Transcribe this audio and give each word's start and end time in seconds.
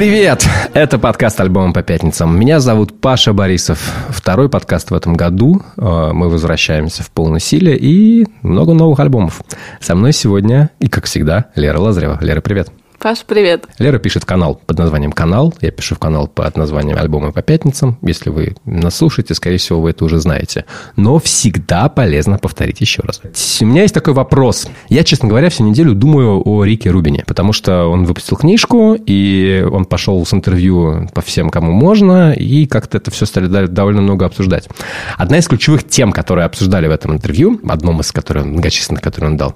Привет! 0.00 0.48
Это 0.72 0.98
подкаст 0.98 1.38
«Альбом 1.42 1.74
по 1.74 1.82
пятницам». 1.82 2.34
Меня 2.34 2.58
зовут 2.60 3.02
Паша 3.02 3.34
Борисов. 3.34 3.92
Второй 4.08 4.48
подкаст 4.48 4.90
в 4.90 4.94
этом 4.94 5.12
году. 5.12 5.60
Э, 5.76 6.12
мы 6.14 6.30
возвращаемся 6.30 7.02
в 7.02 7.10
полной 7.10 7.38
силе 7.38 7.76
и 7.76 8.26
много 8.40 8.72
новых 8.72 8.98
альбомов. 8.98 9.42
Со 9.78 9.94
мной 9.94 10.14
сегодня, 10.14 10.70
и 10.78 10.88
как 10.88 11.04
всегда, 11.04 11.50
Лера 11.54 11.78
Лазарева. 11.80 12.16
Лера, 12.22 12.40
привет! 12.40 12.70
Паш, 13.02 13.20
привет. 13.26 13.66
Лера 13.78 13.98
пишет 13.98 14.26
канал 14.26 14.60
под 14.66 14.78
названием 14.78 15.10
«Канал». 15.12 15.54
Я 15.62 15.70
пишу 15.70 15.94
в 15.94 15.98
канал 15.98 16.26
под 16.28 16.58
названием 16.58 16.98
«Альбомы 16.98 17.32
по 17.32 17.40
пятницам». 17.40 17.96
Если 18.02 18.28
вы 18.28 18.56
нас 18.66 18.96
слушаете, 18.96 19.32
скорее 19.34 19.56
всего, 19.56 19.80
вы 19.80 19.90
это 19.90 20.04
уже 20.04 20.18
знаете. 20.18 20.66
Но 20.96 21.18
всегда 21.18 21.88
полезно 21.88 22.36
повторить 22.36 22.82
еще 22.82 23.00
раз. 23.00 23.22
У 23.62 23.64
меня 23.64 23.82
есть 23.82 23.94
такой 23.94 24.12
вопрос. 24.12 24.68
Я, 24.90 25.02
честно 25.02 25.30
говоря, 25.30 25.48
всю 25.48 25.64
неделю 25.64 25.94
думаю 25.94 26.42
о 26.44 26.62
Рике 26.62 26.90
Рубине, 26.90 27.24
потому 27.26 27.54
что 27.54 27.86
он 27.86 28.04
выпустил 28.04 28.36
книжку, 28.36 28.92
и 28.94 29.66
он 29.72 29.86
пошел 29.86 30.26
с 30.26 30.34
интервью 30.34 31.08
по 31.14 31.22
всем, 31.22 31.48
кому 31.48 31.72
можно, 31.72 32.34
и 32.34 32.66
как-то 32.66 32.98
это 32.98 33.10
все 33.10 33.24
стали 33.24 33.46
довольно 33.46 34.02
много 34.02 34.26
обсуждать. 34.26 34.68
Одна 35.16 35.38
из 35.38 35.48
ключевых 35.48 35.88
тем, 35.88 36.12
которые 36.12 36.44
обсуждали 36.44 36.86
в 36.86 36.90
этом 36.90 37.14
интервью, 37.14 37.62
одном 37.66 38.02
из 38.02 38.12
которых, 38.12 38.44
многочисленных, 38.44 39.02
которые 39.02 39.30
он 39.30 39.36
дал, 39.38 39.54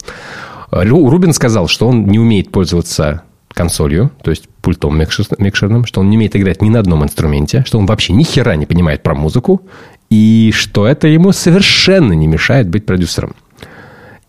Рубин 0.71 1.35
сказал, 1.35 1.69
что 1.69 1.89
он 1.89 2.07
не 2.07 2.19
умеет 2.19 2.51
пользоваться 2.51 3.23
консолью, 3.55 4.11
то 4.23 4.31
есть 4.31 4.49
пультом 4.61 4.99
микшерным, 4.99 5.87
что 5.87 6.01
он 6.01 6.11
не 6.11 6.17
умеет 6.17 6.37
играть 6.37 6.61
ни 6.61 6.69
на 6.69 6.81
одном 6.81 7.05
инструменте, 7.05 7.63
что 7.67 7.79
он 7.79 7.87
вообще 7.87 8.13
ни 8.13 8.25
хера 8.25 8.57
не 8.57 8.67
понимает 8.67 9.03
про 9.03 9.15
музыку, 9.15 9.63
и 10.11 10.53
что 10.55 10.87
это 10.87 11.09
ему 11.09 11.33
совершенно 11.33 12.13
не 12.13 12.27
мешает 12.27 12.69
быть 12.69 12.85
продюсером. 12.85 13.35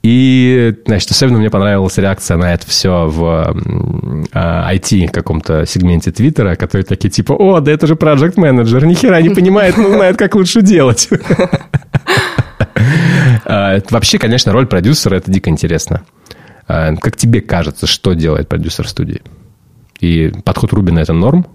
И, 0.03 0.75
значит, 0.85 1.09
особенно 1.09 1.39
мне 1.39 1.49
понравилась 1.49 1.97
реакция 1.97 2.37
на 2.37 2.53
это 2.53 2.67
все 2.67 3.07
в 3.07 3.55
IT 4.31 5.07
каком-то 5.07 5.65
сегменте 5.65 6.11
Твиттера, 6.11 6.55
которые 6.55 6.85
такие 6.85 7.09
типа, 7.09 7.33
о, 7.33 7.59
да 7.59 7.71
это 7.71 7.87
же 7.87 7.95
проект 7.95 8.37
менеджер 8.37 8.85
ни 8.85 8.93
хера 8.93 9.19
не 9.19 9.29
понимает, 9.29 9.77
но 9.77 9.89
знает, 9.89 10.15
как 10.17 10.35
лучше 10.35 10.61
делать. 10.61 11.09
А, 13.47 13.79
вообще, 13.89 14.17
конечно, 14.17 14.51
роль 14.51 14.65
продюсера– 14.65 15.15
это 15.17 15.31
дико 15.31 15.49
интересно. 15.49 16.01
А, 16.67 16.95
как 16.95 17.15
тебе 17.15 17.41
кажется, 17.41 17.87
что 17.87 18.13
делает 18.13 18.49
продюсер 18.49 18.87
студии? 18.87 19.21
И 19.99 20.31
подход 20.43 20.73
Рубина– 20.73 20.99
это 21.01 21.13
норм? 21.13 21.47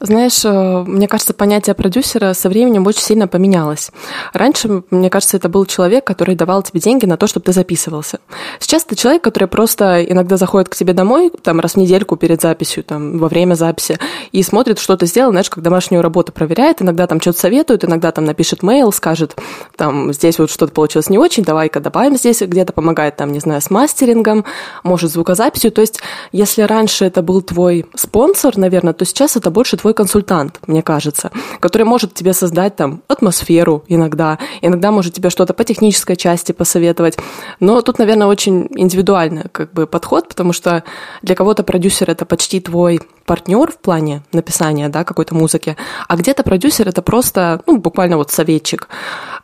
Знаешь, 0.00 0.44
э, 0.44 0.84
мне 0.86 1.08
кажется, 1.08 1.34
понятие 1.34 1.74
продюсера 1.74 2.32
со 2.32 2.48
временем 2.48 2.86
очень 2.86 3.02
сильно 3.02 3.28
поменялось. 3.28 3.90
Раньше, 4.32 4.82
мне 4.90 5.10
кажется, 5.10 5.36
это 5.36 5.48
был 5.48 5.66
человек, 5.66 6.04
который 6.04 6.34
давал 6.34 6.62
тебе 6.62 6.80
деньги 6.80 7.06
на 7.06 7.16
то, 7.16 7.26
чтобы 7.26 7.44
ты 7.44 7.52
записывался. 7.52 8.20
Сейчас 8.60 8.84
это 8.84 8.96
человек, 8.96 9.22
который 9.22 9.48
просто 9.48 10.04
иногда 10.04 10.36
заходит 10.36 10.68
к 10.68 10.76
тебе 10.76 10.92
домой, 10.92 11.30
там, 11.42 11.60
раз 11.60 11.74
в 11.74 11.76
недельку 11.76 12.16
перед 12.16 12.40
записью, 12.40 12.84
там, 12.84 13.18
во 13.18 13.28
время 13.28 13.54
записи, 13.54 13.98
и 14.32 14.42
смотрит, 14.42 14.78
что 14.78 14.96
ты 14.96 15.06
сделал, 15.06 15.30
знаешь, 15.30 15.50
как 15.50 15.62
домашнюю 15.62 16.02
работу 16.02 16.32
проверяет, 16.32 16.82
иногда 16.82 17.06
там 17.06 17.20
что-то 17.20 17.40
советует, 17.40 17.84
иногда 17.84 18.12
там 18.12 18.24
напишет 18.24 18.62
мейл, 18.62 18.92
скажет, 18.92 19.36
там, 19.76 20.12
здесь 20.12 20.38
вот 20.38 20.50
что-то 20.50 20.72
получилось 20.72 21.10
не 21.10 21.18
очень, 21.18 21.44
давай-ка 21.44 21.80
добавим 21.80 22.16
здесь, 22.16 22.40
где-то 22.40 22.72
помогает, 22.72 23.16
там, 23.16 23.32
не 23.32 23.40
знаю, 23.40 23.60
с 23.60 23.70
мастерингом, 23.70 24.44
может, 24.82 25.10
звукозаписью. 25.10 25.72
То 25.72 25.80
есть, 25.80 26.00
если 26.32 26.62
раньше 26.62 27.04
это 27.04 27.22
был 27.22 27.42
твой 27.42 27.86
спонсор, 27.94 28.56
наверное, 28.56 28.92
то 28.92 29.04
сейчас 29.04 29.36
это 29.36 29.50
больше 29.58 29.76
твой 29.76 29.92
консультант, 29.92 30.60
мне 30.68 30.82
кажется, 30.82 31.32
который 31.58 31.82
может 31.82 32.14
тебе 32.14 32.32
создать 32.32 32.76
там 32.76 33.02
атмосферу 33.08 33.82
иногда, 33.88 34.38
иногда 34.62 34.92
может 34.92 35.14
тебе 35.14 35.30
что-то 35.30 35.52
по 35.52 35.64
технической 35.64 36.14
части 36.14 36.52
посоветовать. 36.52 37.18
Но 37.58 37.80
тут, 37.80 37.98
наверное, 37.98 38.28
очень 38.28 38.68
индивидуальный 38.76 39.46
как 39.50 39.72
бы 39.72 39.88
подход, 39.88 40.28
потому 40.28 40.52
что 40.52 40.84
для 41.22 41.34
кого-то 41.34 41.64
продюсер 41.64 42.08
это 42.08 42.24
почти 42.24 42.60
твой 42.60 43.00
партнер 43.26 43.72
в 43.72 43.78
плане 43.78 44.22
написания 44.32 44.88
да, 44.88 45.02
какой-то 45.02 45.34
музыки, 45.34 45.76
а 46.06 46.16
где-то 46.16 46.44
продюсер 46.44 46.88
это 46.88 47.02
просто, 47.02 47.60
ну, 47.66 47.78
буквально 47.78 48.16
вот 48.16 48.30
советчик. 48.30 48.88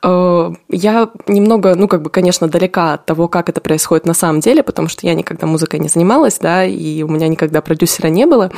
Э, 0.04 0.52
я 0.68 1.10
немного, 1.26 1.74
ну, 1.74 1.88
как 1.88 2.02
бы, 2.02 2.10
конечно, 2.10 2.46
далека 2.46 2.94
от 2.94 3.04
того, 3.04 3.26
как 3.26 3.48
это 3.48 3.60
происходит 3.60 4.06
на 4.06 4.14
самом 4.14 4.38
деле, 4.38 4.62
потому 4.62 4.86
что 4.86 5.06
я 5.08 5.14
никогда 5.14 5.48
музыкой 5.48 5.80
не 5.80 5.88
занималась, 5.88 6.38
да, 6.38 6.64
и 6.64 7.02
у 7.02 7.08
меня 7.08 7.26
никогда 7.26 7.60
продюсера 7.60 8.06
не 8.06 8.26
было. 8.26 8.52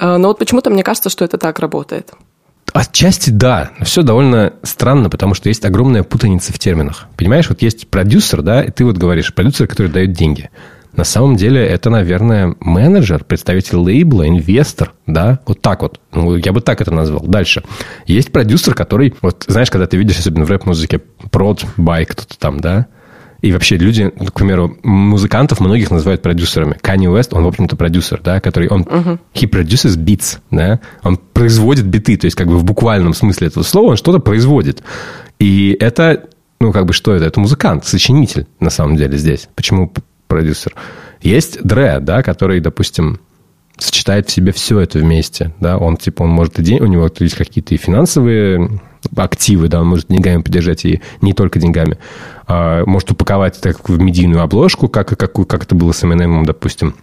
Э, 0.00 0.16
но 0.16 0.28
вот 0.28 0.38
почему-то 0.38 0.70
мне 0.70 0.82
кажется, 0.82 1.10
что 1.10 1.24
это 1.24 1.38
так 1.38 1.58
работает. 1.58 2.12
Отчасти 2.72 3.30
да, 3.30 3.72
но 3.78 3.84
все 3.84 4.02
довольно 4.02 4.54
странно, 4.62 5.10
потому 5.10 5.34
что 5.34 5.48
есть 5.48 5.64
огромная 5.64 6.04
путаница 6.04 6.52
в 6.52 6.58
терминах. 6.58 7.06
Понимаешь, 7.16 7.48
вот 7.48 7.62
есть 7.62 7.88
продюсер, 7.88 8.42
да, 8.42 8.62
и 8.62 8.70
ты 8.70 8.84
вот 8.84 8.96
говоришь, 8.96 9.34
продюсер, 9.34 9.66
который 9.66 9.90
дает 9.90 10.12
деньги. 10.12 10.50
На 10.92 11.04
самом 11.04 11.36
деле 11.36 11.64
это, 11.64 11.88
наверное, 11.90 12.56
менеджер, 12.60 13.24
представитель 13.24 13.76
лейбла, 13.76 14.28
инвестор, 14.28 14.92
да, 15.06 15.40
вот 15.46 15.60
так 15.60 15.82
вот. 15.82 16.00
Ну, 16.12 16.36
я 16.36 16.52
бы 16.52 16.60
так 16.60 16.80
это 16.80 16.90
назвал. 16.90 17.22
Дальше. 17.22 17.62
Есть 18.06 18.32
продюсер, 18.32 18.74
который, 18.74 19.14
вот 19.22 19.44
знаешь, 19.46 19.70
когда 19.70 19.86
ты 19.86 19.96
видишь, 19.96 20.18
особенно 20.18 20.44
в 20.44 20.50
рэп-музыке, 20.50 21.00
прод, 21.30 21.64
бай, 21.76 22.04
кто-то 22.06 22.38
там, 22.38 22.60
да, 22.60 22.86
и 23.42 23.52
вообще 23.52 23.76
люди, 23.76 24.10
к 24.10 24.34
примеру, 24.34 24.76
музыкантов 24.82 25.60
многих 25.60 25.90
называют 25.90 26.22
продюсерами. 26.22 26.76
Kanye 26.82 27.06
West, 27.06 27.28
он, 27.32 27.44
в 27.44 27.48
общем-то, 27.48 27.76
продюсер, 27.76 28.20
да, 28.22 28.40
который, 28.40 28.68
он, 28.68 28.82
uh-huh. 28.82 29.18
he 29.34 29.48
produces 29.50 29.96
beats, 29.96 30.38
да, 30.50 30.80
он 31.02 31.16
производит 31.16 31.86
биты, 31.86 32.16
то 32.16 32.26
есть 32.26 32.36
как 32.36 32.48
бы 32.48 32.58
в 32.58 32.64
буквальном 32.64 33.14
смысле 33.14 33.48
этого 33.48 33.62
слова 33.62 33.90
он 33.90 33.96
что-то 33.96 34.18
производит. 34.18 34.82
И 35.38 35.76
это, 35.80 36.28
ну, 36.60 36.72
как 36.72 36.86
бы 36.86 36.92
что 36.92 37.14
это? 37.14 37.24
Это 37.24 37.40
музыкант, 37.40 37.86
сочинитель, 37.86 38.46
на 38.60 38.70
самом 38.70 38.96
деле, 38.96 39.16
здесь. 39.16 39.48
Почему 39.54 39.92
продюсер? 40.28 40.74
Есть 41.22 41.62
Дре, 41.62 41.98
да, 42.00 42.22
который, 42.22 42.60
допустим, 42.60 43.20
сочетает 43.78 44.28
в 44.28 44.32
себе 44.32 44.52
все 44.52 44.80
это 44.80 44.98
вместе, 44.98 45.54
да, 45.60 45.78
он, 45.78 45.96
типа, 45.96 46.22
он 46.24 46.30
может, 46.30 46.58
и 46.58 46.62
день, 46.62 46.80
у 46.80 46.86
него 46.86 47.08
есть 47.18 47.36
какие-то 47.36 47.74
и 47.74 47.78
финансовые 47.78 48.80
активы, 49.16 49.68
да, 49.68 49.80
он 49.80 49.88
может 49.88 50.08
деньгами 50.08 50.42
поддержать, 50.42 50.84
и 50.84 51.00
не 51.20 51.32
только 51.32 51.58
деньгами. 51.58 51.98
А, 52.46 52.84
может 52.86 53.10
упаковать 53.10 53.58
это 53.58 53.76
в 53.86 54.00
медийную 54.00 54.42
обложку, 54.42 54.88
как, 54.88 55.08
как, 55.08 55.32
как 55.32 55.64
это 55.64 55.74
было 55.74 55.92
с 55.92 56.02
Eminem, 56.02 56.44
допустим 56.44 56.94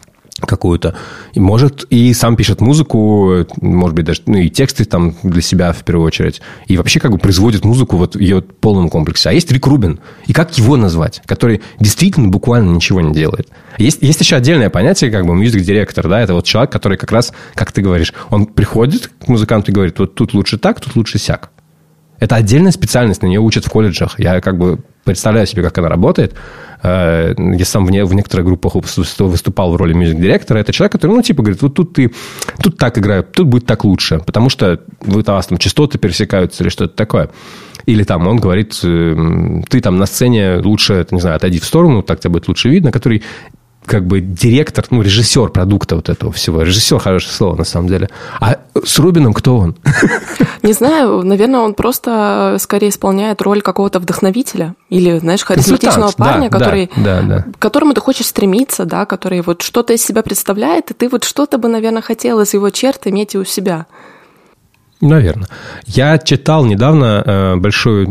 какую-то. 0.42 0.96
И 1.34 1.40
может, 1.40 1.86
и 1.90 2.14
сам 2.14 2.36
пишет 2.36 2.62
музыку, 2.62 3.46
может 3.60 3.96
быть, 3.96 4.06
даже, 4.06 4.22
ну, 4.28 4.38
и 4.38 4.50
тексты 4.50 4.86
там 4.86 5.16
для 5.24 5.42
себя 5.42 5.72
в 5.74 5.84
первую 5.84 6.06
очередь. 6.06 6.42
И 6.68 6.78
вообще 6.78 7.00
как 7.00 7.12
бы 7.12 7.18
производит 7.18 7.66
музыку 7.66 7.98
вот 7.98 8.16
в 8.16 8.20
ее 8.20 8.42
полном 8.42 8.90
комплексе. 8.90 9.30
А 9.30 9.32
есть 9.32 9.52
Рик 9.52 9.66
Рубин. 9.66 10.00
И 10.28 10.34
как 10.34 10.56
его 10.58 10.78
назвать? 10.78 11.22
Который 11.26 11.62
действительно 11.80 12.28
буквально 12.28 12.76
ничего 12.76 13.02
не 13.02 13.14
делает. 13.14 13.50
Есть, 13.78 14.02
есть 14.02 14.20
еще 14.20 14.36
отдельное 14.36 14.70
понятие, 14.70 15.12
как 15.12 15.26
бы 15.26 15.36
мюзик-директор, 15.36 16.08
да, 16.08 16.22
это 16.22 16.34
вот 16.34 16.46
человек, 16.46 16.72
который 16.72 16.98
как 16.98 17.12
раз, 17.12 17.34
как 17.54 17.72
ты 17.72 17.82
говоришь, 17.82 18.14
он 18.30 18.46
приходит 18.46 19.12
к 19.20 19.28
музыканту 19.28 19.72
и 19.72 19.74
говорит, 19.74 20.00
вот 20.00 20.16
тут 20.16 20.34
лучше 20.34 20.58
так, 20.58 20.80
тут 20.80 20.96
лучше 20.96 21.20
сяк. 21.20 21.52
Это 22.20 22.36
отдельная 22.36 22.72
специальность, 22.72 23.22
на 23.22 23.28
нее 23.28 23.40
учат 23.40 23.66
в 23.66 23.70
колледжах. 23.70 24.20
Я 24.20 24.42
как 24.42 24.58
бы 24.58 24.80
представляю 25.04 25.48
себе, 25.48 25.64
как 25.64 25.78
она 25.78 25.90
работает. 25.90 26.36
Э, 26.84 27.34
я 27.38 27.66
сам 27.66 27.86
в, 27.86 27.92
не, 27.92 28.04
в 28.04 28.14
некоторых 28.14 28.46
группах 28.46 28.76
выступал 28.76 29.72
в 29.72 29.76
роли 29.76 29.94
мюзик-директора. 29.94 30.60
Это 30.60 30.74
человек, 30.74 30.92
который, 30.92 31.12
ну, 31.12 31.22
типа, 31.22 31.44
говорит, 31.44 31.62
вот 31.62 31.74
тут 31.74 31.94
ты, 31.94 32.12
тут 32.62 32.78
так 32.78 32.98
играю, 32.98 33.24
тут 33.24 33.48
будет 33.48 33.66
так 33.66 33.86
лучше, 33.86 34.20
потому 34.26 34.50
что 34.50 34.82
у 35.06 35.22
вас 35.22 35.48
там 35.48 35.58
частоты 35.58 35.98
пересекаются 35.98 36.64
или 36.64 36.70
что-то 36.70 36.96
такое. 36.96 37.30
Или 37.86 38.04
там 38.04 38.28
он 38.28 38.38
говорит, 38.38 38.80
э, 38.84 39.62
ты 39.70 39.80
там 39.80 39.98
на 39.98 40.06
сцене 40.06 40.58
лучше, 40.58 41.06
не 41.12 41.22
знаю, 41.22 41.38
отойди 41.38 41.60
в 41.60 41.66
сторону, 41.66 42.02
так 42.02 42.20
тебя 42.20 42.32
будет 42.32 42.48
лучше 42.48 42.70
видно, 42.70 42.92
который 42.92 43.24
как 43.88 44.06
бы 44.06 44.20
директор, 44.20 44.86
ну, 44.92 45.02
режиссер 45.02 45.50
продукта 45.50 45.96
вот 45.96 46.10
этого 46.10 46.32
всего. 46.32 46.62
Режиссер– 46.62 47.00
хорошее 47.00 47.34
слово, 47.34 47.56
на 47.56 47.64
самом 47.64 47.88
деле. 47.88 48.10
А 48.40 48.58
с 48.84 49.00
Рубином 49.00 49.34
кто 49.34 49.58
он? 49.58 49.78
Не 50.64 50.74
знаю, 50.74 51.24
наверное, 51.24 51.62
он 51.62 51.74
просто 51.74 52.58
скорее 52.60 52.90
исполняет 52.90 53.42
роль 53.42 53.62
какого-то 53.62 54.00
вдохновителя 54.00 54.76
или, 54.90 55.18
знаешь, 55.20 55.44
харизматичного 55.44 56.12
парня, 56.12 56.50
да, 56.50 56.60
который, 56.60 56.92
да, 56.98 57.22
да, 57.22 57.28
да. 57.28 57.46
к 57.54 57.60
которому 57.60 57.94
ты 57.94 58.02
хочешь 58.02 58.28
стремиться, 58.28 58.86
да, 58.86 59.06
который 59.06 59.42
вот 59.42 59.62
что-то 59.62 59.94
из 59.94 60.04
себя 60.04 60.22
представляет, 60.22 60.92
и 60.92 60.94
ты 60.94 61.08
вот 61.08 61.24
что-то 61.24 61.58
бы, 61.58 61.70
наверное, 61.70 62.02
хотел 62.02 62.42
из 62.42 62.54
его 62.54 62.70
черт 62.70 63.08
иметь 63.08 63.36
и 63.36 63.38
у 63.38 63.46
себя. 63.46 63.88
Наверное. 65.00 65.48
Я 65.86 66.18
читал 66.18 66.66
недавно 66.66 67.24
э, 67.24 67.56
большое 67.58 68.06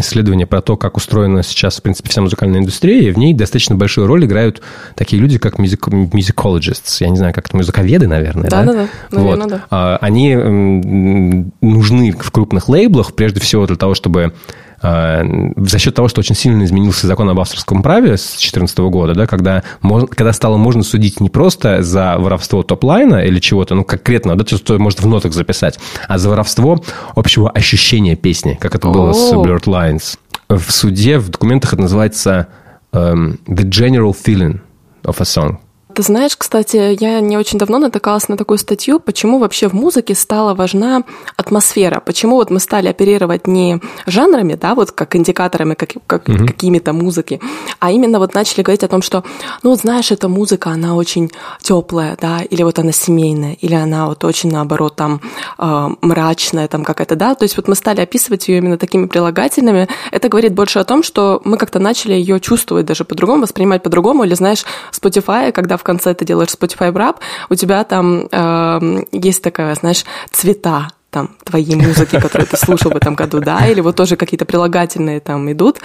исследование 0.00 0.46
про 0.46 0.62
то, 0.62 0.76
как 0.76 0.96
устроена 0.96 1.42
сейчас, 1.42 1.78
в 1.78 1.82
принципе, 1.82 2.08
вся 2.08 2.22
музыкальная 2.22 2.60
индустрия, 2.60 3.08
и 3.08 3.10
в 3.10 3.18
ней 3.18 3.34
достаточно 3.34 3.74
большую 3.74 4.06
роль 4.06 4.24
играют 4.24 4.62
такие 4.94 5.20
люди, 5.20 5.38
как 5.38 5.58
musicologists. 5.58 6.96
Я 7.00 7.10
не 7.10 7.16
знаю, 7.16 7.34
как 7.34 7.48
это, 7.48 7.56
музыковеды, 7.56 8.06
наверное, 8.08 8.48
да? 8.48 8.64
Да-да-да, 8.64 8.88
наверное, 9.10 9.42
вот. 9.42 9.50
да. 9.50 9.64
А, 9.70 9.98
они 10.00 10.34
нужны 10.34 12.12
в 12.12 12.30
крупных 12.30 12.70
лейблах, 12.70 13.14
прежде 13.14 13.40
всего 13.40 13.66
для 13.66 13.76
того, 13.76 13.94
чтобы 13.94 14.32
за 14.80 15.78
счет 15.78 15.94
того, 15.94 16.08
что 16.08 16.20
очень 16.20 16.34
сильно 16.34 16.64
изменился 16.64 17.06
закон 17.06 17.28
об 17.28 17.40
авторском 17.40 17.82
праве 17.82 18.16
с 18.16 18.30
2014 18.30 18.78
года, 18.78 19.14
да, 19.14 19.26
когда, 19.26 19.62
когда 19.82 20.32
стало 20.32 20.56
можно 20.56 20.82
судить 20.82 21.20
не 21.20 21.30
просто 21.30 21.82
за 21.82 22.16
воровство 22.18 22.62
topline 22.62 23.16
а 23.16 23.24
или 23.24 23.40
чего-то, 23.40 23.74
ну, 23.74 23.84
конкретно, 23.84 24.36
да, 24.36 24.44
что 24.46 24.78
может 24.78 25.00
в 25.00 25.06
нотах 25.08 25.32
записать, 25.32 25.78
а 26.06 26.18
за 26.18 26.28
воровство 26.28 26.82
общего 27.16 27.50
ощущения 27.50 28.14
песни, 28.16 28.56
как 28.60 28.74
это 28.74 28.88
было 28.88 29.12
с 29.12 29.32
Blurred 29.32 29.64
Lines. 29.64 30.16
В 30.48 30.70
суде, 30.70 31.18
в 31.18 31.28
документах 31.28 31.74
это 31.74 31.82
называется 31.82 32.48
um, 32.92 33.38
the 33.46 33.64
general 33.68 34.14
feeling 34.14 34.60
of 35.04 35.16
a 35.18 35.24
song 35.24 35.58
Ты 35.98 36.04
знаешь, 36.04 36.36
кстати, 36.36 36.96
я 37.02 37.18
не 37.18 37.36
очень 37.36 37.58
давно 37.58 37.78
натыкалась 37.78 38.28
на 38.28 38.36
такую 38.36 38.58
статью, 38.58 39.00
почему 39.00 39.40
вообще 39.40 39.68
в 39.68 39.72
музыке 39.72 40.14
стала 40.14 40.54
важна 40.54 41.02
атмосфера, 41.36 41.98
почему 41.98 42.36
вот 42.36 42.50
мы 42.50 42.60
стали 42.60 42.86
оперировать 42.86 43.48
не 43.48 43.80
жанрами, 44.06 44.54
да, 44.54 44.76
вот 44.76 44.92
как 44.92 45.16
индикаторами 45.16 45.74
как, 45.74 45.94
как, 46.06 46.28
угу. 46.28 46.46
какими-то 46.46 46.92
музыки, 46.92 47.40
а 47.80 47.90
именно 47.90 48.20
вот 48.20 48.32
начали 48.32 48.62
говорить 48.62 48.84
о 48.84 48.88
том, 48.88 49.02
что, 49.02 49.24
ну, 49.64 49.74
знаешь, 49.74 50.12
эта 50.12 50.28
музыка, 50.28 50.70
она 50.70 50.94
очень 50.94 51.32
теплая, 51.62 52.16
да, 52.20 52.42
или 52.42 52.62
вот 52.62 52.78
она 52.78 52.92
семейная, 52.92 53.54
или 53.54 53.74
она 53.74 54.06
вот 54.06 54.22
очень, 54.22 54.52
наоборот, 54.52 54.94
там, 54.94 55.20
э, 55.58 55.88
мрачная, 56.00 56.68
там 56.68 56.84
какая-то, 56.84 57.16
да, 57.16 57.34
то 57.34 57.42
есть 57.42 57.56
вот 57.56 57.66
мы 57.66 57.74
стали 57.74 58.02
описывать 58.02 58.46
ее 58.46 58.58
именно 58.58 58.78
такими 58.78 59.08
прилагательными, 59.08 59.88
это 60.12 60.28
говорит 60.28 60.54
больше 60.54 60.78
о 60.78 60.84
том, 60.84 61.02
что 61.02 61.42
мы 61.42 61.58
как-то 61.58 61.80
начали 61.80 62.12
ее 62.12 62.38
чувствовать 62.38 62.86
даже 62.86 63.04
по-другому, 63.04 63.42
воспринимать 63.42 63.82
по-другому, 63.82 64.22
или, 64.22 64.34
знаешь, 64.34 64.64
Spotify, 64.92 65.50
когда 65.50 65.76
в 65.76 65.87
конце 65.88 66.12
ты 66.12 66.26
делаешь 66.26 66.50
Spotify 66.50 66.92
Wrap, 66.92 67.16
у 67.48 67.54
тебя 67.54 67.82
там 67.84 68.28
э, 68.30 69.04
есть 69.12 69.42
такая, 69.42 69.74
знаешь, 69.74 70.04
цвета, 70.30 70.88
там, 71.10 71.30
твоей 71.42 71.74
музыки, 71.74 72.20
которую 72.20 72.46
ты 72.46 72.58
слушал 72.58 72.90
в 72.90 72.96
этом 72.96 73.14
году, 73.14 73.40
да, 73.40 73.66
или 73.66 73.80
вот 73.80 73.96
тоже 73.96 74.16
какие-то 74.16 74.44
прилагательные 74.44 75.20
там 75.20 75.50
идут. 75.50 75.78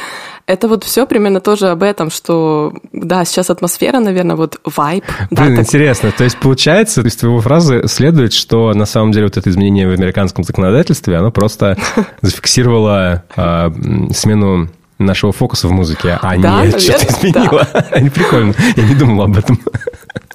Это 0.47 0.67
вот 0.67 0.83
все 0.83 1.05
примерно 1.07 1.39
тоже 1.39 1.69
об 1.69 1.81
этом, 1.81 2.09
что, 2.09 2.73
да, 2.91 3.23
сейчас 3.23 3.49
атмосфера, 3.49 3.99
наверное, 3.99 4.35
вот 4.35 4.59
вайб. 4.65 5.05
Блин, 5.31 5.55
да, 5.55 5.61
интересно. 5.61 6.09
Так... 6.09 6.17
То 6.17 6.23
есть 6.25 6.37
получается, 6.37 7.01
из 7.01 7.15
твоего 7.15 7.39
фразы 7.39 7.87
следует, 7.87 8.33
что 8.33 8.73
на 8.73 8.85
самом 8.85 9.13
деле 9.13 9.27
вот 9.27 9.37
это 9.37 9.49
изменение 9.49 9.87
в 9.87 9.93
американском 9.93 10.43
законодательстве, 10.43 11.15
оно 11.15 11.31
просто 11.31 11.77
зафиксировало 12.21 13.23
а, 13.37 13.71
смену 14.11 14.67
нашего 15.03 15.31
фокуса 15.31 15.67
в 15.67 15.71
музыке, 15.71 16.17
а 16.21 16.37
да, 16.37 16.65
не 16.65 16.71
что-то 16.79 17.05
изменило. 17.05 17.67
Да. 17.73 17.81
Прикольно. 18.13 18.53
Я 18.75 18.83
не 18.83 18.95
думал 18.95 19.23
об 19.23 19.37
этом. 19.37 19.59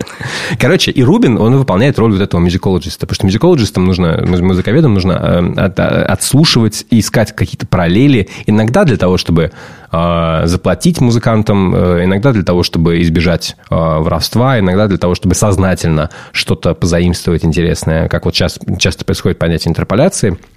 Короче, 0.59 0.91
и 0.91 1.03
Рубин, 1.03 1.39
он 1.39 1.57
выполняет 1.57 1.99
роль 1.99 2.13
вот 2.13 2.21
этого 2.21 2.41
мюзикологиста, 2.41 3.07
потому 3.07 3.15
что 3.15 3.27
мюзикологистам 3.27 3.85
нужно, 3.85 4.25
музыковедам 4.27 4.95
нужно 4.95 5.13
э, 5.13 5.61
от, 5.61 5.79
отслушивать 5.81 6.87
и 6.91 7.01
искать 7.01 7.35
какие-то 7.35 7.67
параллели, 7.67 8.29
иногда 8.47 8.85
для 8.85 8.97
того, 8.97 9.19
чтобы 9.19 9.53
э, 9.93 10.43
заплатить 10.45 11.01
музыкантам, 11.01 11.75
э, 11.75 12.05
иногда 12.05 12.33
для 12.33 12.43
того, 12.43 12.63
чтобы 12.63 13.01
избежать 13.03 13.57
э, 13.71 13.75
воровства, 13.75 14.59
иногда 14.59 14.87
для 14.87 14.99
того, 14.99 15.15
чтобы 15.15 15.35
сознательно 15.35 16.11
что-то 16.33 16.75
позаимствовать 16.75 17.45
интересное, 17.45 18.09
как 18.09 18.25
вот 18.25 18.35
сейчас 18.35 18.59
часто 18.79 19.05
происходит 19.05 19.39
понятие 19.39 19.71
интерполяции– 19.71 20.39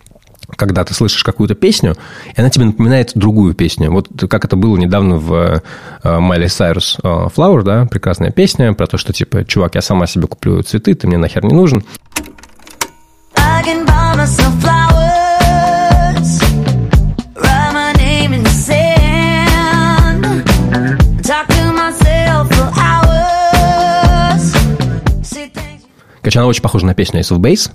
когда 0.55 0.83
ты 0.83 0.93
слышишь 0.93 1.23
какую-то 1.23 1.55
песню, 1.55 1.95
и 2.35 2.39
она 2.39 2.49
тебе 2.49 2.65
напоминает 2.65 3.11
другую 3.15 3.53
песню. 3.53 3.91
Вот 3.91 4.07
как 4.29 4.45
это 4.45 4.55
было 4.55 4.77
недавно 4.77 5.17
в 5.17 5.61
Майли 6.03 6.47
Сайрус 6.47 6.97
Flower, 7.01 7.63
да, 7.63 7.85
прекрасная 7.85 8.31
песня 8.31 8.73
про 8.73 8.87
то, 8.87 8.97
что 8.97 9.13
типа, 9.13 9.45
чувак, 9.45 9.75
я 9.75 9.81
сама 9.81 10.07
себе 10.07 10.27
куплю 10.27 10.61
цветы, 10.63 10.93
ты 10.93 11.07
мне 11.07 11.17
нахер 11.17 11.43
не 11.43 11.53
нужен. 11.53 11.83
Короче, 26.21 26.37
она 26.37 26.47
очень 26.47 26.61
похожа 26.61 26.85
на 26.85 26.93
песню 26.93 27.21
Ace 27.21 27.35
of 27.35 27.39
Base. 27.39 27.71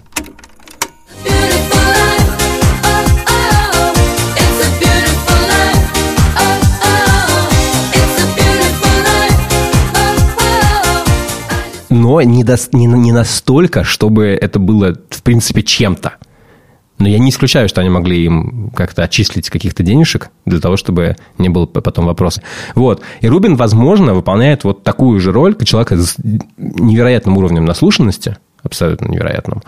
Но 11.96 12.20
не, 12.22 12.44
до, 12.44 12.56
не, 12.72 12.86
не 12.86 13.12
настолько, 13.12 13.84
чтобы 13.84 14.26
это 14.26 14.58
было, 14.58 14.94
в 15.10 15.22
принципе, 15.22 15.62
чем-то. 15.62 16.14
Но 16.98 17.08
я 17.08 17.18
не 17.18 17.28
исключаю, 17.28 17.68
что 17.68 17.80
они 17.80 17.90
могли 17.90 18.24
им 18.24 18.70
как-то 18.74 19.02
отчислить 19.02 19.50
каких-то 19.50 19.82
денежек 19.82 20.30
для 20.46 20.60
того, 20.60 20.76
чтобы 20.76 21.16
не 21.36 21.48
было 21.48 21.66
потом 21.66 22.06
вопроса. 22.06 22.42
Вот. 22.74 23.02
И 23.20 23.28
Рубин, 23.28 23.56
возможно, 23.56 24.14
выполняет 24.14 24.64
вот 24.64 24.82
такую 24.82 25.20
же 25.20 25.32
роль 25.32 25.56
человека 25.64 25.98
с 25.98 26.16
невероятным 26.56 27.36
уровнем 27.36 27.66
наслушанности, 27.66 28.38
абсолютно 28.62 29.08
невероятным, 29.08 29.62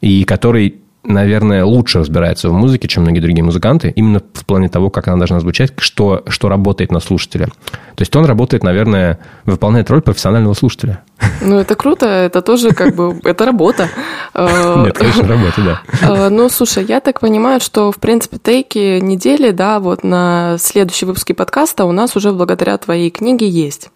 и 0.00 0.22
который 0.24 0.76
наверное, 1.08 1.64
лучше 1.64 1.98
разбирается 2.00 2.48
в 2.48 2.52
музыке, 2.52 2.86
чем 2.86 3.02
многие 3.02 3.20
другие 3.20 3.42
музыканты, 3.42 3.90
именно 3.90 4.20
в 4.34 4.44
плане 4.44 4.68
того, 4.68 4.90
как 4.90 5.08
она 5.08 5.16
должна 5.16 5.40
звучать, 5.40 5.72
что, 5.78 6.22
что 6.28 6.48
работает 6.48 6.92
на 6.92 7.00
слушателя. 7.00 7.46
То 7.46 8.02
есть 8.02 8.14
он 8.14 8.26
работает, 8.26 8.62
наверное, 8.62 9.18
выполняет 9.44 9.90
роль 9.90 10.02
профессионального 10.02 10.54
слушателя. 10.54 11.02
Ну, 11.40 11.58
это 11.58 11.74
круто, 11.74 12.06
это 12.06 12.42
тоже 12.42 12.70
как 12.72 12.94
бы, 12.94 13.20
это 13.24 13.46
работа. 13.46 13.88
Нет, 14.34 14.96
конечно, 14.96 15.26
работа, 15.26 15.62
да. 15.62 15.80
Э, 16.08 16.28
ну, 16.28 16.48
слушай, 16.48 16.84
я 16.84 17.00
так 17.00 17.20
понимаю, 17.20 17.60
что, 17.60 17.90
в 17.90 17.96
принципе, 17.96 18.38
тейки 18.38 19.00
недели, 19.00 19.50
да, 19.50 19.80
вот 19.80 20.04
на 20.04 20.56
следующий 20.58 21.06
выпуске 21.06 21.34
подкаста 21.34 21.84
у 21.84 21.92
нас 21.92 22.16
уже 22.16 22.32
благодаря 22.32 22.76
твоей 22.78 23.10
книге 23.10 23.48
есть. 23.48 23.90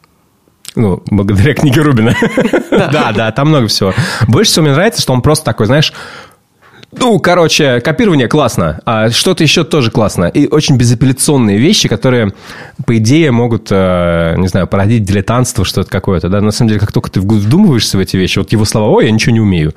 Ну, 0.74 1.02
благодаря 1.10 1.54
книге 1.54 1.82
Рубина. 1.82 2.16
Да, 2.70 3.12
да, 3.12 3.30
там 3.32 3.48
много 3.48 3.66
всего. 3.68 3.92
Больше 4.28 4.50
всего 4.52 4.64
мне 4.64 4.74
нравится, 4.74 5.02
что 5.02 5.12
он 5.12 5.20
просто 5.20 5.44
такой, 5.44 5.66
знаешь, 5.66 5.92
ну, 6.94 7.18
короче, 7.18 7.80
копирование 7.80 8.28
классно, 8.28 8.80
а 8.84 9.10
что-то 9.10 9.42
еще 9.42 9.64
тоже 9.64 9.90
классно. 9.90 10.26
И 10.26 10.46
очень 10.46 10.76
безапелляционные 10.76 11.58
вещи, 11.58 11.88
которые, 11.88 12.32
по 12.86 12.96
идее, 12.98 13.30
могут, 13.30 13.68
э, 13.70 14.34
не 14.36 14.48
знаю, 14.48 14.66
породить 14.66 15.04
дилетантство, 15.04 15.64
что-то 15.64 15.90
какое-то. 15.90 16.28
Да? 16.28 16.40
На 16.40 16.50
самом 16.50 16.68
деле, 16.68 16.80
как 16.80 16.92
только 16.92 17.10
ты 17.10 17.20
вдумываешься 17.20 17.96
в 17.96 18.00
эти 18.00 18.16
вещи, 18.16 18.38
вот 18.38 18.52
его 18.52 18.64
слова, 18.66 18.88
ой, 18.88 19.06
я 19.06 19.10
ничего 19.10 19.32
не 19.32 19.40
умею. 19.40 19.74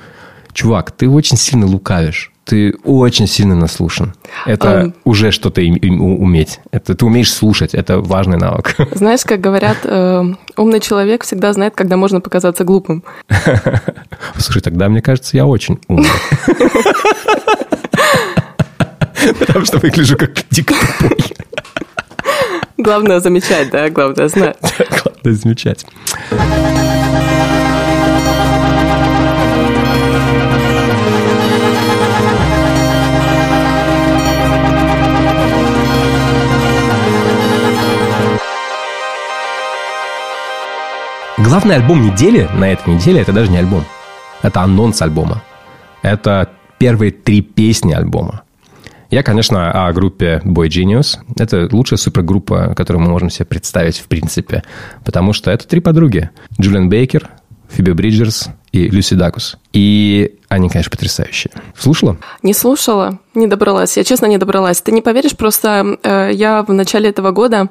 Чувак, 0.54 0.92
ты 0.92 1.10
очень 1.10 1.38
сильно 1.38 1.66
лукавишь 1.66 2.32
ты 2.46 2.76
очень 2.84 3.28
сильно 3.28 3.56
наслушан. 3.56 4.14
Это 4.46 4.68
um, 4.68 4.94
уже 5.04 5.32
что-то 5.32 5.62
уметь. 5.62 6.60
Это 6.72 6.96
ты 6.96 7.06
умеешь 7.06 7.34
слушать. 7.34 7.74
Это 7.74 8.00
важный 8.00 8.38
навык. 8.38 8.76
Знаешь, 8.92 9.26
как 9.26 9.42
говорят, 9.42 9.78
э, 9.84 10.24
умный 10.56 10.80
человек 10.80 11.24
всегда 11.24 11.52
знает, 11.54 11.74
когда 11.76 11.98
можно 11.98 12.22
показаться 12.22 12.64
глупым. 12.64 13.04
Слушай, 14.38 14.62
тогда 14.62 14.88
мне 14.90 15.02
кажется, 15.02 15.36
я 15.36 15.48
очень 15.48 15.80
умный. 15.88 16.08
Потому 19.40 19.66
что 19.66 19.80
выгляжу 19.80 20.16
как 20.16 20.34
дико 20.52 20.76
тупой. 21.00 21.18
Главное 22.78 23.20
замечать, 23.22 23.72
да, 23.72 23.90
главное 23.90 24.28
знать. 24.28 24.58
Главное 25.04 25.34
замечать. 25.34 25.84
Главный 41.46 41.76
альбом 41.76 42.02
недели 42.02 42.50
на 42.58 42.72
этой 42.72 42.96
неделе 42.96 43.22
это 43.22 43.32
даже 43.32 43.52
не 43.52 43.58
альбом. 43.58 43.84
Это 44.42 44.62
анонс 44.62 45.00
альбома. 45.04 45.44
Это 46.02 46.50
первые 46.80 47.12
три 47.12 47.42
песни 47.42 47.94
альбома. 47.94 48.42
Я, 49.12 49.22
конечно, 49.22 49.88
о 49.88 49.94
группе 49.94 50.42
Boy 50.44 50.70
Genius. 50.70 51.20
Это 51.38 51.70
лучшая 51.72 51.98
супергруппа, 51.98 52.74
которую 52.76 53.04
мы 53.04 53.12
можем 53.12 53.30
себе 53.30 53.46
представить 53.46 54.00
в 54.00 54.08
принципе. 54.08 54.64
Потому 55.04 55.34
что 55.34 55.52
это 55.52 55.68
три 55.68 55.82
подруги. 55.82 56.32
Джулиан 56.60 56.90
Бейкер, 56.90 57.30
Фиби 57.70 57.92
Бриджерс 57.92 58.50
и 58.72 58.88
Люси 58.88 59.16
Дакус. 59.16 59.58
И 59.74 60.36
они, 60.50 60.70
конечно, 60.70 60.92
потрясающие. 60.92 61.52
Слушала? 61.78 62.18
Не 62.44 62.54
слушала, 62.54 63.20
не 63.34 63.48
добралась. 63.48 63.98
Я 63.98 64.04
честно 64.04 64.26
не 64.28 64.38
добралась. 64.38 64.82
Ты 64.82 64.92
не 64.92 65.02
поверишь, 65.02 65.36
просто 65.36 65.98
э, 66.04 66.32
я 66.34 66.64
в 66.64 66.72
начале 66.74 67.10
этого 67.10 67.32
года 67.32 67.70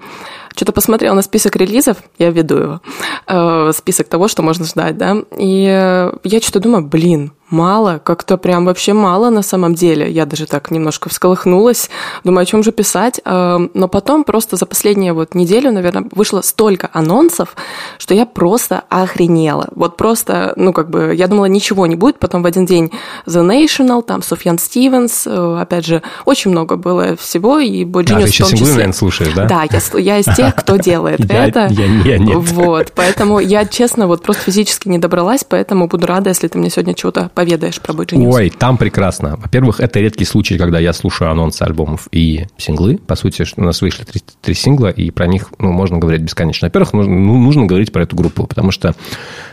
что-то 0.55 0.73
посмотрела 0.73 1.15
на 1.15 1.23
список 1.23 1.57
релизов, 1.57 1.99
я 2.19 2.31
веду 2.31 2.57
его, 2.57 2.81
э, 3.27 3.73
список 3.75 4.09
того, 4.09 4.29
что 4.29 4.43
можно 4.43 4.65
ждать, 4.65 4.97
да, 4.97 5.17
и 5.37 5.67
э, 5.69 6.13
я 6.23 6.41
что-то 6.41 6.61
думаю, 6.61 6.87
блин, 6.87 7.33
мало, 7.55 8.01
как-то 8.03 8.37
прям 8.37 8.65
вообще 8.67 8.93
мало 8.93 9.31
на 9.31 9.43
самом 9.43 9.75
деле. 9.75 10.11
Я 10.11 10.27
даже 10.27 10.47
так 10.47 10.71
немножко 10.71 11.09
всколыхнулась, 11.09 11.89
думаю, 12.25 12.43
о 12.43 12.47
чем 12.47 12.63
же 12.63 12.73
писать. 12.73 13.21
Э, 13.25 13.59
но 13.73 13.89
потом 13.89 14.25
просто 14.25 14.57
за 14.57 14.67
последнюю 14.67 15.15
вот 15.15 15.35
неделю, 15.35 15.73
наверное, 15.73 16.07
вышло 16.13 16.43
столько 16.43 16.91
анонсов, 16.93 17.57
что 17.99 18.15
я 18.15 18.27
просто 18.27 18.83
охренела. 18.89 19.69
Вот 19.75 19.97
просто, 19.97 20.53
ну, 20.57 20.73
как 20.73 20.91
бы, 20.91 21.15
я 21.15 21.29
думала, 21.29 21.47
ничего 21.47 21.87
не 21.87 21.97
будет, 21.97 22.19
потом 22.19 22.43
в 22.43 22.47
один 22.47 22.67
день 22.67 22.91
The 23.27 23.43
National, 23.43 24.03
там 24.03 24.23
Софьян 24.23 24.59
Стивенс, 24.59 25.27
опять 25.27 25.87
же, 25.87 26.03
очень 26.25 26.51
много 26.51 26.77
было 26.77 27.17
всего, 27.17 27.59
и 27.59 27.85
Boy 27.85 28.05
Genius 28.05 28.15
а, 28.15 28.21
ты 28.23 28.29
еще 28.29 28.45
в 28.45 28.51
том 28.51 28.59
числе. 28.59 28.93
слушаешь, 28.93 29.33
да? 29.35 29.45
Да, 29.47 29.65
я, 29.71 30.01
я 30.01 30.19
из 30.19 30.37
тех, 30.37 30.55
кто 30.57 30.77
делает 30.77 31.21
это. 31.31 31.69
Я, 31.71 32.19
нет. 32.19 32.35
Вот, 32.35 32.93
поэтому 32.95 33.39
я, 33.39 33.65
честно, 33.65 34.07
вот 34.07 34.23
просто 34.23 34.43
физически 34.43 34.89
не 34.89 34.99
добралась, 34.99 35.45
поэтому 35.45 35.87
буду 35.87 36.07
рада, 36.07 36.31
если 36.31 36.49
ты 36.49 36.59
мне 36.59 36.71
сегодня 36.71 36.97
что-то 36.97 37.31
поведаешь 37.45 37.81
про 37.81 37.93
Boy 37.93 38.07
Genius. 38.07 38.33
Ой, 38.33 38.51
там 38.51 38.77
прекрасно. 38.77 39.37
Во-первых, 39.37 39.81
это 39.81 40.01
редкий 40.01 40.25
случай, 40.25 40.59
когда 40.59 40.79
я 40.79 40.93
слушаю 40.93 41.31
анонсы 41.31 41.63
альбомов 41.63 42.09
и 42.13 42.47
синглы. 42.57 42.99
По 42.99 43.17
сути, 43.17 43.45
у 43.57 43.63
нас 43.63 43.83
вышли 43.83 44.05
три, 44.05 44.23
три 44.41 44.55
сингла, 44.55 44.89
и 44.89 45.11
про 45.11 45.27
них 45.27 45.53
ну, 45.59 45.73
можно 45.73 45.99
говорить 45.99 46.23
бесконечно. 46.23 46.67
Во-первых, 46.67 46.93
нужно, 46.93 47.15
ну, 47.15 47.39
нужно 47.39 47.67
говорить 47.67 47.93
про 47.93 48.03
эту 48.03 48.17
группу, 48.17 48.47
потому 48.47 48.71
что 48.71 48.95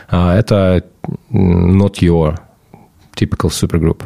а, 0.08 0.36
это 0.36 0.84
not 1.30 1.94
your 2.00 2.38
typical 3.14 3.50
supergroup. 3.50 4.02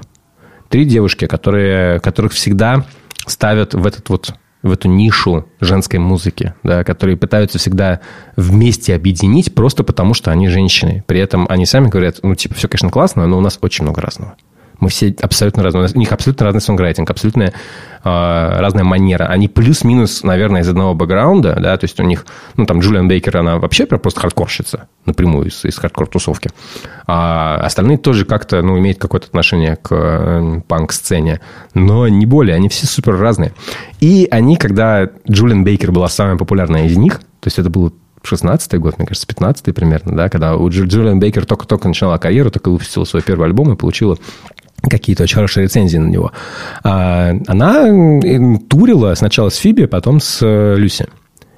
Три 0.69 0.85
девушки, 0.85 1.26
которые, 1.26 2.00
которых 2.00 2.33
всегда 2.33 2.85
ставят 3.26 3.75
в 3.75 3.87
этот 3.87 4.09
вот 4.09 4.35
в 4.67 4.73
эту 4.73 4.89
нишу 4.89 5.47
женской 5.61 5.99
музыки, 5.99 6.55
да, 6.63 6.85
которые 6.85 7.17
пытаются 7.17 7.59
всегда 7.59 8.01
вместе 8.37 8.95
объединить 8.95 9.55
просто 9.55 9.85
потому, 9.85 10.15
что 10.15 10.31
они 10.31 10.49
женщины. 10.49 11.05
При 11.07 11.21
этом 11.21 11.47
они 11.49 11.67
сами 11.67 11.89
говорят, 11.89 12.21
ну, 12.23 12.35
типа, 12.35 12.55
все, 12.55 12.69
конечно, 12.69 12.91
классно, 12.91 13.27
но 13.27 13.39
у 13.39 13.41
нас 13.41 13.59
очень 13.63 13.85
много 13.85 14.01
разного. 14.01 14.37
Мы 14.80 14.88
все 14.88 15.14
абсолютно 15.21 15.62
разные. 15.62 15.88
У 15.95 15.99
них 15.99 16.12
абсолютно 16.12 16.47
разный 16.47 16.61
сонграйтинг, 16.61 17.11
абсолютно 17.11 17.45
э, 17.45 17.50
разная 18.02 18.85
манера. 18.85 19.25
Они 19.25 19.49
плюс-минус, 19.49 20.23
наверное, 20.23 20.61
из 20.62 20.68
одного 20.68 20.95
бэкграунда, 20.95 21.59
да, 21.61 21.76
то 21.76 21.85
есть 21.85 21.99
у 21.99 22.02
них, 22.02 22.26
ну, 22.56 22.66
там, 22.66 22.80
Джулиан 22.80 23.09
Бейкер, 23.09 23.37
она 23.38 23.59
вообще 23.59 23.87
просто 23.87 24.21
хардкорщица 24.21 24.88
напрямую 25.06 25.49
из, 25.49 25.64
из 25.64 25.78
хардкор-тусовки. 25.78 26.50
А 27.06 27.56
остальные 27.62 27.99
тоже 27.99 28.25
как-то, 28.25 28.62
ну, 28.62 28.78
имеют 28.78 28.99
какое-то 28.99 29.28
отношение 29.28 29.76
к 29.76 29.88
э, 29.92 30.61
панк-сцене, 30.68 31.40
но 31.75 32.09
не 32.09 32.26
более, 32.26 32.56
они 32.56 32.68
все 32.68 32.87
супер 32.87 33.16
разные. 33.16 33.54
И 34.00 34.28
они, 34.30 34.56
когда 34.56 35.09
Джулиан 35.30 35.64
Бейкер 35.64 35.90
была 35.90 36.09
самая 36.09 36.37
популярная 36.37 36.87
из 36.87 36.97
них, 36.97 37.21
то 37.40 37.49
есть 37.49 37.59
это 37.59 37.71
было 37.71 37.92
16-й 38.26 38.78
год, 38.78 38.99
мне 38.99 39.06
кажется, 39.06 39.26
15-й 39.26 39.73
примерно, 39.73 40.16
да, 40.16 40.28
когда 40.28 40.56
у 40.56 40.68
Джулиан 40.68 41.18
Бейкер 41.18 41.47
только-только 41.47 41.88
начинала 41.88 42.18
карьеру, 42.18 42.50
только 42.50 42.71
выпустила 42.71 43.04
свой 43.04 43.23
первый 43.23 43.47
альбом 43.47 43.73
и 43.73 43.76
получила 43.76 44.18
какие-то 44.83 45.25
очень 45.25 45.37
хорошие 45.37 45.64
рецензии 45.64 45.99
на 45.99 46.09
него. 46.09 46.33
А 46.85 47.33
она 47.47 48.21
турила 48.68 49.14
сначала 49.14 49.49
с 49.49 49.56
Фиби, 49.56 49.87
потом 49.87 50.21
с 50.21 50.38
э, 50.42 50.76
Люси. 50.76 51.06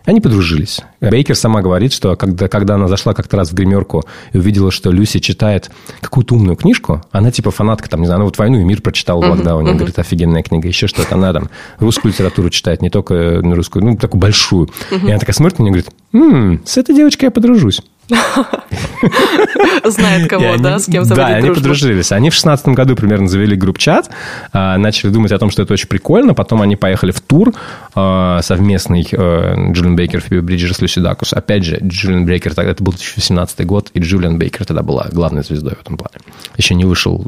Они 0.08 0.22
подружились. 0.22 0.80
Бейкер 1.02 1.36
сама 1.36 1.60
говорит, 1.60 1.92
что 1.92 2.16
когда, 2.16 2.48
когда 2.48 2.76
она 2.76 2.88
зашла 2.88 3.12
как-то 3.12 3.36
раз 3.36 3.50
в 3.50 3.54
гримерку 3.54 4.04
и 4.32 4.38
увидела, 4.38 4.70
что 4.70 4.90
Люси 4.90 5.18
читает 5.18 5.70
какую-то 6.00 6.34
умную 6.34 6.56
книжку, 6.56 7.02
она 7.12 7.30
типа 7.30 7.50
фанатка, 7.50 7.90
там, 7.90 8.00
не 8.00 8.06
знаю, 8.06 8.16
она 8.16 8.24
вот 8.24 8.38
«Войну 8.38 8.58
и 8.58 8.64
мир» 8.64 8.80
прочитала 8.80 9.20
в 9.20 9.28
локдауне, 9.28 9.68
uh-huh, 9.68 9.74
uh-huh. 9.74 9.76
говорит, 9.76 9.98
офигенная 9.98 10.42
книга, 10.42 10.66
еще 10.66 10.86
что-то. 10.86 11.14
Она 11.14 11.34
там 11.34 11.50
русскую 11.78 12.10
литературу 12.10 12.48
читает, 12.48 12.80
не 12.80 12.88
только 12.88 13.42
русскую, 13.42 13.84
ну, 13.84 13.96
такую 13.98 14.18
большую. 14.18 14.70
Uh-huh. 14.90 15.06
И 15.06 15.10
она 15.10 15.18
такая 15.18 15.34
смотрит 15.34 15.58
на 15.58 15.64
нее 15.64 15.72
и 15.72 15.74
говорит, 15.74 15.92
м-м, 16.14 16.62
с 16.64 16.78
этой 16.78 16.94
девочкой 16.94 17.26
я 17.26 17.30
подружусь. 17.30 17.82
Знает 19.84 20.28
кого, 20.28 20.56
да, 20.58 20.78
с 20.78 20.86
кем 20.86 21.04
Да, 21.04 21.26
они 21.26 21.50
подружились. 21.50 22.12
Они 22.12 22.30
в 22.30 22.34
шестнадцатом 22.34 22.74
году 22.74 22.96
примерно 22.96 23.28
завели 23.28 23.54
group 23.56 23.83
chat, 23.83 24.10
а, 24.52 24.78
начали 24.78 25.10
думать 25.10 25.32
о 25.32 25.38
том, 25.38 25.50
что 25.50 25.62
это 25.62 25.74
очень 25.74 25.88
прикольно. 25.88 26.34
Потом 26.34 26.62
они 26.62 26.76
поехали 26.76 27.10
в 27.10 27.20
тур 27.20 27.52
а, 27.94 28.40
совместный 28.42 29.06
э, 29.10 29.72
Джулиан 29.72 29.96
Бейкер, 29.96 30.20
Фиби 30.20 30.40
Бриджерс, 30.40 30.80
Люси 30.80 31.00
Дакус. 31.00 31.32
Опять 31.32 31.64
же, 31.64 31.78
Джулиан 31.82 32.24
Бейкер, 32.24 32.54
тогда 32.54 32.72
это 32.72 32.82
был 32.82 32.92
2017 32.92 33.66
год, 33.66 33.90
и 33.92 34.00
Джулиан 34.00 34.38
Бейкер 34.38 34.64
тогда 34.64 34.82
была 34.82 35.08
главной 35.12 35.42
звездой 35.42 35.74
в 35.74 35.80
этом 35.80 35.96
плане. 35.96 36.16
Еще 36.56 36.74
не 36.74 36.84
вышел 36.84 37.24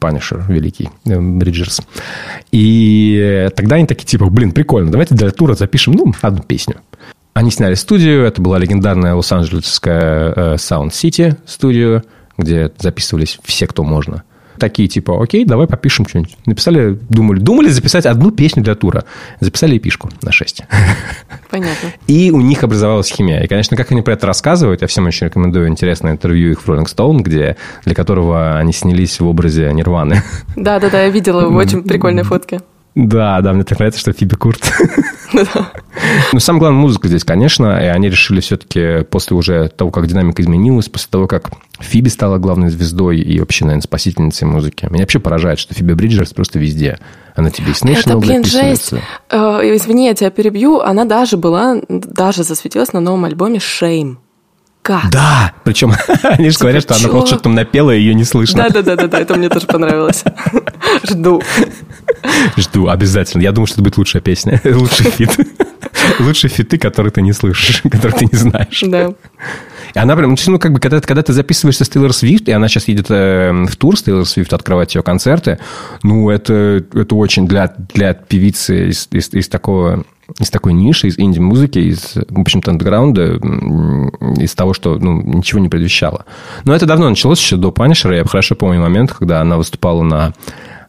Punisher, 0.00 0.44
э, 0.48 0.52
великий 0.52 0.88
э, 1.04 1.20
Бриджерс. 1.20 1.82
И 2.52 3.48
тогда 3.56 3.76
они 3.76 3.86
такие, 3.86 4.06
типа, 4.06 4.30
блин, 4.30 4.52
прикольно, 4.52 4.90
давайте 4.90 5.14
для 5.14 5.30
тура 5.30 5.54
запишем, 5.54 5.94
ну, 5.94 6.14
одну 6.22 6.42
песню. 6.42 6.76
Они 7.36 7.50
сняли 7.50 7.74
студию, 7.74 8.24
это 8.24 8.40
была 8.40 8.56
легендарная 8.58 9.12
лос-анджелесская 9.12 10.32
э, 10.34 10.54
Sound 10.54 10.88
City 10.88 11.36
студия, 11.44 12.02
где 12.38 12.72
записывались 12.78 13.38
все, 13.44 13.66
кто 13.66 13.84
можно. 13.84 14.22
Такие 14.58 14.88
типа, 14.88 15.22
окей, 15.22 15.44
давай 15.44 15.66
попишем 15.66 16.08
что-нибудь. 16.08 16.34
Написали, 16.46 16.98
думали, 17.10 17.38
думали 17.38 17.68
записать 17.68 18.06
одну 18.06 18.30
песню 18.30 18.62
для 18.62 18.74
тура. 18.74 19.04
Записали 19.40 19.76
эпишку 19.76 20.08
на 20.22 20.32
6. 20.32 20.62
Понятно. 21.50 21.90
И 22.06 22.30
у 22.30 22.40
них 22.40 22.64
образовалась 22.64 23.10
химия. 23.10 23.42
И, 23.42 23.48
конечно, 23.48 23.76
как 23.76 23.92
они 23.92 24.00
про 24.00 24.14
это 24.14 24.26
рассказывают, 24.26 24.80
я 24.80 24.88
всем 24.88 25.04
очень 25.04 25.26
рекомендую 25.26 25.68
интересное 25.68 26.12
интервью 26.12 26.52
их 26.52 26.62
в 26.62 26.70
Rolling 26.70 26.86
Stone, 26.86 27.18
где, 27.20 27.58
для 27.84 27.94
которого 27.94 28.56
они 28.56 28.72
снялись 28.72 29.20
в 29.20 29.26
образе 29.26 29.70
Нирваны. 29.74 30.22
Да-да-да, 30.56 31.02
я 31.02 31.10
видела 31.10 31.46
очень 31.54 31.82
прикольные 31.82 32.24
фотки. 32.24 32.62
Да, 32.94 33.42
да, 33.42 33.52
мне 33.52 33.62
так 33.62 33.78
нравится, 33.78 34.00
что 34.00 34.14
Фиби 34.14 34.36
Курт. 34.36 34.72
Но 36.32 36.40
самое 36.40 36.60
главное, 36.60 36.80
музыка 36.80 37.08
здесь, 37.08 37.24
конечно, 37.24 37.78
и 37.82 37.86
они 37.86 38.08
решили 38.08 38.40
все-таки 38.40 39.04
после 39.04 39.36
уже 39.36 39.68
того, 39.68 39.90
как 39.90 40.06
динамика 40.06 40.42
изменилась, 40.42 40.88
после 40.88 41.08
того, 41.10 41.26
как 41.26 41.50
Фиби 41.78 42.08
стала 42.08 42.38
главной 42.38 42.70
звездой 42.70 43.18
и 43.18 43.38
вообще, 43.40 43.64
наверное, 43.64 43.82
спасительницей 43.82 44.46
музыки. 44.46 44.86
Меня 44.90 45.02
вообще 45.02 45.18
поражает, 45.18 45.58
что 45.58 45.74
Фиби 45.74 45.92
Бриджерс 45.92 46.32
просто 46.32 46.58
везде. 46.58 46.98
Она 47.34 47.50
тебе 47.50 47.72
National 47.72 48.00
Это, 48.00 48.18
блин, 48.18 48.44
жесть. 48.44 48.94
Э, 49.30 49.60
извини, 49.62 50.06
я 50.06 50.14
тебя 50.14 50.30
перебью. 50.30 50.80
Она 50.80 51.04
даже 51.04 51.36
была, 51.36 51.76
даже 51.88 52.44
засветилась 52.44 52.92
на 52.92 53.00
новом 53.00 53.24
альбоме 53.24 53.58
«Shame». 53.58 54.16
Как? 54.86 55.10
Да, 55.10 55.52
причем 55.64 55.92
они 56.22 56.48
же 56.48 56.60
говорят, 56.60 56.84
что 56.84 56.94
она 56.94 57.08
просто 57.08 57.26
что-то 57.26 57.42
там 57.42 57.56
напела, 57.56 57.90
и 57.90 57.98
ее 57.98 58.14
не 58.14 58.22
слышно. 58.22 58.68
Да-да-да, 58.70 59.18
это 59.18 59.34
мне 59.34 59.48
тоже 59.48 59.66
понравилось. 59.66 60.22
Жду. 61.02 61.42
Жду, 62.56 62.88
обязательно. 62.88 63.42
Я 63.42 63.52
думаю, 63.52 63.66
что 63.66 63.76
это 63.76 63.82
будет 63.82 63.96
лучшая 63.96 64.22
песня, 64.22 64.60
лучший 64.64 65.10
фит. 65.10 65.36
Лучшие 66.20 66.50
фиты, 66.50 66.78
которые 66.78 67.10
ты 67.10 67.22
не 67.22 67.32
слышишь, 67.32 67.82
которые 67.90 68.18
ты 68.18 68.26
не 68.30 68.38
знаешь. 68.38 68.82
Да. 68.86 69.12
И 69.94 69.98
она 69.98 70.16
прям, 70.16 70.36
ну, 70.46 70.58
как 70.58 70.72
бы, 70.72 70.80
когда, 70.80 71.00
когда 71.00 71.22
ты 71.22 71.32
записываешься 71.32 71.84
с 71.84 71.88
Тейлор 71.88 72.12
Свифт, 72.12 72.48
и 72.48 72.52
она 72.52 72.68
сейчас 72.68 72.88
едет 72.88 73.06
э, 73.10 73.52
в 73.68 73.76
тур 73.76 73.96
с 73.96 74.02
Тейлор 74.02 74.26
Свифт 74.26 74.52
открывать 74.52 74.94
ее 74.94 75.02
концерты, 75.02 75.58
ну, 76.02 76.30
это, 76.30 76.84
это 76.92 77.14
очень 77.14 77.46
для, 77.46 77.74
для 77.94 78.14
певицы 78.14 78.90
из, 78.90 79.08
из, 79.10 79.32
из 79.32 79.48
такого 79.48 80.04
из 80.40 80.50
такой 80.50 80.72
ниши, 80.72 81.06
из 81.06 81.18
инди-музыки, 81.18 81.78
из, 81.78 82.14
в 82.28 82.40
общем-то, 82.40 82.72
андеграунда, 82.72 83.36
из 84.40 84.54
того, 84.54 84.74
что 84.74 84.98
ну, 84.98 85.22
ничего 85.22 85.60
не 85.60 85.68
предвещало. 85.68 86.24
Но 86.64 86.74
это 86.74 86.84
давно 86.84 87.08
началось, 87.08 87.40
еще 87.40 87.56
до 87.56 87.70
Панишера. 87.70 88.16
Я 88.16 88.24
хорошо 88.24 88.56
помню 88.56 88.80
момент, 88.80 89.12
когда 89.12 89.40
она 89.40 89.56
выступала 89.56 90.02
на 90.02 90.32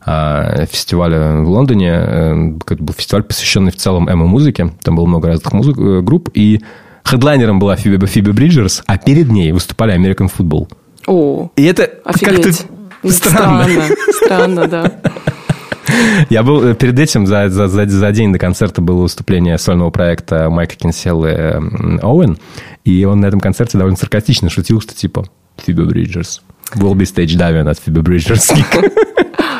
а, 0.09 0.65
фестивале 0.67 1.41
в 1.41 1.49
Лондоне. 1.49 1.89
Э, 1.91 2.53
это 2.65 2.81
был 2.81 2.93
фестиваль, 2.93 3.23
посвященный 3.23 3.73
в 3.73 3.75
целом 3.75 4.09
эмо-музыке. 4.09 4.71
Там 4.81 4.95
было 4.95 5.05
много 5.05 5.27
разных 5.27 5.51
музык, 5.51 5.77
э, 5.77 5.99
групп. 6.01 6.29
И 6.33 6.61
хедлайнером 7.03 7.59
была 7.59 7.75
Фиби, 7.75 8.05
Фиби 8.05 8.31
Бриджерс, 8.31 8.83
а 8.87 8.97
перед 8.97 9.29
ней 9.29 9.51
выступали 9.51 9.93
American 9.93 10.31
Football. 10.33 10.71
О, 11.07 11.49
И 11.57 11.65
это 11.65 11.87
как-то 12.05 12.53
странно. 13.09 13.65
Странно, 13.65 13.85
странно, 14.23 14.67
да. 14.69 14.93
Я 16.29 16.43
был 16.43 16.63
э, 16.63 16.73
перед 16.73 16.97
этим, 16.97 17.27
за, 17.27 17.49
за, 17.49 17.67
за, 17.67 17.85
за 17.85 18.11
день 18.13 18.31
до 18.31 18.39
концерта 18.39 18.81
было 18.81 19.01
выступление 19.01 19.57
сольного 19.57 19.89
проекта 19.89 20.49
Майка 20.49 20.75
Кинселла 20.75 21.61
Оуэн, 22.01 22.37
и 22.85 23.03
он 23.03 23.19
на 23.19 23.25
этом 23.25 23.41
концерте 23.41 23.77
довольно 23.77 23.97
саркастично 23.97 24.49
шутил, 24.49 24.79
что 24.79 24.95
типа 24.95 25.25
Фиби 25.57 25.83
Бриджерс. 25.83 26.43
Will 26.75 26.93
be 26.93 27.03
stage 27.03 27.37
diving 27.37 27.69
от 27.69 27.77
Фиби 27.77 27.99
Бриджерс. 27.99 28.53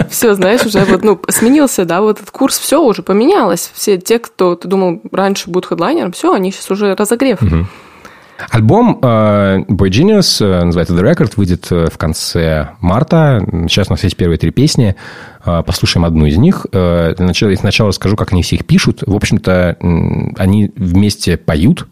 Все, 0.09 0.33
знаешь, 0.33 0.65
уже 0.65 0.79
вот, 0.85 1.03
ну, 1.03 1.19
сменился, 1.29 1.85
да, 1.85 2.01
вот 2.01 2.17
этот 2.17 2.31
курс, 2.31 2.57
все 2.57 2.81
уже 2.81 3.03
поменялось. 3.03 3.71
Все 3.73 3.97
те, 3.97 4.19
кто 4.19 4.55
ты 4.55 4.67
думал 4.67 5.01
раньше 5.11 5.49
будут 5.49 5.67
хедлайнером, 5.67 6.11
все, 6.11 6.33
они 6.33 6.51
сейчас 6.51 6.71
уже 6.71 6.95
разогрев. 6.95 7.39
Альбом 8.49 8.99
э, 9.01 9.59
Boy 9.67 9.89
Genius, 9.89 10.45
э, 10.45 10.63
называется 10.63 10.93
The 10.93 11.01
Record, 11.01 11.33
выйдет 11.37 11.67
э, 11.71 11.87
в 11.91 11.97
конце 11.97 12.69
марта. 12.81 13.43
Сейчас 13.67 13.87
у 13.89 13.93
нас 13.93 14.03
есть 14.03 14.15
первые 14.15 14.37
три 14.37 14.51
песни. 14.51 14.95
Послушаем 15.43 16.03
одну 16.03 16.25
из 16.25 16.35
них. 16.35 16.65
Сначала, 16.71 17.55
сначала 17.55 17.91
скажу, 17.91 18.17
как 18.17 18.33
они 18.33 18.43
все 18.43 18.57
их 18.57 18.65
пишут. 18.65 19.01
В 19.05 19.15
общем-то, 19.15 19.77
они 20.37 20.73
вместе 20.75 21.37
поют, 21.37 21.87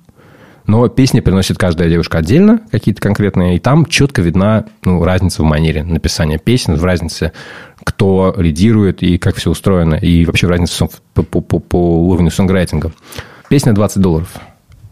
но 0.67 0.87
песни 0.89 1.19
приносит 1.19 1.57
каждая 1.57 1.89
девушка 1.89 2.17
отдельно, 2.17 2.59
какие-то 2.71 3.01
конкретные, 3.01 3.55
и 3.55 3.59
там 3.59 3.85
четко 3.85 4.21
видна 4.21 4.65
ну, 4.83 5.03
разница 5.03 5.43
в 5.43 5.45
манере 5.45 5.83
написания 5.83 6.37
песен, 6.37 6.75
в 6.75 6.83
разнице, 6.83 7.31
кто 7.85 8.33
лидирует 8.35 9.03
и 9.03 9.17
как 9.17 9.37
все 9.37 9.51
устроено, 9.51 9.95
и 9.95 10.25
вообще 10.25 10.47
в 10.47 10.49
разнице 10.49 10.87
по, 11.13 11.23
по, 11.23 11.39
по, 11.39 11.59
по 11.59 12.07
уровню 12.07 12.31
сонграйтинга. 12.31 12.91
Песня 13.47 13.73
20 13.73 14.01
долларов, 14.01 14.35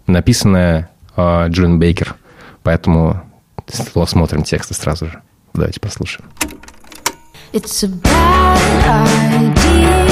написанная 0.07 0.89
э, 1.17 1.47
Джон 1.49 1.79
Бейкер, 1.79 2.15
поэтому 2.61 3.23
смотрим 4.05 4.43
тексты 4.43 4.75
сразу 4.75 5.07
же. 5.07 5.21
Давайте 5.53 5.79
послушаем. 5.79 6.29
It's 7.51 7.83
a 7.83 7.87
bad 7.87 9.55
idea, 9.57 10.02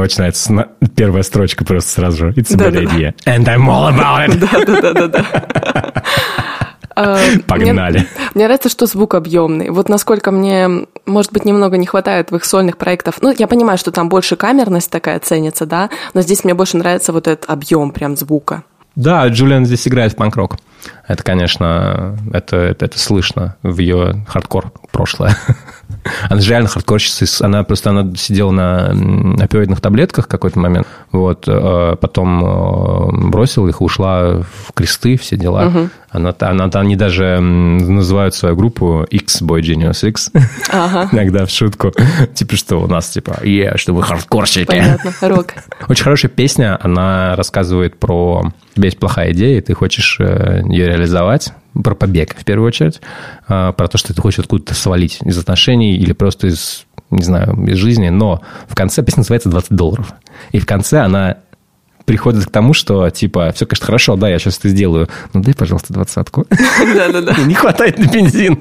Очень 0.00 0.18
нравится 0.18 0.68
первая 0.94 1.22
строчка 1.22 1.64
просто 1.64 1.90
сразу 1.90 2.16
же. 2.18 2.30
It's 2.30 2.54
a 2.54 2.56
да, 2.56 2.70
bad 2.70 2.86
idea. 2.86 3.14
And 3.26 3.44
I'm 3.44 3.68
all 3.68 3.88
about 3.92 4.28
it. 4.28 4.80
Да-да-да. 4.80 6.02
А, 6.96 7.18
Погнали. 7.46 7.98
Мне, 7.98 8.08
мне 8.34 8.44
нравится, 8.44 8.68
что 8.68 8.86
звук 8.86 9.14
объемный. 9.14 9.70
Вот 9.70 9.88
насколько 9.88 10.30
мне, 10.30 10.86
может 11.04 11.32
быть, 11.32 11.44
немного 11.44 11.76
не 11.76 11.86
хватает 11.86 12.30
в 12.30 12.36
их 12.36 12.44
сольных 12.44 12.78
проектах. 12.78 13.16
Ну, 13.20 13.34
я 13.36 13.46
понимаю, 13.46 13.78
что 13.78 13.92
там 13.92 14.08
больше 14.08 14.36
камерность 14.36 14.90
такая 14.90 15.20
ценится, 15.20 15.66
да, 15.66 15.90
но 16.14 16.22
здесь 16.22 16.42
мне 16.42 16.54
больше 16.54 16.78
нравится 16.78 17.12
вот 17.12 17.28
этот 17.28 17.48
объем 17.50 17.90
прям 17.90 18.16
звука. 18.16 18.64
Да, 18.96 19.28
Джулиан 19.28 19.66
здесь 19.66 19.86
играет 19.86 20.14
в 20.14 20.16
панк-рок. 20.16 20.56
Это, 21.06 21.22
конечно, 21.22 22.18
это, 22.32 22.56
это, 22.56 22.86
это 22.86 22.98
слышно 22.98 23.56
в 23.62 23.78
ее 23.78 24.24
хардкор 24.26 24.72
прошлое. 24.90 25.36
Она 26.28 26.40
же 26.40 26.50
реально 26.50 26.68
хардкорщица. 26.68 27.44
Она 27.44 27.64
просто 27.64 27.90
она 27.90 28.14
сидела 28.16 28.50
на 28.50 28.90
опиоидных 29.42 29.80
таблетках 29.80 30.26
в 30.26 30.28
какой-то 30.28 30.58
момент. 30.58 30.86
Вот, 31.12 31.44
э, 31.46 31.96
потом 32.00 32.44
э, 32.44 33.28
бросила 33.30 33.68
их, 33.68 33.80
ушла 33.80 34.42
в 34.42 34.72
кресты, 34.74 35.16
все 35.16 35.36
дела. 35.36 35.66
Угу. 35.66 35.88
Она, 36.10 36.34
она, 36.40 36.70
они 36.72 36.96
даже 36.96 37.40
называют 37.40 38.34
свою 38.34 38.56
группу 38.56 39.06
X-Boy 39.10 39.60
Genius 39.60 40.08
X. 40.08 40.30
Ага. 40.70 41.08
Иногда 41.12 41.46
в 41.46 41.50
шутку. 41.50 41.92
Типа, 42.34 42.56
что 42.56 42.76
у 42.78 42.86
нас, 42.86 43.08
типа, 43.08 43.40
е, 43.42 43.76
что 43.76 43.92
мы 43.92 44.02
хардкорщики. 44.02 44.66
Понятно, 44.66 45.12
рок. 45.22 45.54
Очень 45.88 46.04
хорошая 46.04 46.30
песня. 46.30 46.78
Она 46.80 47.34
рассказывает 47.36 47.98
про... 47.98 48.40
У 48.40 48.76
тебя 48.76 48.86
есть 48.86 48.98
плохая 48.98 49.32
идея, 49.32 49.58
и 49.58 49.60
ты 49.60 49.74
хочешь 49.74 50.18
э, 50.20 50.62
ее 50.68 50.86
реализовать 50.86 51.52
про 51.82 51.94
побег, 51.94 52.34
в 52.38 52.44
первую 52.44 52.68
очередь, 52.68 53.00
а, 53.48 53.72
про 53.72 53.88
то, 53.88 53.98
что 53.98 54.14
ты 54.14 54.20
хочешь 54.20 54.40
откуда-то 54.40 54.74
свалить 54.74 55.18
из 55.22 55.38
отношений 55.38 55.96
или 55.96 56.12
просто 56.12 56.48
из, 56.48 56.86
не 57.10 57.22
знаю, 57.22 57.54
из 57.66 57.76
жизни, 57.76 58.08
но 58.08 58.42
в 58.68 58.74
конце 58.74 59.02
песня 59.02 59.20
называется 59.20 59.48
«20 59.48 59.66
долларов». 59.70 60.12
И 60.52 60.58
в 60.58 60.66
конце 60.66 61.00
она 61.00 61.38
приходит 62.06 62.46
к 62.46 62.50
тому, 62.50 62.72
что, 62.72 63.10
типа, 63.10 63.52
все, 63.54 63.66
конечно, 63.66 63.84
хорошо, 63.84 64.16
да, 64.16 64.30
я 64.30 64.38
сейчас 64.38 64.58
это 64.58 64.70
сделаю, 64.70 65.08
но 65.34 65.42
дай, 65.42 65.54
пожалуйста, 65.54 65.92
двадцатку. 65.92 66.46
Да-да-да. 66.94 67.36
Не 67.42 67.54
хватает 67.54 67.98
на 67.98 68.04
бензин. 68.04 68.60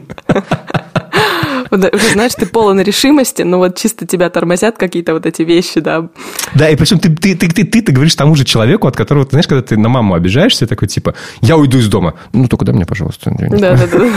Уже 1.72 2.10
знаешь, 2.14 2.34
ты 2.36 2.46
полон 2.46 2.80
решимости, 2.82 3.42
но 3.42 3.58
вот 3.58 3.78
чисто 3.78 4.06
тебя 4.06 4.30
тормозят 4.30 4.78
какие-то 4.78 5.14
вот 5.14 5.26
эти 5.26 5.42
вещи, 5.42 5.80
да. 5.80 6.10
Да, 6.54 6.70
и 6.70 6.76
причем 6.76 7.00
ты, 7.00 7.10
ты, 7.10 7.36
ты, 7.36 7.48
ты, 7.48 7.66
ты, 7.66 7.82
ты 7.82 7.92
говоришь 7.92 8.16
тому 8.16 8.36
же 8.36 8.46
человеку, 8.46 8.88
от 8.88 8.96
которого, 8.96 9.26
ты 9.26 9.32
знаешь, 9.32 9.48
когда 9.48 9.62
ты 9.62 9.78
на 9.78 9.90
маму 9.90 10.14
обижаешься, 10.16 10.68
такой 10.68 10.88
типа, 10.88 11.16
я 11.42 11.58
уйду 11.58 11.78
из 11.78 11.88
дома. 11.88 12.16
Ну, 12.34 12.48
только 12.48 12.66
дай 12.66 12.74
мне, 12.74 12.86
пожалуйста. 12.86 13.32
Да, 13.38 13.76
да, 13.76 13.88
да. 13.88 14.10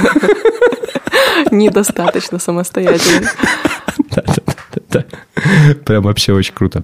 Недостаточно 1.51 2.39
самостоятельно. 2.39 3.29
Да, 4.11 4.23
да. 4.91 5.05
Прям 5.85 6.03
вообще 6.03 6.33
очень 6.33 6.55
круто. 6.55 6.83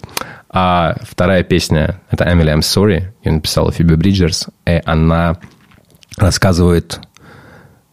А 0.48 0.96
вторая 1.02 1.42
песня– 1.42 2.00
это 2.10 2.24
«Emily, 2.24 2.54
I'm 2.54 2.60
Sorry». 2.60 3.04
Ее 3.24 3.32
написала 3.32 3.72
Фиби 3.72 3.94
Бриджерс. 3.94 4.46
И 4.66 4.80
она 4.84 5.38
рассказывает 6.16 7.00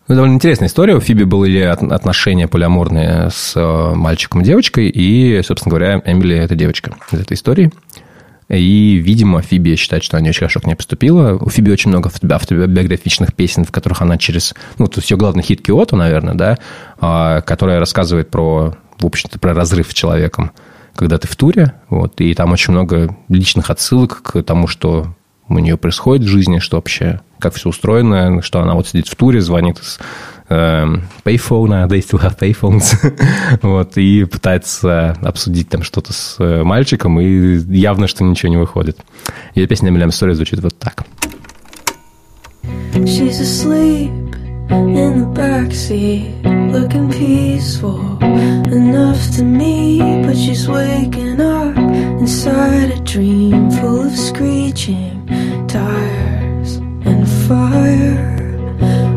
ну, 0.08 0.16
довольно 0.16 0.36
интересная 0.36 0.68
история. 0.68 0.96
У 0.96 1.00
Фиби 1.00 1.24
были 1.24 1.62
отношения 1.62 2.48
полиаморные 2.48 3.30
с 3.32 3.54
э, 3.56 3.96
мальчиком 3.96 4.42
и 4.42 4.44
девочкой, 4.44 4.90
и, 4.90 5.42
собственно 5.42 5.72
говоря, 5.72 6.02
Эмили– 6.06 6.36
это 6.38 6.54
девочка 6.56 6.94
из 7.12 7.20
этой 7.20 7.36
истории. 7.36 7.72
И, 8.50 8.96
видимо, 8.96 9.42
Фиби 9.42 9.76
считает, 9.76 10.04
что 10.04 10.18
она 10.18 10.28
очень 10.28 10.40
хорошо 10.40 10.60
к 10.60 10.68
ней 10.68 10.76
поступила. 10.76 11.38
У 11.40 11.50
Фиби 11.50 11.72
очень 11.72 11.90
много 11.90 12.12
автобиографичных 12.30 13.34
песен, 13.34 13.64
в 13.64 13.72
которых 13.72 14.02
она 14.02 14.18
через... 14.18 14.54
Ну, 14.78 14.88
то 14.88 15.00
есть 15.00 15.10
ее 15.10 15.16
главный 15.16 15.44
хит 15.44 15.62
Киото, 15.62 15.96
наверное, 15.96 16.34
да, 16.34 16.58
а, 17.00 17.40
которая 17.42 17.80
рассказывает 17.80 18.30
про, 18.30 18.76
в 19.02 19.06
общем-то, 19.06 19.40
про 19.40 19.54
разрыв 19.54 19.92
с 19.92 19.94
человеком, 19.94 20.52
когда 20.96 21.18
ты 21.18 21.28
в 21.28 21.36
туре, 21.36 21.74
вот, 21.90 22.20
и 22.22 22.34
там 22.34 22.52
очень 22.52 22.74
много 22.74 23.16
личных 23.30 23.70
отсылок 23.70 24.22
к 24.22 24.44
тому, 24.44 24.68
что 24.68 25.16
у 25.48 25.60
нее 25.60 25.78
происходит 25.78 26.26
в 26.26 26.30
жизни, 26.30 26.60
что 26.60 26.78
вообще, 26.78 27.22
как 27.40 27.56
все 27.56 27.70
устроено, 27.70 28.42
что 28.42 28.62
она 28.62 28.74
вот 28.74 28.88
сидит 28.88 29.08
в 29.08 29.16
туре, 29.16 29.42
звонит 29.42 29.80
из 29.80 30.00
э, 30.50 30.86
payphone, 31.24 31.88
they 31.88 32.00
still 32.00 32.22
have 32.22 32.38
payphones, 32.38 32.96
вот, 33.62 33.98
и 33.98 34.24
пытается 34.26 35.18
обсудить 35.22 35.70
там 35.70 35.84
что-то 35.84 36.14
с 36.14 36.38
э, 36.40 36.64
мальчиком, 36.64 37.20
и 37.20 37.58
явно, 37.76 38.08
что 38.08 38.24
ничего 38.24 38.50
не 38.50 38.58
выходит. 38.58 38.98
Ее 39.56 39.68
песня 39.68 39.92
«Emily 39.92 40.08
Story» 40.08 40.34
звучит 40.34 40.60
вот 40.60 40.78
так. 40.78 41.04
She's 42.94 43.42
asleep 43.42 44.31
in 44.72 45.20
the 45.20 45.42
backseat, 45.42 46.44
looking 46.72 47.10
peaceful 47.12 48.18
enough 48.72 49.32
to 49.36 49.44
me, 49.44 50.00
but 50.24 50.36
she's 50.36 50.68
waking 50.68 51.42
up 51.42 51.76
inside 51.78 52.92
a 52.92 53.00
dream 53.02 53.70
full 53.72 54.04
of 54.08 54.16
screeching. 54.18 55.26
tires 55.68 56.76
and 57.10 57.28
fire. 57.48 58.38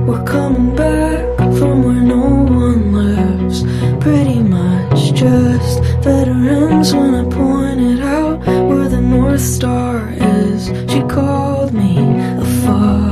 We're 0.06 0.24
coming 0.24 0.74
back 0.76 1.38
from 1.58 1.84
where 1.84 2.02
no 2.16 2.26
one 2.64 2.92
lives. 2.92 3.62
Pretty 4.02 4.40
much 4.40 5.14
just 5.14 5.82
veterans 6.02 6.94
when 6.94 7.14
I 7.14 7.24
pointed 7.24 8.00
out 8.00 8.38
where 8.68 8.88
the 8.88 9.00
North 9.00 9.40
Star 9.40 10.12
is. 10.16 10.66
She 10.90 11.00
called 11.02 11.72
me 11.72 11.98
a 11.98 12.44
liar. 12.66 13.03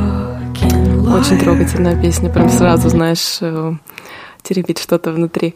Очень 1.12 1.38
трогательная 1.38 2.00
песня, 2.00 2.30
прям 2.30 2.48
сразу, 2.48 2.88
знаешь, 2.88 3.38
теребит 4.42 4.78
что-то 4.78 5.12
внутри 5.12 5.54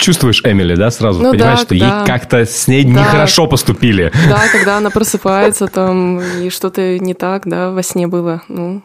чувствуешь 0.00 0.42
Эмили, 0.44 0.74
да, 0.74 0.90
сразу 0.90 1.22
ну, 1.22 1.30
понимаешь, 1.32 1.60
да, 1.60 1.64
что 1.64 1.78
да. 1.78 1.98
ей 1.98 2.06
как-то 2.06 2.44
с 2.44 2.66
ней 2.66 2.84
да. 2.84 3.00
нехорошо 3.00 3.46
поступили. 3.46 4.12
Да, 4.28 4.40
когда 4.50 4.78
она 4.78 4.90
просыпается 4.90 5.66
там, 5.66 6.20
и 6.20 6.50
что-то 6.50 6.98
не 6.98 7.14
так, 7.14 7.46
да, 7.46 7.70
во 7.70 7.82
сне 7.82 8.06
было, 8.06 8.42
ну... 8.48 8.82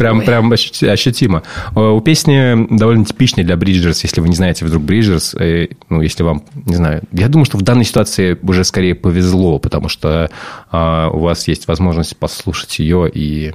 Прям, 0.00 0.22
прям 0.22 0.50
ощутимо. 0.50 1.42
Э, 1.76 1.80
у 1.80 2.00
песни 2.00 2.66
довольно 2.74 3.04
типичной 3.04 3.44
для 3.44 3.58
Бриджерс, 3.58 4.02
если 4.02 4.22
вы 4.22 4.30
не 4.30 4.34
знаете 4.34 4.64
вдруг 4.64 4.82
Бриджерс, 4.82 5.34
э, 5.34 5.68
ну, 5.90 6.00
если 6.00 6.22
вам, 6.22 6.42
не 6.54 6.74
знаю, 6.74 7.02
я 7.12 7.28
думаю, 7.28 7.44
что 7.44 7.58
в 7.58 7.62
данной 7.62 7.84
ситуации 7.84 8.38
уже 8.40 8.64
скорее 8.64 8.94
повезло, 8.94 9.58
потому 9.58 9.90
что 9.90 10.30
а, 10.70 11.10
у 11.10 11.18
вас 11.18 11.46
есть 11.48 11.68
возможность 11.68 12.16
послушать 12.16 12.78
ее 12.78 13.10
и 13.12 13.52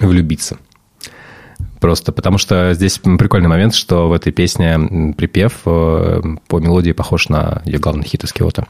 влюбиться. 0.00 0.56
Просто 1.78 2.10
потому 2.10 2.38
что 2.38 2.74
здесь 2.74 2.98
прикольный 2.98 3.48
момент, 3.48 3.76
что 3.76 4.08
в 4.08 4.12
этой 4.12 4.32
песне 4.32 5.14
припев 5.16 5.60
э, 5.66 6.20
по 6.48 6.58
мелодии 6.58 6.90
похож 6.90 7.28
на 7.28 7.62
ее 7.64 7.78
главный 7.78 8.04
хит 8.04 8.24
из 8.24 8.32
Киота. 8.32 8.66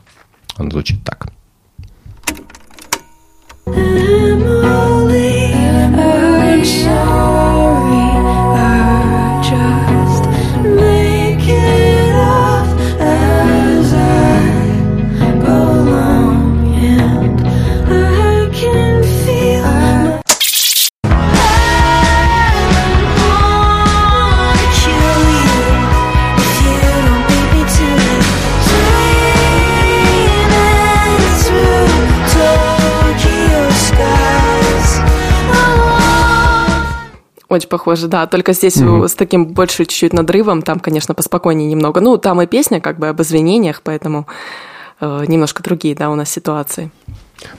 Он 0.58 0.70
звучит 0.70 1.02
так. 1.02 1.28
earth. 5.98 7.49
Очень 37.50 37.68
похоже, 37.68 38.06
да. 38.06 38.28
Только 38.28 38.52
здесь 38.52 38.76
mm-hmm. 38.76 39.08
с 39.08 39.14
таким 39.16 39.46
больше 39.46 39.78
чуть-чуть 39.78 40.12
надрывом, 40.12 40.62
там, 40.62 40.78
конечно, 40.78 41.14
поспокойнее 41.14 41.68
немного. 41.68 42.00
Ну, 42.00 42.16
там 42.16 42.40
и 42.40 42.46
песня 42.46 42.80
как 42.80 43.00
бы 43.00 43.08
об 43.08 43.20
извинениях, 43.20 43.82
поэтому 43.82 44.28
э, 45.00 45.24
немножко 45.26 45.60
другие, 45.60 45.96
да, 45.96 46.10
у 46.10 46.14
нас 46.14 46.30
ситуации. 46.30 46.92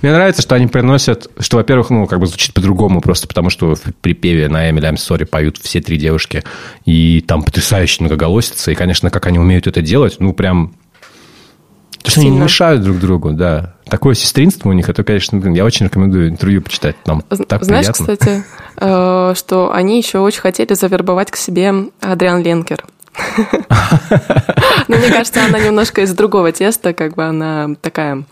Мне 0.01 0.13
нравится, 0.13 0.41
что 0.41 0.55
они 0.55 0.67
приносят, 0.67 1.29
что, 1.39 1.57
во-первых, 1.57 1.89
ну, 1.89 2.07
как 2.07 2.21
бы 2.21 2.27
звучит 2.27 2.53
по-другому, 2.53 3.01
просто 3.01 3.27
потому 3.27 3.49
что 3.49 3.75
в 3.75 3.81
припеве 3.99 4.47
на 4.47 4.69
Эмили 4.69 4.89
I'm 4.89 4.95
Sorry 4.95 5.25
поют 5.25 5.57
все 5.57 5.81
три 5.81 5.97
девушки, 5.97 6.45
и 6.85 7.19
там 7.27 7.43
потрясающе 7.43 8.03
многоголосица, 8.03 8.71
и, 8.71 8.75
конечно, 8.75 9.09
как 9.09 9.27
они 9.27 9.39
умеют 9.39 9.67
это 9.67 9.81
делать, 9.81 10.17
ну, 10.19 10.31
прям 10.31 10.73
то, 12.03 12.11
что 12.11 12.21
они 12.21 12.29
не 12.29 12.39
мешают 12.39 12.83
друг 12.83 12.99
другу, 12.99 13.31
да. 13.31 13.75
Такое 13.85 14.15
сестринство 14.15 14.69
у 14.69 14.73
них, 14.73 14.89
это, 14.89 15.03
конечно, 15.03 15.37
блин, 15.37 15.53
я 15.53 15.65
очень 15.65 15.85
рекомендую 15.85 16.29
интервью 16.29 16.61
почитать. 16.61 16.95
Нам 17.05 17.21
так 17.21 17.63
Знаешь, 17.63 17.87
приятно. 17.87 18.15
кстати, 18.15 18.43
э, 18.77 19.33
что 19.35 19.73
они 19.73 19.97
еще 19.97 20.19
очень 20.19 20.41
хотели 20.41 20.73
завербовать 20.73 21.31
к 21.31 21.35
себе 21.35 21.73
Адриан 21.99 22.41
Ленкер. 22.41 22.85
Но 24.87 24.97
мне 24.97 25.09
кажется, 25.09 25.45
она 25.45 25.59
немножко 25.59 26.01
из 26.01 26.13
другого 26.13 26.51
теста, 26.51 26.93
как 26.93 27.15
бы 27.15 27.23
она 27.23 27.75
такая... 27.81 28.23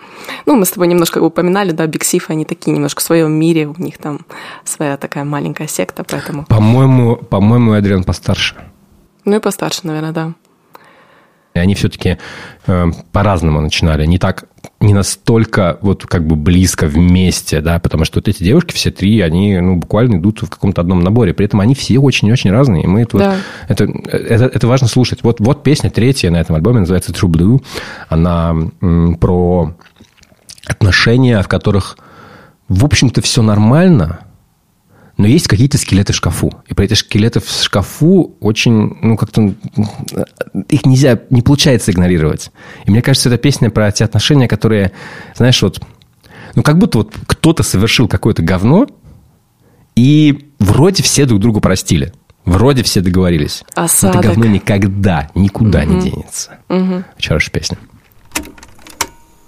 Ну, 0.46 0.56
мы 0.56 0.66
с 0.66 0.72
тобой 0.72 0.88
немножко 0.88 1.20
упоминали, 1.20 1.72
да, 1.72 1.86
Биг 1.86 2.04
Сиф, 2.04 2.30
они 2.30 2.46
такие 2.46 2.72
немножко 2.74 3.02
в 3.02 3.04
своем 3.04 3.32
мире, 3.32 3.68
у 3.68 3.76
них 3.82 3.98
там 3.98 4.22
своя 4.64 4.98
такая 4.98 5.24
маленькая 5.26 5.68
секта, 5.68 6.04
поэтому... 6.04 6.46
По-моему, 6.46 7.18
по-моему, 7.18 7.74
Адриан 7.74 8.04
постарше. 8.04 8.56
Ну 9.26 9.36
и 9.36 9.40
постарше, 9.40 9.82
наверное, 9.84 10.12
да. 10.12 10.34
И 11.56 11.60
они 11.60 11.74
все-таки 11.74 12.18
э, 12.68 12.92
по-разному 13.12 13.60
начинали, 13.60 14.06
не 14.06 14.20
так, 14.20 14.46
не 14.80 14.94
настолько 14.94 15.78
вот 15.82 16.06
как 16.06 16.26
бы 16.26 16.36
близко 16.36 16.86
вместе, 16.86 17.60
да, 17.60 17.80
потому 17.80 18.06
что 18.06 18.20
вот 18.20 18.28
эти 18.28 18.44
девушки, 18.44 18.74
все 18.74 18.92
три, 18.92 19.20
они 19.22 19.60
ну, 19.60 19.76
буквально 19.78 20.18
идут 20.18 20.44
в 20.44 20.50
каком-то 20.50 20.82
одном 20.82 21.02
наборе, 21.02 21.34
при 21.34 21.48
этом 21.48 21.60
они 21.60 21.74
все 21.74 21.98
очень-очень 22.00 22.52
разные, 22.52 22.84
и 22.84 22.88
мы 22.88 23.02
это, 23.02 23.18
да. 23.18 23.36
вот, 23.68 23.82
это, 23.82 23.92
это, 24.16 24.46
это 24.46 24.68
важно 24.68 24.88
слушать. 24.88 25.24
Вот, 25.24 25.40
вот 25.40 25.64
песня 25.64 25.90
третья 25.90 26.30
на 26.30 26.38
этом 26.38 26.56
альбоме, 26.56 26.82
называется 26.82 27.12
True 27.12 27.30
Blue, 27.30 27.64
она 28.10 28.56
м, 28.82 29.16
про 29.16 29.74
отношения, 30.66 31.42
в 31.42 31.48
которых, 31.48 31.98
в 32.68 32.86
общем-то, 32.86 33.22
все 33.22 33.42
нормально, 33.42 34.20
но 35.20 35.28
есть 35.28 35.50
какие-то 35.50 35.78
скелеты 35.78 36.14
в 36.14 36.16
шкафу. 36.16 36.50
И 36.68 36.74
про 36.74 36.86
эти 36.86 36.94
скелеты 36.94 37.42
в 37.42 37.50
шкафу 37.50 38.38
очень, 38.40 38.98
ну, 39.02 39.18
как-то... 39.18 39.54
Их 40.70 40.86
нельзя, 40.86 41.20
не 41.30 41.42
получается 41.42 41.92
игнорировать. 41.92 42.52
И 42.86 42.92
мне 42.92 43.02
кажется, 43.02 43.28
это 43.28 43.38
песня 43.38 43.70
про 43.70 43.92
те 43.92 44.06
отношения, 44.06 44.48
которые, 44.48 44.94
знаешь, 45.36 45.62
вот... 45.62 45.82
Ну, 46.56 46.64
как 46.64 46.78
будто 46.78 47.00
вот 47.00 47.18
кто-то 47.28 47.64
совершил 47.64 48.08
какое-то 48.08 48.44
говно, 48.44 48.88
и 49.94 50.54
вроде 50.58 51.04
все 51.04 51.26
друг 51.26 51.42
другу 51.42 51.60
простили. 51.60 52.14
Вроде 52.46 52.84
все 52.84 53.02
договорились. 53.02 53.66
Осадок. 53.76 54.16
Но 54.16 54.22
это 54.22 54.30
говно 54.30 54.46
никогда, 54.46 55.30
никуда 55.36 55.82
угу. 55.82 55.96
не 55.96 56.12
денется. 56.12 56.60
Угу. 56.70 57.04
Очень 57.18 57.28
хорошая 57.28 57.52
песня. 57.52 57.78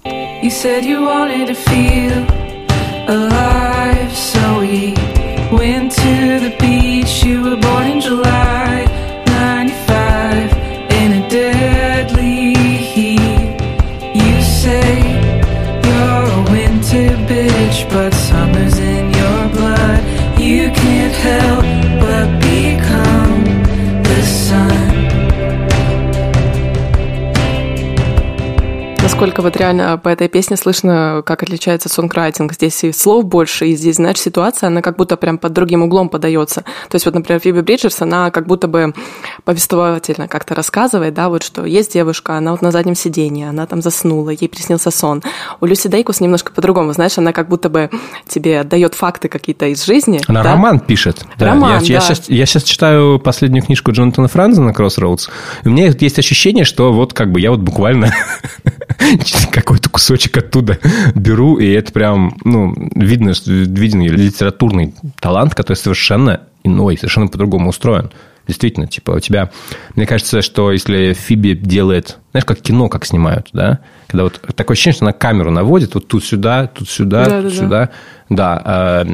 You 0.03 0.49
said 0.49 0.83
you 0.83 1.01
wanted 1.05 1.47
to 1.47 1.55
feel 1.55 2.25
alive, 3.07 4.11
so 4.11 4.59
we 4.59 5.00
Went 5.61 5.91
to 5.91 6.39
the 6.39 6.55
beach, 6.59 7.23
you 7.23 7.43
were 7.43 7.55
born 7.55 7.85
in 7.91 8.01
July 8.01 9.00
насколько 29.21 29.43
вот 29.43 29.55
реально 29.55 29.99
по 29.99 30.09
этой 30.09 30.27
песне 30.27 30.57
слышно, 30.57 31.21
как 31.23 31.43
отличается 31.43 31.89
сонграйтинг. 31.89 32.53
Здесь 32.53 32.83
и 32.83 32.91
слов 32.91 33.25
больше, 33.25 33.67
и 33.67 33.75
здесь, 33.75 33.97
знаешь, 33.97 34.19
ситуация, 34.19 34.67
она 34.67 34.81
как 34.81 34.97
будто 34.97 35.15
прям 35.15 35.37
под 35.37 35.53
другим 35.53 35.83
углом 35.83 36.09
подается. 36.09 36.61
То 36.89 36.95
есть 36.95 37.05
вот, 37.05 37.13
например, 37.13 37.39
Фиби 37.39 37.61
Бриджерс, 37.61 38.01
она 38.01 38.31
как 38.31 38.47
будто 38.47 38.67
бы 38.67 38.95
повествовательно 39.45 40.27
как-то 40.27 40.55
рассказывает, 40.55 41.13
да, 41.13 41.29
вот 41.29 41.43
что 41.43 41.65
есть 41.65 41.93
девушка, 41.93 42.35
она 42.35 42.51
вот 42.51 42.63
на 42.63 42.71
заднем 42.71 42.95
сиденье, 42.95 43.49
она 43.49 43.67
там 43.67 43.83
заснула, 43.83 44.31
ей 44.31 44.49
приснился 44.49 44.89
сон. 44.89 45.21
У 45.59 45.67
Люси 45.67 45.87
Дейкус 45.87 46.19
немножко 46.19 46.51
по-другому, 46.51 46.91
знаешь, 46.93 47.17
она 47.19 47.31
как 47.31 47.47
будто 47.47 47.69
бы 47.69 47.91
тебе 48.27 48.63
дает 48.63 48.95
факты 48.95 49.29
какие-то 49.29 49.67
из 49.67 49.85
жизни. 49.85 50.19
Она 50.27 50.41
да? 50.41 50.53
роман 50.53 50.79
пишет. 50.79 51.25
Да. 51.37 51.47
Роман, 51.47 51.73
я, 51.73 51.79
да. 51.79 51.85
я, 51.85 52.01
сейчас, 52.01 52.27
я 52.27 52.45
сейчас 52.47 52.63
читаю 52.63 53.19
последнюю 53.19 53.63
книжку 53.63 53.91
Джонатана 53.91 54.27
Франза 54.27 54.63
на 54.63 54.73
Кроссроудс, 54.73 55.29
и 55.63 55.67
у 55.67 55.71
меня 55.71 55.91
есть 55.99 56.17
ощущение, 56.17 56.65
что 56.65 56.91
вот 56.91 57.13
как 57.13 57.31
бы 57.31 57.39
я 57.39 57.51
вот 57.51 57.59
буквально 57.59 58.11
какой-то 59.51 59.89
кусочек 59.89 60.37
оттуда 60.37 60.79
беру, 61.15 61.57
и 61.57 61.67
это 61.71 61.91
прям, 61.91 62.37
ну, 62.43 62.73
видно, 62.95 63.33
что 63.33 63.51
виден 63.51 64.01
литературный 64.01 64.93
талант, 65.19 65.55
который 65.55 65.77
совершенно 65.77 66.41
иной, 66.63 66.97
совершенно 66.97 67.27
по-другому 67.27 67.69
устроен. 67.69 68.11
Действительно, 68.47 68.87
типа, 68.87 69.11
у 69.11 69.19
тебя... 69.19 69.51
Мне 69.95 70.07
кажется, 70.07 70.41
что 70.41 70.71
если 70.71 71.13
Фиби 71.13 71.53
делает... 71.53 72.17
Знаешь, 72.31 72.45
как 72.45 72.59
кино, 72.59 72.89
как 72.89 73.05
снимают, 73.05 73.49
да? 73.53 73.79
Когда 74.07 74.23
вот 74.23 74.41
такое 74.55 74.73
ощущение, 74.73 74.95
что 74.95 75.05
она 75.05 75.13
камеру 75.13 75.51
наводит, 75.51 75.93
вот 75.93 76.07
тут 76.07 76.25
сюда, 76.25 76.67
тут 76.67 76.89
сюда, 76.89 77.25
да, 77.25 77.41
тут 77.41 77.51
да, 77.51 77.57
сюда. 77.57 77.89
Да, 78.29 78.61
а 78.65 79.05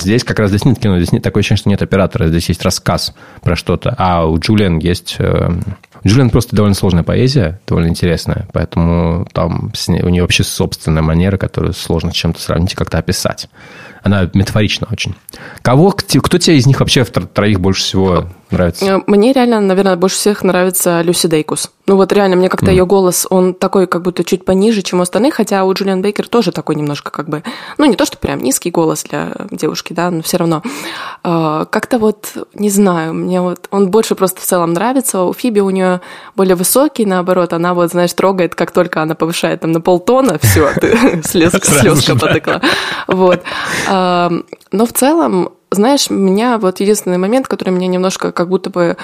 здесь 0.00 0.24
как 0.24 0.38
раз 0.40 0.50
здесь 0.50 0.64
нет 0.64 0.78
кино, 0.78 0.96
здесь 0.98 1.12
нет 1.12 1.22
такое 1.22 1.42
ощущение, 1.42 1.58
что 1.58 1.68
нет 1.68 1.82
оператора, 1.82 2.26
здесь 2.28 2.48
есть 2.48 2.62
рассказ 2.62 3.14
про 3.42 3.54
что-то. 3.54 3.94
А 3.96 4.26
у 4.26 4.38
Джулиан 4.38 4.78
есть... 4.78 5.18
Джулиан 6.06 6.30
просто 6.30 6.54
довольно 6.54 6.74
сложная 6.74 7.02
поэзия, 7.02 7.60
довольно 7.66 7.88
интересная, 7.88 8.48
поэтому 8.52 9.26
там 9.32 9.72
у 9.86 10.08
нее 10.08 10.22
вообще 10.22 10.44
собственная 10.44 11.02
манера, 11.02 11.36
которую 11.36 11.72
сложно 11.72 12.10
с 12.10 12.14
чем-то 12.14 12.40
сравнить 12.40 12.72
и 12.72 12.76
как-то 12.76 12.98
описать. 12.98 13.48
Она 14.02 14.30
метафорична 14.32 14.86
очень. 14.90 15.14
Кого, 15.62 15.90
кто 15.90 16.38
тебе 16.38 16.56
из 16.56 16.66
них 16.66 16.80
вообще 16.80 17.04
в 17.04 17.10
троих 17.10 17.60
больше 17.60 17.82
всего 17.82 18.28
нравится? 18.50 18.84
Э, 18.84 19.00
мне 19.06 19.32
реально, 19.32 19.60
наверное, 19.60 19.96
больше 19.96 20.16
всех 20.16 20.42
нравится 20.42 21.00
Люси 21.02 21.26
Дейкус. 21.26 21.70
Ну 21.86 21.96
вот 21.96 22.12
реально, 22.12 22.36
мне 22.36 22.48
как-то 22.48 22.66
mm. 22.66 22.70
ее 22.70 22.86
голос, 22.86 23.26
он 23.30 23.54
такой 23.54 23.86
как 23.86 24.02
будто 24.02 24.24
чуть 24.24 24.44
пониже, 24.44 24.82
чем 24.82 24.98
у 24.98 25.02
остальных, 25.02 25.34
хотя 25.34 25.64
у 25.64 25.72
Джулиан 25.72 26.02
Бейкер 26.02 26.28
тоже 26.28 26.52
такой 26.52 26.74
немножко 26.74 27.10
как 27.10 27.28
бы, 27.28 27.42
ну 27.78 27.86
не 27.86 27.96
то, 27.96 28.04
что 28.04 28.18
прям 28.18 28.40
низкий 28.40 28.70
голос 28.70 29.04
для 29.04 29.32
девушки, 29.50 29.92
да, 29.92 30.10
но 30.10 30.22
все 30.22 30.36
равно. 30.36 30.62
Э, 31.24 31.66
как-то 31.70 31.98
вот, 31.98 32.32
не 32.54 32.70
знаю, 32.70 33.14
мне 33.14 33.40
вот 33.40 33.68
он 33.70 33.90
больше 33.90 34.14
просто 34.14 34.40
в 34.40 34.44
целом 34.44 34.72
нравится. 34.72 35.22
У 35.22 35.32
Фиби 35.32 35.60
у 35.60 35.70
нее 35.70 36.00
более 36.36 36.56
высокий, 36.56 37.06
наоборот, 37.06 37.52
она 37.52 37.74
вот, 37.74 37.90
знаешь, 37.90 38.12
трогает, 38.12 38.54
как 38.54 38.70
только 38.70 39.02
она 39.02 39.14
повышает 39.14 39.60
там 39.60 39.72
на 39.72 39.80
полтона, 39.80 40.38
все, 40.40 40.70
слезка 41.22 42.16
потекла. 42.16 42.60
Вот. 43.06 43.42
Но 43.86 44.86
в 44.86 44.92
целом, 44.92 45.50
знаешь, 45.70 46.10
меня 46.10 46.58
вот 46.58 46.80
единственный 46.80 47.18
момент, 47.18 47.46
который 47.46 47.70
мне 47.70 47.86
немножко 47.86 48.32
как 48.32 48.48
будто 48.48 48.70
бы, 48.70 48.96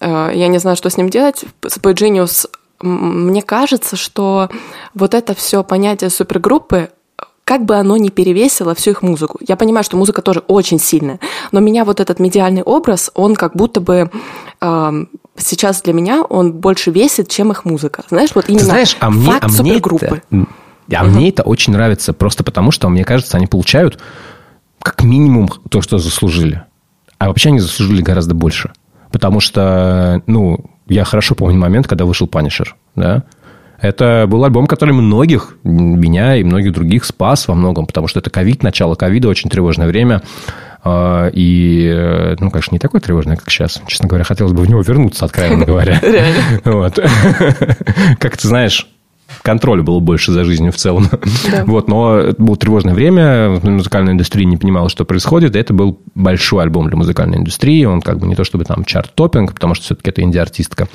э, 0.00 0.30
я 0.34 0.48
не 0.48 0.58
знаю, 0.58 0.76
что 0.76 0.90
с 0.90 0.96
ним 0.96 1.08
делать, 1.08 1.44
с 1.66 1.78
Boy 1.78 1.94
Genius, 1.94 2.48
мне 2.80 3.42
кажется, 3.42 3.96
что 3.96 4.48
вот 4.94 5.14
это 5.14 5.34
все 5.34 5.64
понятие 5.64 6.10
супергруппы, 6.10 6.90
как 7.44 7.64
бы 7.64 7.76
оно 7.76 7.96
ни 7.96 8.10
перевесило 8.10 8.74
всю 8.74 8.90
их 8.90 9.02
музыку. 9.02 9.38
Я 9.46 9.56
понимаю, 9.56 9.82
что 9.82 9.96
музыка 9.96 10.20
тоже 10.20 10.40
очень 10.48 10.78
сильная, 10.78 11.18
но 11.50 11.60
меня 11.60 11.84
вот 11.84 11.98
этот 11.98 12.20
медиальный 12.20 12.62
образ, 12.62 13.10
он 13.14 13.34
как 13.34 13.56
будто 13.56 13.80
бы 13.80 14.10
э, 14.60 15.04
сейчас 15.36 15.82
для 15.82 15.92
меня 15.92 16.22
он 16.22 16.52
больше 16.52 16.90
весит, 16.90 17.28
чем 17.28 17.50
их 17.50 17.64
музыка. 17.64 18.04
Знаешь, 18.10 18.30
вот 18.34 18.48
именно 18.48 18.64
Знаешь, 18.64 18.96
а 19.00 19.10
мне, 19.10 19.26
факт 19.26 19.44
а 19.44 19.48
мне 19.48 19.56
супергруппы. 19.56 20.22
Это, 20.30 20.46
а 20.94 21.04
угу. 21.04 21.10
мне 21.10 21.30
это 21.30 21.42
очень 21.42 21.72
нравится, 21.72 22.12
просто 22.12 22.44
потому 22.44 22.70
что, 22.70 22.88
мне 22.88 23.04
кажется, 23.04 23.36
они 23.36 23.46
получают 23.46 23.98
как 24.90 25.02
минимум 25.02 25.48
то, 25.70 25.82
что 25.82 25.98
заслужили. 25.98 26.62
А 27.18 27.28
вообще 27.28 27.50
они 27.50 27.58
заслужили 27.58 28.02
гораздо 28.02 28.34
больше. 28.34 28.72
Потому 29.10 29.40
что, 29.40 30.22
ну, 30.26 30.70
я 30.88 31.04
хорошо 31.04 31.34
помню 31.34 31.58
момент, 31.58 31.86
когда 31.86 32.04
вышел 32.04 32.26
Punisher, 32.26 32.68
да, 32.94 33.24
это 33.80 34.26
был 34.28 34.44
альбом, 34.44 34.66
который 34.66 34.92
многих, 34.92 35.56
меня 35.62 36.36
и 36.36 36.42
многих 36.42 36.72
других 36.72 37.04
спас 37.04 37.46
во 37.46 37.54
многом, 37.54 37.86
потому 37.86 38.08
что 38.08 38.18
это 38.18 38.28
ковид, 38.28 38.62
начало 38.62 38.96
ковида, 38.96 39.28
очень 39.28 39.50
тревожное 39.50 39.86
время. 39.86 40.22
А, 40.82 41.28
и, 41.32 42.34
ну, 42.40 42.50
конечно, 42.50 42.74
не 42.74 42.80
такое 42.80 43.00
тревожное, 43.00 43.36
как 43.36 43.50
сейчас. 43.50 43.80
Честно 43.86 44.08
говоря, 44.08 44.24
хотелось 44.24 44.52
бы 44.52 44.62
в 44.62 44.68
него 44.68 44.80
вернуться, 44.80 45.24
откровенно 45.24 45.64
говоря. 45.64 45.98
Реально. 46.02 46.90
Как 48.18 48.36
ты 48.36 48.48
знаешь, 48.48 48.88
контроля 49.42 49.82
было 49.82 50.00
больше 50.00 50.32
за 50.32 50.44
жизнью 50.44 50.72
в 50.72 50.76
целом. 50.76 51.08
Да. 51.50 51.64
Вот, 51.64 51.88
но 51.88 52.18
это 52.18 52.42
было 52.42 52.56
тревожное 52.56 52.94
время, 52.94 53.60
музыкальная 53.62 54.12
индустрия 54.12 54.44
не 54.44 54.56
понимала, 54.56 54.88
что 54.88 55.04
происходит, 55.04 55.56
и 55.56 55.58
это 55.58 55.72
был 55.72 56.00
большой 56.14 56.62
альбом 56.62 56.88
для 56.88 56.96
музыкальной 56.96 57.38
индустрии, 57.38 57.84
он 57.84 58.00
как 58.00 58.18
бы 58.18 58.26
не 58.26 58.34
то 58.34 58.44
чтобы 58.44 58.64
там 58.64 58.84
чарт-топпинг, 58.84 59.54
потому 59.54 59.74
что 59.74 59.84
все-таки 59.84 60.10
это 60.10 60.22
инди-артистка, 60.22 60.88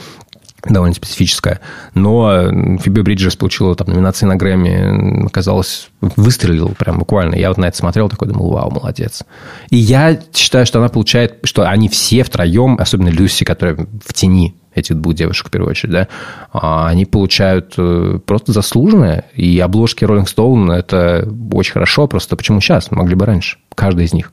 довольно 0.69 0.95
специфическая. 0.95 1.59
Но 1.93 2.77
Фиби 2.79 3.01
Бриджерс 3.01 3.35
получила 3.35 3.75
там 3.75 3.87
номинации 3.87 4.25
на 4.25 4.35
Грэмми, 4.35 5.25
оказалось, 5.25 5.89
выстрелил 6.01 6.69
прям 6.69 6.99
буквально. 6.99 7.35
Я 7.35 7.49
вот 7.49 7.57
на 7.57 7.65
это 7.65 7.77
смотрел, 7.77 8.09
такой 8.09 8.29
думал, 8.29 8.49
вау, 8.51 8.71
молодец. 8.71 9.23
И 9.69 9.77
я 9.77 10.19
считаю, 10.33 10.65
что 10.65 10.79
она 10.79 10.89
получает, 10.89 11.39
что 11.43 11.67
они 11.67 11.89
все 11.89 12.23
втроем, 12.23 12.77
особенно 12.79 13.09
Люси, 13.09 13.43
которая 13.43 13.75
в 14.05 14.13
тени 14.13 14.55
этих 14.75 14.99
двух 14.99 15.13
девушек, 15.13 15.47
в 15.47 15.51
первую 15.51 15.71
очередь, 15.71 15.93
да, 15.93 16.07
а 16.51 16.87
они 16.87 17.05
получают 17.05 17.73
э, 17.77 18.19
просто 18.25 18.51
заслуженное. 18.51 19.25
И 19.35 19.59
обложки 19.59 20.03
Rolling 20.03 20.25
Stone– 20.25 20.71
это 20.73 21.27
очень 21.51 21.73
хорошо, 21.73 22.07
просто 22.07 22.35
почему 22.35 22.61
сейчас? 22.61 22.91
Могли 22.91 23.15
бы 23.15 23.25
раньше. 23.25 23.57
Каждый 23.75 24.05
из 24.05 24.13
них. 24.13 24.31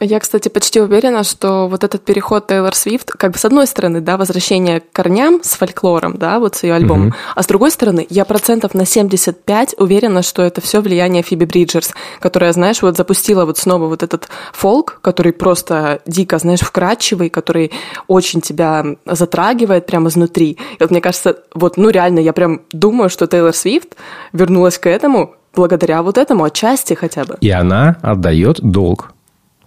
Я, 0.00 0.20
кстати, 0.20 0.48
почти 0.48 0.80
уверена, 0.80 1.24
что 1.24 1.68
вот 1.68 1.82
этот 1.82 2.04
переход 2.04 2.46
Тейлор 2.46 2.74
Свифт, 2.74 3.12
как 3.12 3.32
бы 3.32 3.38
с 3.38 3.44
одной 3.44 3.66
стороны, 3.66 4.00
да, 4.00 4.16
возвращение 4.16 4.80
к 4.80 4.92
корням 4.92 5.40
с 5.42 5.54
фольклором, 5.54 6.18
да, 6.18 6.38
вот 6.38 6.56
с 6.56 6.64
ее 6.64 6.74
альбомом, 6.74 7.08
угу. 7.08 7.16
а 7.34 7.42
с 7.42 7.46
другой 7.46 7.70
стороны, 7.70 8.06
я 8.10 8.24
процентов 8.24 8.74
на 8.74 8.84
75 8.84 9.76
уверена, 9.78 10.22
что 10.22 10.42
это 10.42 10.60
все 10.60 10.80
влияние 10.80 11.22
Фиби 11.22 11.46
Бриджерс, 11.46 11.94
которая, 12.20 12.52
знаешь, 12.52 12.82
вот 12.82 12.96
запустила 12.96 13.46
вот 13.46 13.56
снова 13.56 13.86
вот 13.86 14.02
этот 14.02 14.28
фолк, 14.52 14.98
который 15.00 15.32
просто 15.32 16.00
дико, 16.06 16.38
знаешь, 16.38 16.60
вкрадчивый, 16.60 17.30
который 17.30 17.72
очень 18.06 18.42
тебя 18.42 18.84
затрагивает 19.06 19.86
прямо 19.86 20.08
изнутри. 20.08 20.52
И 20.52 20.76
вот 20.80 20.90
мне 20.90 21.00
кажется, 21.00 21.38
вот, 21.54 21.78
ну 21.78 21.88
реально, 21.88 22.18
я 22.18 22.34
прям 22.34 22.62
думаю, 22.70 23.08
что 23.08 23.26
Тейлор 23.26 23.54
Свифт 23.54 23.96
вернулась 24.32 24.78
к 24.78 24.86
этому 24.86 25.34
благодаря 25.54 26.02
вот 26.02 26.18
этому, 26.18 26.44
отчасти 26.44 26.92
хотя 26.92 27.24
бы. 27.24 27.38
И 27.40 27.50
она 27.50 27.96
отдает 28.02 28.60
долг 28.60 29.15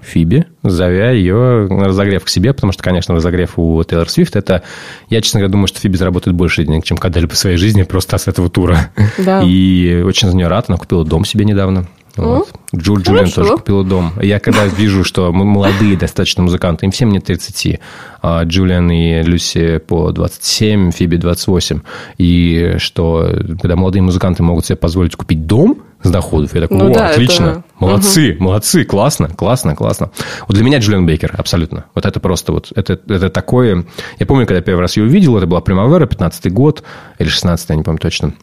Фиби, 0.03 0.45
зовя 0.63 1.12
ее 1.12 1.67
на 1.69 1.85
разогрев 1.85 2.23
к 2.23 2.29
себе, 2.29 2.53
потому 2.53 2.73
что, 2.73 2.83
конечно, 2.83 3.15
разогрев 3.15 3.57
у 3.57 3.83
Тейлор 3.83 4.09
Свифт 4.09 4.35
это... 4.35 4.63
Я, 5.09 5.21
честно 5.21 5.39
говоря, 5.39 5.51
думаю, 5.51 5.67
что 5.67 5.79
Фиби 5.79 5.97
заработает 5.97 6.35
больше 6.35 6.63
денег, 6.63 6.83
чем 6.83 6.97
когда-либо 6.97 7.33
в 7.33 7.38
своей 7.38 7.57
жизни 7.57 7.83
просто 7.83 8.17
с 8.17 8.27
этого 8.27 8.49
тура. 8.49 8.91
Да. 9.17 9.41
И 9.43 10.01
очень 10.05 10.29
за 10.29 10.35
нее 10.35 10.47
рад. 10.47 10.65
Она 10.69 10.77
купила 10.77 11.05
дом 11.05 11.25
себе 11.25 11.45
недавно. 11.45 11.88
Вот. 12.19 12.49
Ну, 12.71 12.79
Джул 12.79 12.97
Джулиан 12.97 13.29
тоже 13.29 13.53
купила 13.55 13.84
дом. 13.84 14.13
Я 14.21 14.39
когда 14.39 14.65
вижу, 14.65 15.03
что 15.03 15.32
мы 15.32 15.45
молодые 15.45 15.97
достаточно 15.97 16.43
музыканты, 16.43 16.86
им 16.86 16.91
всем 16.91 17.12
нет 17.12 17.25
30, 17.25 17.79
а 18.21 18.43
Джулиан 18.43 18.91
и 18.91 19.23
Люси 19.23 19.77
по 19.79 20.12
27, 20.12 20.91
Фиби 20.91 21.17
28, 21.17 21.82
и 22.17 22.75
что 22.77 23.29
когда 23.62 23.75
молодые 23.75 24.01
музыканты 24.01 24.43
могут 24.43 24.65
себе 24.65 24.75
позволить 24.75 25.15
купить 25.15 25.45
дом 25.45 25.79
с 26.01 26.10
доходов, 26.10 26.53
я 26.55 26.62
такой, 26.62 26.77
ну, 26.77 26.91
о, 26.91 26.93
да, 26.93 27.10
отлично, 27.10 27.45
это... 27.45 27.63
молодцы, 27.79 28.34
угу. 28.36 28.43
молодцы, 28.43 28.86
классно, 28.86 29.29
классно, 29.29 29.75
классно. 29.75 30.12
Вот 30.47 30.55
для 30.55 30.63
меня 30.63 30.79
Джулиан 30.79 31.05
Бейкер, 31.05 31.34
абсолютно. 31.38 31.86
Вот 31.95 32.05
это 32.05 32.19
просто 32.19 32.51
вот, 32.51 32.71
это, 32.75 32.99
это 33.08 33.29
такое... 33.29 33.86
Я 34.17 34.25
помню, 34.25 34.45
когда 34.45 34.58
я 34.58 34.63
первый 34.63 34.82
раз 34.82 34.95
ее 34.97 35.03
увидел, 35.03 35.38
это 35.38 35.47
была 35.47 35.62
Примавера, 35.62 36.05
15 36.05 36.51
год, 36.53 36.84
или 37.17 37.27
16 37.27 37.69
я 37.69 37.75
не 37.75 37.84
помню 37.84 37.99
точно. 37.99 38.34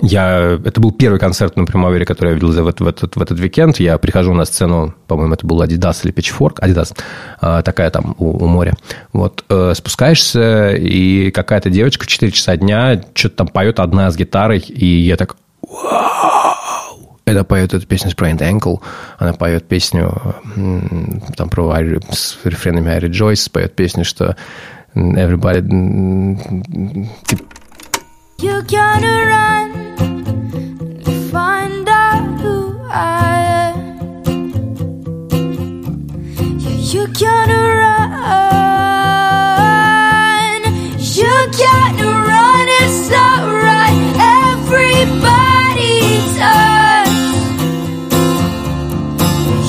Я, 0.00 0.58
это 0.64 0.80
был 0.80 0.90
первый 0.90 1.18
концерт 1.18 1.56
на 1.56 1.66
Примавере, 1.66 2.06
который 2.06 2.28
я 2.30 2.34
видел 2.34 2.50
в, 2.50 2.80
в, 2.80 2.86
этот, 2.86 3.16
в 3.16 3.20
этот 3.20 3.38
уикенд. 3.38 3.78
Я 3.78 3.98
прихожу 3.98 4.32
на 4.32 4.44
сцену, 4.46 4.94
по-моему, 5.06 5.34
это 5.34 5.46
был 5.46 5.62
Adidas 5.62 6.00
или 6.04 6.14
Pitchfork, 6.14 6.60
Adidas, 6.60 6.96
а, 7.40 7.62
такая 7.62 7.90
там 7.90 8.14
у, 8.18 8.44
у 8.44 8.46
моря. 8.46 8.74
Вот, 9.12 9.44
э, 9.50 9.74
спускаешься, 9.74 10.70
и 10.70 11.30
какая-то 11.30 11.68
девочка 11.68 12.04
в 12.04 12.06
4 12.06 12.32
часа 12.32 12.56
дня 12.56 13.02
что-то 13.14 13.36
там 13.36 13.48
поет 13.48 13.80
одна 13.80 14.10
с 14.10 14.16
гитарой, 14.16 14.60
и 14.60 14.86
я 14.86 15.16
так! 15.16 15.36
Это 17.24 17.44
поет 17.44 17.72
эту 17.72 17.86
песню 17.86 18.10
Sprained 18.10 18.38
Ankle, 18.38 18.80
она 19.18 19.32
поет 19.34 19.68
песню 19.68 20.36
там 21.36 21.48
про 21.50 21.76
с 22.10 22.38
рефренами 22.44 22.90
I 22.90 22.98
Rejoice, 22.98 23.50
поет 23.50 23.76
песню, 23.76 24.04
что 24.04 24.36
everybody... 24.94 25.60
You 28.38 28.60
gotta 28.66 29.24
run 29.24 29.71
you 36.92 37.06
gotta 37.06 37.60
run. 37.80 38.12
You 41.00 41.32
gotta 41.64 42.08
run. 42.28 42.66
It's 42.82 43.08
not 43.08 43.42
right. 43.48 44.12
Everybody 44.44 45.94
does. 46.36 47.08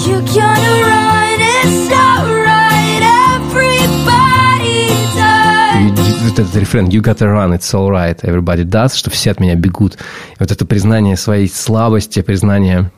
You 0.05 0.17
gotta 0.35 0.73
run. 0.91 1.39
It's 1.39 1.79
not 1.89 2.23
right. 2.27 3.03
Everybody 3.39 4.79
does. 5.15 5.95
Вот 6.27 6.39
этот 6.39 6.55
рефрен 6.55 6.87
You 6.89 7.01
gotta 7.01 7.27
run, 7.27 7.53
it's 7.53 7.73
alright, 7.73 8.19
everybody 8.23 8.65
does, 8.65 8.95
что 8.95 9.09
все 9.09 9.31
от 9.31 9.39
меня 9.39 9.55
бегут. 9.55 9.95
И 9.95 10.39
вот 10.39 10.51
это 10.51 10.65
признание 10.65 11.15
своей 11.15 11.47
слабости, 11.47 12.21
признание... 12.21 12.91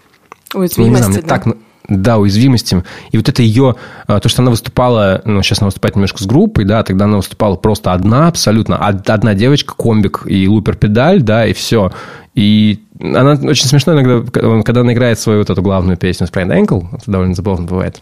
Уязвимости, 0.54 0.80
ну, 0.80 0.88
не 0.88 0.96
знаю, 0.96 1.22
да? 1.22 1.28
так 1.28 1.46
да, 1.88 2.18
уязвимостям. 2.18 2.84
И 3.12 3.18
вот 3.18 3.30
это 3.30 3.42
ее, 3.42 3.76
а, 4.08 4.20
то, 4.20 4.30
что 4.30 4.42
она 4.42 4.52
выступала, 4.52 5.22
ну, 5.26 5.42
сейчас 5.44 5.60
она 5.60 5.68
выступает 5.68 5.96
немножко 5.96 6.24
с 6.24 6.26
группой, 6.26 6.66
да, 6.66 6.84
тогда 6.84 7.06
она 7.06 7.18
выступала 7.18 7.56
просто 7.56 7.94
одна 7.94 8.28
абсолютно, 8.28 8.78
одна 8.78 9.34
девочка, 9.34 9.74
комбик 9.76 10.24
и 10.26 10.48
лупер-педаль, 10.48 11.22
да, 11.22 11.46
и 11.46 11.54
все. 11.54 11.92
И 12.34 12.84
она 13.00 13.32
очень 13.32 13.68
смешно 13.68 13.94
иногда, 13.94 14.22
когда 14.64 14.82
она 14.82 14.94
играет 14.94 15.20
свою 15.20 15.40
вот 15.40 15.50
эту 15.50 15.62
главную 15.62 15.98
песню 15.98 16.28
Sprained 16.28 16.66
Ankle, 16.66 16.88
это 16.94 17.12
довольно 17.12 17.34
забавно 17.34 17.66
бывает. 17.66 18.02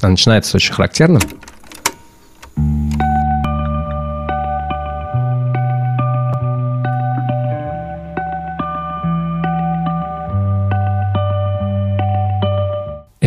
Она 0.00 0.10
начинается 0.10 0.56
очень 0.56 0.72
характерно. 0.72 1.20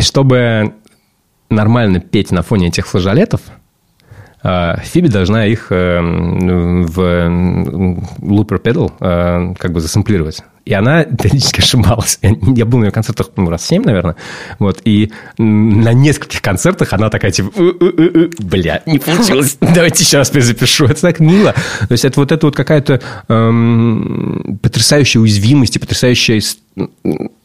Чтобы 0.04 0.74
нормально 1.50 2.00
петь 2.00 2.30
на 2.30 2.42
фоне 2.42 2.68
этих 2.68 2.86
флажолетов, 2.86 3.40
а, 4.42 4.76
Фиби 4.76 5.08
должна 5.08 5.46
их 5.46 5.68
э, 5.70 6.00
в 6.00 7.00
looper 8.20 8.62
pedal 8.62 8.92
э, 9.00 9.54
как 9.58 9.72
бы 9.72 9.80
засэмплировать. 9.80 10.42
И 10.64 10.72
она 10.72 11.04
периодически 11.04 11.60
ошибалась. 11.60 12.18
Я 12.22 12.64
был 12.64 12.78
на 12.78 12.86
ее 12.86 12.90
концертах 12.90 13.28
ну, 13.36 13.50
раз 13.50 13.66
семь, 13.66 13.82
наверное. 13.84 14.16
Вот, 14.58 14.80
и 14.84 15.12
на 15.36 15.92
нескольких 15.92 16.40
концертах 16.40 16.92
она 16.94 17.10
такая, 17.10 17.30
типа, 17.32 17.50
бля, 18.38 18.82
не 18.86 18.98
получилось, 18.98 19.58
давайте 19.60 20.04
еще 20.04 20.18
раз 20.18 20.30
перезапишу. 20.30 20.86
Это 20.86 21.00
так 21.02 21.20
мило. 21.20 21.52
То 21.52 21.92
есть, 21.92 22.04
это 22.06 22.18
вот 22.18 22.32
это 22.32 22.46
вот 22.46 22.56
какая-то 22.56 23.00
эм, 23.28 24.58
потрясающая 24.62 25.20
уязвимость 25.20 25.76
и 25.76 25.78
потрясающая... 25.78 26.40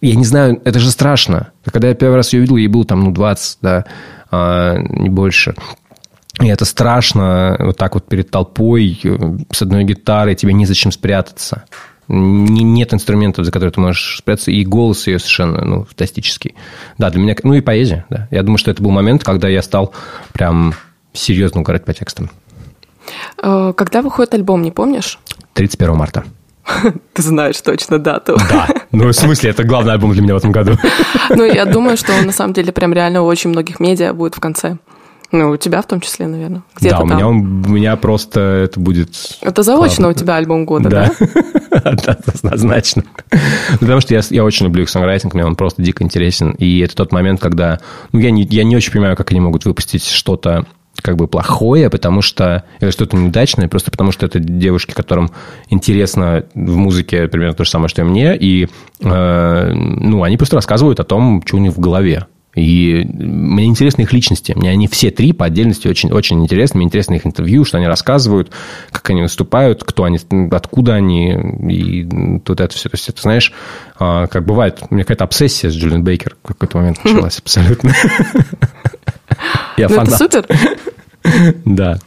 Я 0.02 0.16
не 0.16 0.26
знаю, 0.26 0.62
это 0.64 0.80
же 0.80 0.90
страшно. 0.90 1.52
Когда 1.66 1.90
я 1.90 1.96
первый 1.96 2.16
раз 2.16 2.32
ее 2.32 2.42
видел, 2.42 2.56
ей 2.56 2.68
было 2.68 2.86
там, 2.86 3.04
ну, 3.04 3.12
20, 3.12 3.58
да, 3.62 3.86
а, 4.32 4.78
не 4.78 5.10
больше. 5.10 5.56
И 6.42 6.48
это 6.48 6.64
страшно, 6.64 7.58
вот 7.60 7.78
так 7.78 7.96
вот 7.96 8.08
перед 8.08 8.32
толпой, 8.32 8.98
э, 9.04 9.18
с 9.52 9.62
одной 9.62 9.84
гитарой, 9.84 10.36
тебе 10.36 10.54
незачем 10.54 10.92
спрятаться 10.92 11.66
нет 12.10 12.94
инструментов, 12.94 13.46
за 13.46 13.52
которые 13.52 13.72
ты 13.72 13.80
можешь 13.80 14.18
спрятаться, 14.18 14.52
и 14.52 14.66
голос 14.66 15.08
ее 15.08 15.20
совершенно, 15.20 15.64
ну, 15.64 15.84
фантастический. 15.86 16.56
Да, 16.98 17.10
для 17.10 17.22
меня, 17.22 17.36
ну, 17.44 17.54
и 17.54 17.62
поэзия, 17.62 18.06
да. 18.10 18.28
Я 18.32 18.44
думаю, 18.44 18.58
что 18.58 18.72
это 18.72 18.82
был 18.82 18.92
момент, 18.92 19.24
когда 19.24 19.48
я 19.48 19.62
стал 19.62 19.94
прям 20.34 20.74
серьезно 21.14 21.62
угорать 21.62 21.86
по 21.86 21.94
текстам. 21.94 22.32
Э, 23.42 23.74
когда 23.76 24.02
выходит 24.02 24.34
альбом, 24.34 24.62
не 24.64 24.72
помнишь? 24.72 25.20
31 25.54 25.96
марта. 25.96 26.24
Ты 27.14 27.22
знаешь 27.22 27.60
точно 27.62 28.00
дату. 28.00 28.38
Да. 28.50 28.68
Ну, 28.92 29.08
в 29.08 29.14
смысле, 29.14 29.52
это 29.52 29.64
главный 29.64 29.94
альбом 29.94 30.14
для 30.14 30.22
меня 30.22 30.34
в 30.34 30.38
этом 30.38 30.52
году. 30.52 30.78
Ну, 31.30 31.44
я 31.44 31.66
думаю, 31.66 31.96
что 31.96 32.14
он 32.14 32.26
на 32.26 32.32
самом 32.32 32.54
деле 32.54 32.72
прям 32.72 32.92
реально 32.92 33.22
у 33.22 33.26
очень 33.26 33.52
многих 33.52 33.80
медиа 33.80 34.14
будет 34.14 34.36
в 34.36 34.40
конце. 34.40 34.78
Ну, 35.32 35.52
у 35.52 35.58
тебя 35.58 35.82
в 35.82 35.86
том 35.86 36.02
числе, 36.02 36.28
наверное. 36.28 36.64
Где 36.76 36.90
да, 36.90 37.02
у 37.02 37.06
меня, 37.06 37.28
он, 37.28 37.66
у 37.66 37.70
меня 37.70 37.96
просто 37.98 38.40
это 38.40 38.80
будет... 38.80 39.10
Это 39.42 39.62
заочно 39.62 40.06
классно. 40.06 40.08
у 40.10 40.14
тебя 40.14 40.36
альбом 40.36 40.66
года, 40.66 40.90
да? 40.90 41.12
Да, 41.70 42.18
однозначно. 42.34 43.04
Потому 43.80 44.02
что 44.02 44.16
я, 44.16 44.22
я 44.32 44.44
очень 44.44 44.66
люблю 44.66 44.84
их 44.84 44.90
сонграйтинг, 44.90 45.36
мне 45.36 45.46
он 45.46 45.56
просто 45.56 45.84
дико 45.84 46.04
интересен. 46.04 46.52
И 46.52 46.80
это 46.80 46.96
тот 46.96 47.12
момент, 47.12 47.40
когда... 47.40 47.80
Ну, 48.12 48.20
я 48.20 48.32
не, 48.32 48.44
я 48.44 48.64
не 48.64 48.76
очень 48.76 48.92
понимаю, 48.92 49.16
как 49.16 49.30
они 49.30 49.40
могут 49.40 49.66
выпустить 49.66 50.06
что-то 50.06 50.66
как 51.02 51.16
бы 51.16 51.28
плохое, 51.28 51.92
потому 51.92 52.22
что... 52.24 52.64
Или 52.80 52.90
что-то 52.90 53.16
неудачное, 53.16 53.68
просто 53.68 53.92
потому 53.92 54.12
что 54.12 54.26
это 54.26 54.40
девушки, 54.40 54.94
которым 54.94 55.30
интересно 55.70 56.46
в 56.56 56.76
музыке 56.76 57.28
примерно 57.28 57.54
то 57.54 57.64
же 57.64 57.70
самое, 57.70 57.90
что 57.90 58.02
и 58.02 58.06
мне. 58.06 58.36
И, 58.36 58.68
э, 59.02 59.72
ну, 59.74 60.24
они 60.24 60.38
просто 60.38 60.56
рассказывают 60.56 61.00
о 61.00 61.04
том, 61.04 61.44
что 61.46 61.58
у 61.58 61.60
них 61.60 61.74
в 61.74 61.80
голове. 61.80 62.26
И 62.60 63.06
мне 63.06 63.66
интересны 63.66 64.02
их 64.02 64.12
личности. 64.12 64.54
Мне 64.56 64.70
они 64.70 64.88
все 64.88 65.12
три 65.12 65.32
по 65.32 65.46
отдельности 65.46 65.88
очень, 65.88 66.12
очень 66.12 66.42
интересны. 66.44 66.78
Мне 66.78 66.88
интересно 66.88 67.16
их 67.16 67.26
интервью, 67.26 67.64
что 67.64 67.78
они 67.78 67.88
рассказывают, 67.88 68.52
как 68.92 69.10
они 69.10 69.22
выступают, 69.22 69.84
кто 69.84 70.04
они, 70.04 70.20
откуда 70.52 70.96
они. 70.96 71.32
И 71.70 72.40
тут 72.40 72.60
это 72.60 72.76
все. 72.76 72.90
То 72.90 72.96
есть, 72.96 73.10
это, 73.10 73.22
знаешь, 73.22 73.54
а, 73.98 74.28
как 74.28 74.46
бывает, 74.46 74.84
у 74.90 74.94
меня 74.94 75.04
какая-то 75.04 75.24
обсессия 75.24 75.70
с 75.70 75.74
Джулиан 75.74 76.04
Бейкер 76.04 76.36
в 76.44 76.48
какой-то 76.48 76.78
момент 76.78 77.04
началась 77.04 77.40
абсолютно. 77.40 77.94
Я 79.78 79.88
ну, 79.88 79.96
фанат. 79.96 80.18
супер. 80.18 80.46
Да. 81.66 82.00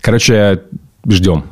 Короче, 0.00 0.62
ждем. 1.08 1.44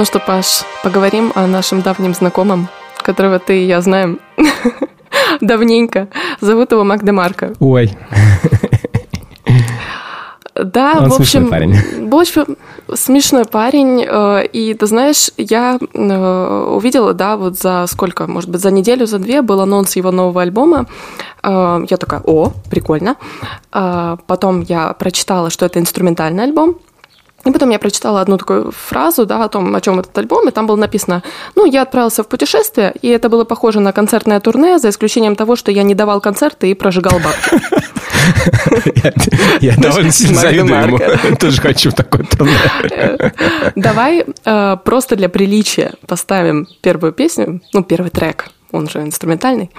Ну 0.00 0.06
что, 0.06 0.18
Паш, 0.18 0.62
поговорим 0.82 1.30
о 1.34 1.46
нашем 1.46 1.82
давнем 1.82 2.14
знакомом, 2.14 2.68
которого 3.02 3.38
ты 3.38 3.64
и 3.64 3.66
я 3.66 3.82
знаем 3.82 4.18
давненько. 5.42 6.08
Зовут 6.40 6.72
его 6.72 6.84
Мак 6.84 7.04
Демарко. 7.04 7.52
Ой. 7.60 7.90
Да, 10.54 11.00
Он 11.00 11.10
в 11.10 11.20
общем, 11.20 11.50
парень. 11.50 12.08
в 12.08 12.14
общем, 12.14 12.56
смешной 12.94 13.44
парень. 13.44 14.02
Э, 14.08 14.46
и 14.46 14.72
ты 14.72 14.86
знаешь, 14.86 15.30
я 15.36 15.78
э, 15.78 16.66
увидела, 16.74 17.12
да, 17.12 17.36
вот 17.36 17.58
за 17.58 17.84
сколько, 17.86 18.26
может 18.26 18.48
быть, 18.48 18.62
за 18.62 18.70
неделю, 18.70 19.06
за 19.06 19.18
две 19.18 19.42
был 19.42 19.60
анонс 19.60 19.96
его 19.96 20.10
нового 20.10 20.40
альбома. 20.40 20.86
Э, 21.42 21.84
я 21.90 21.96
такая, 21.98 22.22
о, 22.24 22.52
прикольно. 22.70 23.16
Потом 23.70 24.62
я 24.62 24.94
прочитала, 24.94 25.50
что 25.50 25.66
это 25.66 25.78
инструментальный 25.78 26.44
альбом. 26.44 26.78
И 27.44 27.50
потом 27.50 27.70
я 27.70 27.78
прочитала 27.78 28.20
одну 28.20 28.36
такую 28.36 28.70
фразу, 28.70 29.24
да, 29.24 29.44
о 29.44 29.48
том, 29.48 29.74
о 29.74 29.80
чем 29.80 29.98
этот 29.98 30.16
альбом, 30.18 30.48
и 30.48 30.52
там 30.52 30.66
было 30.66 30.76
написано, 30.76 31.22
ну, 31.56 31.64
я 31.64 31.82
отправился 31.82 32.22
в 32.22 32.28
путешествие, 32.28 32.92
и 33.00 33.08
это 33.08 33.28
было 33.28 33.44
похоже 33.44 33.80
на 33.80 33.92
концертное 33.92 34.40
турне, 34.40 34.78
за 34.78 34.90
исключением 34.90 35.36
того, 35.36 35.56
что 35.56 35.70
я 35.70 35.82
не 35.82 35.94
давал 35.94 36.20
концерты 36.20 36.70
и 36.70 36.74
прожигал 36.74 37.18
бабки. 37.18 37.60
Я 39.60 39.76
довольно 39.76 40.12
сильно 40.12 40.40
завидую 40.40 40.82
ему. 40.82 41.36
Тоже 41.36 41.60
хочу 41.60 41.90
такой 41.90 42.24
турне. 42.24 42.52
Давай 43.74 44.24
э, 44.44 44.76
просто 44.84 45.16
для 45.16 45.28
приличия 45.28 45.94
поставим 46.06 46.66
первую 46.82 47.12
песню, 47.12 47.60
ну, 47.72 47.82
первый 47.82 48.10
трек, 48.10 48.50
он 48.72 48.88
же 48.88 49.00
инструментальный. 49.00 49.70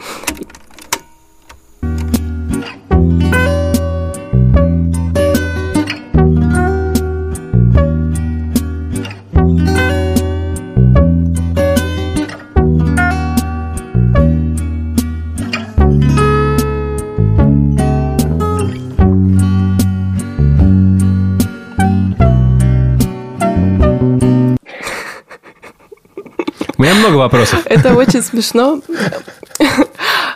У 26.82 26.84
меня 26.84 26.96
много 26.96 27.17
вопросов. 27.17 27.62
Это 27.65 27.94
очень 27.94 28.24
смешно. 28.24 28.82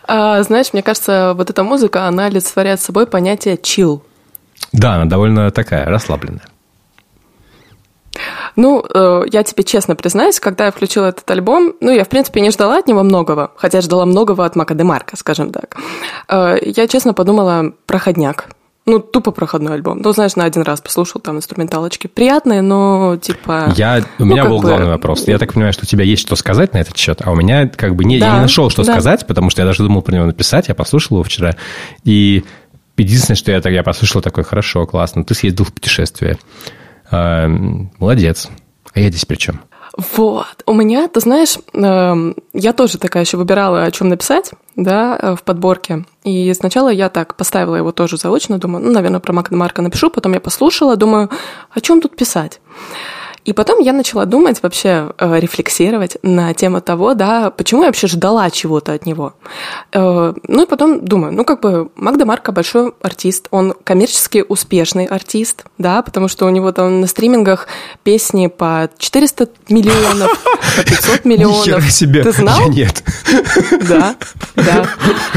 А, 0.08 0.44
знаешь, 0.44 0.74
мне 0.74 0.84
кажется, 0.84 1.34
вот 1.36 1.50
эта 1.50 1.64
музыка, 1.64 2.06
она 2.08 2.26
олицетворяет 2.26 2.80
собой 2.80 3.08
понятие 3.08 3.56
chill. 3.56 4.02
Да, 4.72 4.94
она 4.94 5.06
довольно 5.06 5.50
такая 5.50 5.86
расслабленная. 5.86 6.44
Ну, 8.56 8.86
э, 8.88 9.24
я 9.32 9.42
тебе 9.42 9.64
честно 9.64 9.96
признаюсь, 9.96 10.40
когда 10.40 10.66
я 10.66 10.72
включила 10.72 11.08
этот 11.08 11.32
альбом, 11.32 11.74
ну, 11.82 11.90
я, 11.90 12.04
в 12.04 12.10
принципе, 12.10 12.42
не 12.42 12.52
ждала 12.52 12.78
от 12.78 12.88
него 12.88 13.02
многого, 13.02 13.50
хотя 13.56 13.82
ждала 13.82 14.06
многого 14.06 14.46
от 14.46 14.56
Мака 14.56 14.76
де 14.76 14.84
Марка, 14.84 15.18
скажем 15.18 15.50
так. 15.50 15.78
Э, 16.30 16.60
я 16.62 16.88
честно 16.88 17.16
подумала, 17.16 17.74
проходняк. 17.88 18.50
Ну, 18.88 19.00
тупо 19.00 19.32
проходной 19.32 19.74
альбом. 19.74 20.00
Ну, 20.04 20.12
знаешь, 20.12 20.36
на 20.36 20.44
один 20.46 20.62
раз 20.62 20.80
послушал 20.80 21.20
там 21.20 21.38
инструменталочки. 21.38 22.06
Приятные, 22.06 22.62
но 22.62 23.18
типа... 23.20 23.74
Я, 23.76 24.04
у 24.20 24.26
ну, 24.26 24.34
меня 24.34 24.46
был 24.46 24.58
бы... 24.58 24.68
главный 24.68 24.88
вопрос. 24.88 25.28
Я 25.28 25.40
так 25.40 25.54
понимаю, 25.54 25.74
что 25.74 25.86
у 25.86 25.88
тебя 25.88 26.04
есть 26.04 26.22
что 26.22 26.36
сказать 26.36 26.74
на 26.74 26.78
этот 26.78 26.96
счет, 26.96 27.20
а 27.24 27.32
у 27.32 27.36
меня 27.36 27.68
как 27.68 27.96
бы 27.96 28.06
не, 28.06 28.20
да, 28.20 28.28
я 28.28 28.34
не 28.36 28.40
нашел, 28.42 28.70
что 28.70 28.84
да. 28.84 28.94
сказать, 28.94 29.26
потому 29.26 29.50
что 29.50 29.64
я 29.64 29.66
даже 29.66 29.82
думал 29.82 30.04
про 30.04 30.14
него 30.14 30.26
написать. 30.26 30.68
Я 30.68 30.76
послушал 30.76 31.18
его 31.18 31.24
вчера. 31.24 31.56
И 32.04 32.44
единственное, 32.96 33.38
что 33.38 33.52
я, 33.52 33.60
так, 33.60 33.74
я 33.74 33.82
послушал 33.82 34.22
такой, 34.22 34.44
хорошо, 34.44 34.86
классно, 34.86 35.24
ты 35.24 35.34
съездил 35.34 35.66
в 35.66 35.74
путешествие. 35.74 36.38
Э, 37.10 37.48
молодец. 37.48 38.50
А 38.94 39.00
я 39.00 39.10
здесь 39.10 39.26
при 39.26 39.38
чем? 39.38 39.62
Вот. 39.98 40.64
У 40.66 40.74
меня, 40.74 41.08
ты 41.08 41.22
знаешь, 41.22 41.58
эм, 41.74 42.36
я 42.54 42.74
тоже 42.74 42.98
такая 42.98 43.24
еще 43.24 43.38
выбирала, 43.38 43.84
о 43.84 43.92
чем 43.92 44.10
написать, 44.10 44.52
да, 44.76 45.18
э, 45.22 45.36
в 45.36 45.44
подборке. 45.44 46.04
И 46.26 46.54
сначала 46.54 46.90
я 46.90 47.10
так 47.10 47.36
поставила 47.36 47.78
его 47.78 47.92
тоже 47.94 48.18
заочно, 48.18 48.58
думаю, 48.58 48.84
ну, 48.84 48.92
наверное, 48.92 49.22
про 49.22 49.34
Марка 49.34 49.82
напишу, 49.82 50.10
потом 50.10 50.34
я 50.34 50.42
послушала, 50.42 50.98
думаю, 50.98 51.30
о 51.72 51.80
чем 51.80 52.02
тут 52.02 52.16
писать? 52.16 52.60
И 53.46 53.54
потом 53.54 53.80
я 53.80 53.94
начала 53.94 54.26
думать, 54.26 54.62
вообще 54.64 55.12
э, 55.20 55.40
рефлексировать 55.40 56.18
на 56.24 56.54
тему 56.56 56.82
того, 56.82 57.14
да, 57.14 57.52
почему 57.52 57.82
я 57.82 57.88
вообще 57.90 58.08
ждала 58.08 58.50
чего-то 58.50 58.94
от 58.94 59.06
него. 59.06 59.34
Э, 59.94 60.34
ну 60.48 60.64
и 60.64 60.66
потом 60.66 61.06
думаю, 61.06 61.32
ну 61.32 61.46
как 61.46 61.62
бы 61.62 61.90
Магда 61.96 62.26
Марка 62.26 62.52
большой 62.52 62.94
артист, 63.04 63.48
он 63.52 63.76
коммерчески 63.84 64.44
успешный 64.48 65.06
артист, 65.06 65.66
да, 65.78 66.02
потому 66.02 66.28
что 66.28 66.48
у 66.48 66.50
него 66.50 66.72
там 66.72 67.02
на 67.02 67.08
стримингах 67.08 67.68
песни 68.02 68.48
по 68.48 68.90
400 68.98 69.50
миллионов, 69.70 70.32
по 70.78 70.84
500 70.84 71.26
миллионов. 71.26 71.92
себе. 71.92 72.24
Ты 72.24 72.32
знал? 72.32 72.60
Я 72.62 72.68
нет. 72.68 73.04
Да, 73.88 74.16
да. 74.56 74.88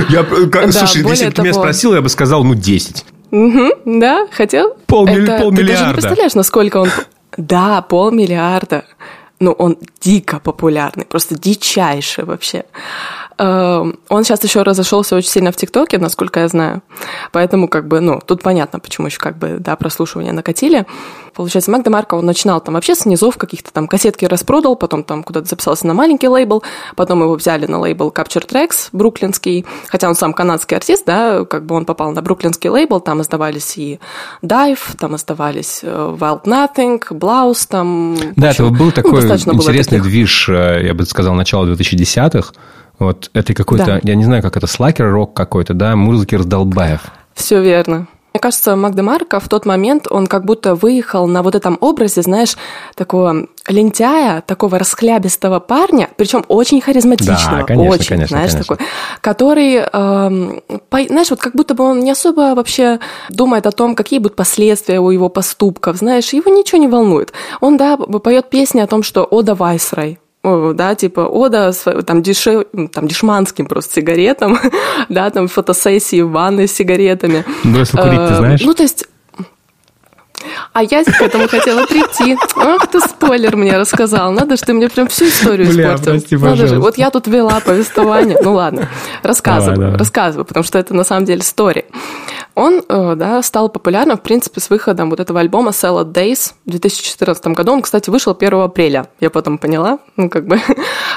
Я, 0.09 0.25
как, 0.25 0.67
да, 0.67 0.73
слушай, 0.73 1.07
если 1.07 1.27
бы 1.27 1.33
ты 1.33 1.43
меня 1.43 1.53
спросил, 1.53 1.95
я 1.95 2.01
бы 2.01 2.09
сказал, 2.09 2.45
ну, 2.45 2.55
10. 2.55 3.05
Угу, 3.31 3.69
да, 3.85 4.27
хотел? 4.33 4.77
Полмилли, 4.87 5.25
Это, 5.25 5.43
полмиллиарда. 5.43 5.67
Ты 5.67 5.73
даже 5.73 5.87
не 5.87 5.93
представляешь, 5.93 6.35
насколько 6.35 6.77
он 6.79 6.89
да, 7.39 7.81
полмиллиарда. 7.83 8.85
Ну, 9.41 9.53
он 9.53 9.79
дико 10.01 10.41
популярный, 10.41 11.05
просто 11.05 11.39
дичайший 11.39 12.25
вообще. 12.25 12.65
Эм, 13.39 14.01
он 14.09 14.25
сейчас 14.25 14.43
еще 14.43 14.63
разошелся 14.63 15.15
очень 15.15 15.29
сильно 15.29 15.53
в 15.53 15.57
ТикТоке, 15.57 15.99
насколько 15.99 16.41
я 16.41 16.49
знаю. 16.49 16.83
Поэтому, 17.31 17.69
как 17.69 17.87
бы, 17.87 18.01
ну, 18.01 18.21
тут 18.25 18.43
понятно, 18.43 18.81
почему 18.81 19.07
еще, 19.07 19.19
как 19.19 19.39
бы, 19.39 19.59
да, 19.61 19.77
прослушивания 19.77 20.33
накатили. 20.33 20.87
Получается, 21.35 21.71
Мак 21.71 21.87
Марко, 21.87 22.15
он 22.17 22.27
начинал 22.27 22.61
там 22.61 22.75
вообще 22.75 22.97
с 22.97 23.07
низов 23.07 23.37
каких-то 23.37 23.73
там 23.73 23.87
кассетки 23.87 24.25
распродал, 24.25 24.75
потом 24.75 25.05
там 25.05 25.23
куда-то 25.23 25.47
записался 25.47 25.87
на 25.87 25.95
маленький 25.95 26.27
лейбл, 26.27 26.65
потом 26.97 27.23
его 27.23 27.37
взяли 27.37 27.67
на 27.67 27.79
лейбл 27.79 28.09
Capture 28.11 28.45
Tracks, 28.45 28.89
бруклинский, 28.91 29.65
хотя 29.87 30.09
он 30.09 30.17
сам 30.17 30.33
канадский 30.33 30.77
артист, 30.77 31.05
да, 31.07 31.45
как 31.45 31.65
бы 31.65 31.77
он 31.77 31.85
попал 31.85 32.11
на 32.11 32.23
бруклинский 32.23 32.71
лейбл, 32.71 33.01
там 33.01 33.23
издавались 33.23 33.79
и 33.79 34.01
Dive, 34.43 34.97
там 34.99 35.15
издавались 35.15 35.81
э, 35.85 36.17
Wild 36.19 36.43
Nothing, 36.43 37.01
Blouse, 37.11 37.69
там... 37.69 38.17
Да, 38.35 38.51
общем, 38.51 38.65
это 38.65 38.75
был 38.75 38.87
ну, 38.87 38.93
такой 38.93 39.23
ну, 39.23 39.35
интересный 39.55 39.99
таких... 39.99 40.11
движ, 40.11 40.49
э, 40.49 40.87
я 40.87 40.95
бы 40.95 41.05
сказал, 41.05 41.35
начала 41.35 41.67
2010-х, 41.67 42.53
вот 42.99 43.31
это 43.33 43.55
какой-то, 43.55 43.87
да. 43.87 44.01
я 44.03 44.15
не 44.15 44.25
знаю, 44.25 44.43
как 44.43 44.57
это, 44.57 44.67
слакер-рок 44.67 45.35
какой-то, 45.35 45.75
да, 45.75 45.97
музыки 45.97 46.35
раздолбаев. 46.35 47.01
Все 47.35 47.63
верно. 47.63 48.09
Мне 48.35 48.41
кажется, 48.41 48.77
Магдемарка 48.77 49.41
в 49.41 49.49
тот 49.49 49.65
момент, 49.65 50.07
он 50.09 50.27
как 50.27 50.45
будто 50.45 50.75
выехал 50.75 51.27
на 51.27 51.43
вот 51.43 51.55
этом 51.55 51.79
образе, 51.81 52.23
знаешь, 52.23 52.57
такого 52.95 53.49
лентяя, 53.67 54.43
такого 54.43 54.79
расхлябистого 54.79 55.61
парня, 55.61 56.11
причем 56.17 56.45
очень 56.47 56.81
харизматичного, 56.81 57.59
да, 57.59 57.65
конечно, 57.65 57.95
очень, 57.95 58.09
конечно, 58.09 58.37
знаешь, 58.37 58.53
конечно. 58.53 58.77
такой, 58.77 58.87
который, 59.23 59.77
э, 59.77 60.79
по, 60.89 61.03
знаешь, 61.05 61.31
вот 61.31 61.41
как 61.41 61.55
будто 61.55 61.75
бы 61.75 61.85
он 61.85 62.01
не 62.01 62.11
особо 62.11 62.55
вообще 62.55 63.01
думает 63.31 63.67
о 63.67 63.73
том, 63.73 63.95
какие 63.95 64.19
будут 64.19 64.37
последствия 64.37 65.01
у 65.01 65.11
его 65.11 65.31
поступков, 65.31 65.97
знаешь, 65.97 66.33
его 66.33 66.49
ничего 66.55 66.79
не 66.79 66.89
волнует. 66.89 67.33
Он, 67.61 67.77
да, 67.77 67.97
поет 67.97 68.51
песни 68.51 68.81
о 68.81 68.87
том, 68.87 69.03
что 69.03 69.25
«Ода 69.25 69.55
Вайсрай», 69.55 70.19
да, 70.75 70.95
типа 70.95 71.21
ода 71.21 71.73
там, 72.07 72.23
деше, 72.23 72.65
там 72.93 73.09
дешманским 73.09 73.67
просто 73.67 73.95
сигаретам, 73.95 74.59
да, 75.09 75.31
там 75.31 75.49
фотосессии 75.49 76.21
в 76.23 76.31
ванной 76.31 76.69
с 76.69 76.73
сигаретами. 76.73 77.45
Брось 77.65 77.91
курить, 77.91 78.27
ты 78.27 78.33
э, 78.33 78.37
знаешь? 78.37 78.63
Ну, 78.65 78.75
то 78.75 78.83
есть 78.83 79.07
а 80.73 80.83
я 80.83 81.05
к 81.05 81.21
этому 81.21 81.49
хотела 81.49 81.87
прийти. 81.87 82.37
Ах, 82.57 82.87
ты 82.89 83.01
спойлер 83.01 83.57
мне 83.57 83.77
рассказал. 83.77 84.33
Надо 84.33 84.57
же, 84.57 84.63
ты 84.63 84.73
мне 84.73 84.89
прям 84.89 85.09
всю 85.09 85.27
историю 85.27 85.69
Бля, 85.69 85.95
испортил. 85.95 86.13
прости, 86.13 86.37
Надо 86.37 86.67
же, 86.67 86.79
вот 86.79 86.99
я 86.99 87.11
тут 87.11 87.27
вела 87.27 87.61
повествование. 87.61 88.39
Ну 88.43 88.55
ладно, 88.55 88.89
рассказываю, 89.23 89.75
давай, 89.75 89.87
давай. 89.87 89.99
рассказываю, 89.99 90.45
потому 90.45 90.65
что 90.65 90.79
это 90.79 90.95
на 90.95 91.05
самом 91.05 91.25
деле 91.25 91.43
стори. 91.43 91.85
Он 92.59 92.83
э, 92.89 93.15
да, 93.15 93.41
стал 93.43 93.69
популярным, 93.69 94.17
в 94.17 94.23
принципе, 94.23 94.61
с 94.61 94.69
выходом 94.69 95.11
вот 95.11 95.21
этого 95.21 95.39
альбома 95.39 95.71
Salad 95.71 96.13
Days 96.13 96.55
в 96.67 96.71
2014 96.71 97.47
году. 97.47 97.73
Он, 97.73 97.83
кстати, 97.83 98.11
вышел 98.11 98.37
1 98.37 98.55
апреля, 98.55 99.07
я 99.21 99.31
потом 99.31 99.59
поняла, 99.59 100.01
ну, 100.17 100.29
как 100.29 100.49
бы, 100.49 100.61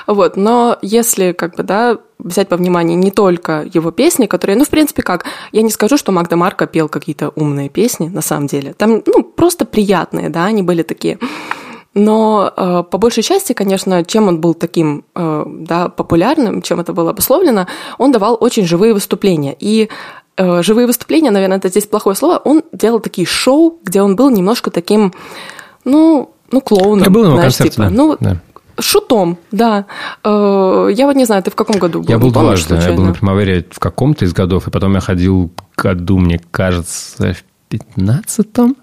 вот. 0.05 0.37
Но 0.37 0.77
если, 0.83 1.31
как 1.31 1.55
бы, 1.55 1.63
да, 1.63 1.97
взять 2.19 2.51
во 2.51 2.57
внимание 2.57 2.95
не 2.95 3.09
только 3.09 3.67
его 3.73 3.89
песни, 3.89 4.27
которые, 4.27 4.55
ну, 4.55 4.65
в 4.65 4.69
принципе, 4.69 5.01
как, 5.01 5.25
я 5.51 5.63
не 5.63 5.71
скажу, 5.71 5.97
что 5.97 6.11
Магда 6.11 6.35
Марко 6.35 6.67
пел 6.67 6.87
какие-то 6.87 7.29
умные 7.29 7.69
песни, 7.69 8.07
на 8.07 8.21
самом 8.21 8.45
деле. 8.45 8.73
Там, 8.73 9.01
ну, 9.07 9.23
просто 9.23 9.65
приятные, 9.65 10.29
да, 10.29 10.45
они 10.45 10.61
были 10.61 10.83
такие. 10.83 11.17
Но 11.93 12.53
э, 12.55 12.83
по 12.89 12.97
большей 12.97 13.23
части, 13.23 13.51
конечно, 13.53 14.05
чем 14.05 14.27
он 14.27 14.39
был 14.39 14.53
таким 14.53 15.03
э, 15.13 15.43
да, 15.45 15.89
популярным, 15.89 16.61
чем 16.61 16.79
это 16.79 16.93
было 16.93 17.09
обусловлено, 17.09 17.67
он 17.97 18.13
давал 18.13 18.37
очень 18.39 18.65
живые 18.65 18.93
выступления. 18.93 19.55
И 19.59 19.89
Э, 20.37 20.63
живые 20.63 20.87
выступления, 20.87 21.31
наверное, 21.31 21.57
это 21.57 21.69
здесь 21.69 21.85
плохое 21.85 22.15
слово, 22.15 22.37
он 22.37 22.63
делал 22.71 22.99
такие 22.99 23.27
шоу, 23.27 23.79
где 23.83 24.01
он 24.01 24.15
был 24.15 24.29
немножко 24.29 24.71
таким, 24.71 25.13
ну, 25.83 26.33
ну 26.51 26.61
клоуном. 26.61 27.01
Это 27.01 27.11
было 27.11 27.25
на 27.25 27.35
знаешь, 27.35 27.57
концерте, 27.57 27.71
типа, 27.71 27.83
да. 27.83 27.89
Ну, 27.89 28.17
да. 28.19 28.37
Шутом, 28.79 29.37
да. 29.51 29.85
Э, 30.23 30.89
я 30.91 31.05
вот 31.05 31.15
не 31.15 31.25
знаю, 31.25 31.43
ты 31.43 31.51
в 31.51 31.55
каком 31.55 31.77
году 31.77 32.01
был? 32.01 32.09
Я 32.09 32.17
был 32.17 32.31
дважды. 32.31 32.75
Я 32.75 32.93
был 32.93 33.03
на 33.03 33.13
Примавере 33.13 33.65
в 33.69 33.79
каком-то 33.79 34.25
из 34.25 34.33
годов, 34.33 34.67
и 34.67 34.71
потом 34.71 34.93
я 34.93 35.01
ходил 35.01 35.51
году, 35.75 36.17
мне 36.17 36.39
кажется, 36.51 37.33
в 37.33 37.43
пятнадцатом 37.67 38.77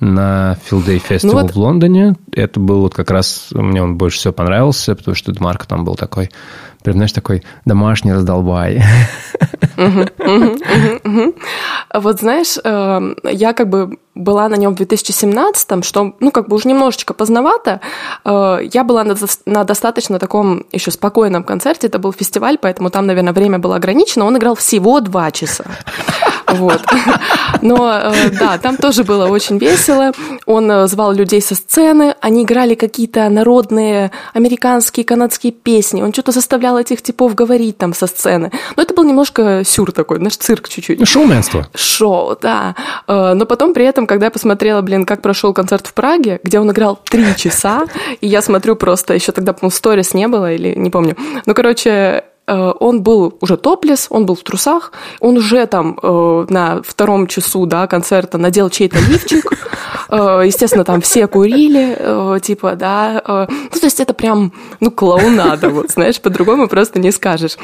на 0.00 0.56
Филдей 0.64 0.98
Фестивал 0.98 1.36
ну 1.36 1.42
вот. 1.42 1.52
в 1.52 1.56
Лондоне. 1.56 2.16
Это 2.32 2.60
был 2.60 2.80
вот 2.82 2.94
как 2.94 3.10
раз, 3.10 3.48
мне 3.52 3.82
он 3.82 3.96
больше 3.96 4.18
всего 4.18 4.32
понравился, 4.32 4.94
потому 4.94 5.14
что 5.14 5.32
Марк 5.38 5.66
там 5.66 5.84
был 5.84 5.94
такой 5.94 6.30
Прям, 6.86 6.98
знаешь, 6.98 7.10
такой 7.10 7.42
домашний 7.64 8.12
раздолбай. 8.12 8.80
Вот 11.94 12.20
знаешь, 12.20 12.58
эм, 12.62 13.16
я 13.24 13.52
как 13.52 13.68
бы 13.68 13.98
была 14.14 14.48
на 14.48 14.54
нем 14.54 14.72
в 14.72 14.76
2017, 14.76 15.84
что, 15.84 16.14
ну, 16.20 16.30
как 16.30 16.48
бы 16.48 16.56
уже 16.56 16.68
немножечко 16.68 17.12
поздновато. 17.12 17.80
Э, 18.24 18.58
я 18.72 18.84
была 18.84 19.02
на, 19.02 19.16
на 19.46 19.64
достаточно 19.64 20.18
таком 20.18 20.64
еще 20.72 20.90
спокойном 20.90 21.42
концерте, 21.42 21.88
это 21.88 21.98
был 21.98 22.12
фестиваль, 22.12 22.56
поэтому 22.60 22.90
там, 22.90 23.06
наверное, 23.06 23.32
время 23.32 23.58
было 23.58 23.76
ограничено. 23.76 24.24
Он 24.24 24.36
играл 24.36 24.54
всего 24.54 25.00
два 25.00 25.30
часа. 25.32 25.64
Вот. 26.56 26.82
Но 27.62 27.92
э, 27.92 28.30
да, 28.38 28.58
там 28.58 28.76
тоже 28.76 29.04
было 29.04 29.26
очень 29.26 29.58
весело. 29.58 30.12
Он 30.46 30.70
э, 30.70 30.86
звал 30.86 31.12
людей 31.12 31.40
со 31.40 31.54
сцены, 31.54 32.14
они 32.20 32.44
играли 32.44 32.74
какие-то 32.74 33.28
народные 33.28 34.10
американские, 34.32 35.04
канадские 35.04 35.52
песни. 35.52 36.02
Он 36.02 36.12
что-то 36.12 36.32
заставлял 36.32 36.78
этих 36.78 37.02
типов 37.02 37.34
говорить 37.34 37.78
там 37.78 37.94
со 37.94 38.06
сцены. 38.06 38.50
Но 38.76 38.82
это 38.82 38.94
был 38.94 39.04
немножко 39.04 39.62
сюр 39.64 39.92
такой, 39.92 40.18
наш 40.18 40.36
цирк 40.36 40.68
чуть-чуть. 40.68 41.06
Шоуменство. 41.06 41.68
Шоу, 41.74 42.36
да. 42.40 42.74
Э, 43.06 43.34
но 43.34 43.46
потом 43.46 43.74
при 43.74 43.84
этом, 43.84 44.06
когда 44.06 44.26
я 44.26 44.30
посмотрела, 44.30 44.82
блин, 44.82 45.06
как 45.06 45.22
прошел 45.22 45.52
концерт 45.52 45.86
в 45.86 45.94
Праге, 45.94 46.40
где 46.42 46.60
он 46.60 46.70
играл 46.70 46.98
три 47.02 47.36
часа, 47.36 47.84
и 48.20 48.26
я 48.26 48.42
смотрю 48.42 48.76
просто, 48.76 49.14
еще 49.14 49.32
тогда, 49.32 49.52
по-моему, 49.52 49.70
сторис 49.70 50.14
не 50.14 50.28
было, 50.28 50.52
или 50.52 50.74
не 50.74 50.90
помню. 50.90 51.16
Ну, 51.46 51.54
короче, 51.54 52.24
он 52.46 53.02
был 53.02 53.36
уже 53.40 53.56
топлес, 53.56 54.06
он 54.10 54.24
был 54.24 54.36
в 54.36 54.42
трусах, 54.42 54.92
он 55.20 55.36
уже 55.38 55.66
там 55.66 55.98
э, 56.00 56.46
на 56.48 56.80
втором 56.82 57.26
часу 57.26 57.66
да, 57.66 57.86
концерта 57.86 58.38
надел 58.38 58.70
чей-то 58.70 58.98
лифчик, 58.98 59.44
э, 60.08 60.42
естественно, 60.46 60.84
там 60.84 61.00
все 61.00 61.26
курили, 61.26 61.96
э, 61.98 62.40
типа, 62.40 62.76
да, 62.76 63.20
э, 63.26 63.46
ну, 63.48 63.80
то 63.80 63.86
есть 63.86 64.00
это 64.00 64.14
прям, 64.14 64.52
ну, 64.80 64.90
клоунада, 64.90 65.70
вот, 65.70 65.90
знаешь, 65.90 66.20
по-другому 66.20 66.68
просто 66.68 67.00
не 67.00 67.10
скажешь. 67.10 67.56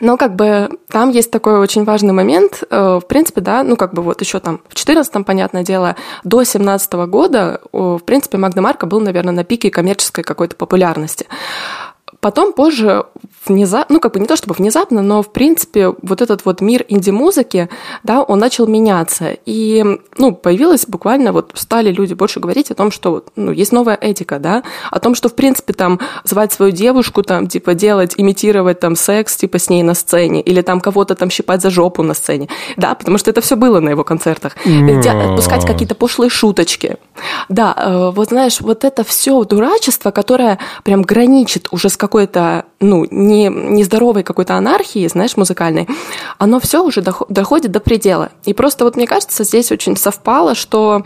Но 0.00 0.16
как 0.16 0.36
бы 0.36 0.68
там 0.88 1.10
есть 1.10 1.30
такой 1.32 1.58
очень 1.58 1.84
важный 1.84 2.12
момент, 2.12 2.62
э, 2.70 3.00
в 3.02 3.06
принципе, 3.06 3.40
да, 3.40 3.64
ну 3.64 3.76
как 3.76 3.94
бы 3.94 4.02
вот 4.02 4.20
еще 4.20 4.38
там 4.38 4.60
в 4.68 4.74
14 4.74 5.24
понятное 5.26 5.64
дело, 5.64 5.96
до 6.22 6.44
17 6.44 6.92
года, 7.08 7.60
в 7.72 7.98
принципе, 7.98 8.38
Магна 8.38 8.62
Марка 8.62 8.86
был, 8.86 9.00
наверное, 9.00 9.34
на 9.34 9.42
пике 9.42 9.70
коммерческой 9.70 10.22
какой-то 10.22 10.54
популярности. 10.54 11.26
Потом 12.20 12.52
позже 12.52 13.04
внезапно, 13.46 13.94
ну 13.94 14.00
как 14.00 14.12
бы 14.12 14.20
не 14.20 14.26
то 14.26 14.36
чтобы 14.36 14.54
внезапно, 14.54 15.02
но 15.02 15.22
в 15.22 15.32
принципе 15.32 15.94
вот 16.02 16.20
этот 16.20 16.44
вот 16.44 16.60
мир 16.60 16.84
инди-музыки, 16.88 17.68
да, 18.02 18.22
он 18.22 18.40
начал 18.40 18.66
меняться. 18.66 19.36
И, 19.46 19.84
ну, 20.16 20.34
появилось 20.34 20.84
буквально, 20.86 21.32
вот 21.32 21.52
стали 21.54 21.92
люди 21.92 22.14
больше 22.14 22.40
говорить 22.40 22.70
о 22.70 22.74
том, 22.74 22.90
что, 22.90 23.24
ну, 23.36 23.52
есть 23.52 23.72
новая 23.72 23.94
этика, 23.94 24.38
да, 24.38 24.64
о 24.90 24.98
том, 24.98 25.14
что 25.14 25.28
в 25.28 25.34
принципе 25.34 25.72
там 25.72 26.00
звать 26.24 26.52
свою 26.52 26.72
девушку, 26.72 27.22
там, 27.22 27.46
типа 27.46 27.74
делать, 27.74 28.14
имитировать 28.16 28.80
там 28.80 28.96
секс, 28.96 29.36
типа 29.36 29.58
с 29.58 29.70
ней 29.70 29.82
на 29.82 29.94
сцене, 29.94 30.40
или 30.40 30.60
там 30.62 30.80
кого-то 30.80 31.14
там 31.14 31.30
щипать 31.30 31.62
за 31.62 31.70
жопу 31.70 32.02
на 32.02 32.14
сцене, 32.14 32.48
да, 32.76 32.94
потому 32.94 33.18
что 33.18 33.30
это 33.30 33.40
все 33.40 33.54
было 33.54 33.80
на 33.80 33.90
его 33.90 34.02
концертах. 34.04 34.56
Пускать 35.36 35.64
какие-то 35.64 35.94
пошлые 35.94 36.30
шуточки. 36.30 36.96
Да, 37.48 37.74
э, 37.76 38.10
вот 38.14 38.28
знаешь, 38.28 38.60
вот 38.60 38.84
это 38.84 39.04
все 39.04 39.44
дурачество, 39.44 40.10
которое 40.10 40.58
прям 40.82 41.02
граничит 41.02 41.68
уже 41.70 41.88
с 41.88 41.96
какой-то, 42.18 42.64
ну, 42.80 43.06
не, 43.12 43.46
нездоровой 43.46 44.24
какой-то 44.24 44.56
анархии, 44.56 45.06
знаешь, 45.06 45.36
музыкальной, 45.36 45.86
оно 46.38 46.58
все 46.58 46.82
уже 46.82 47.00
доходит 47.00 47.70
до 47.70 47.78
предела. 47.78 48.30
И 48.44 48.54
просто 48.54 48.84
вот 48.84 48.96
мне 48.96 49.06
кажется, 49.06 49.44
здесь 49.44 49.70
очень 49.70 49.96
совпало, 49.96 50.56
что 50.56 51.04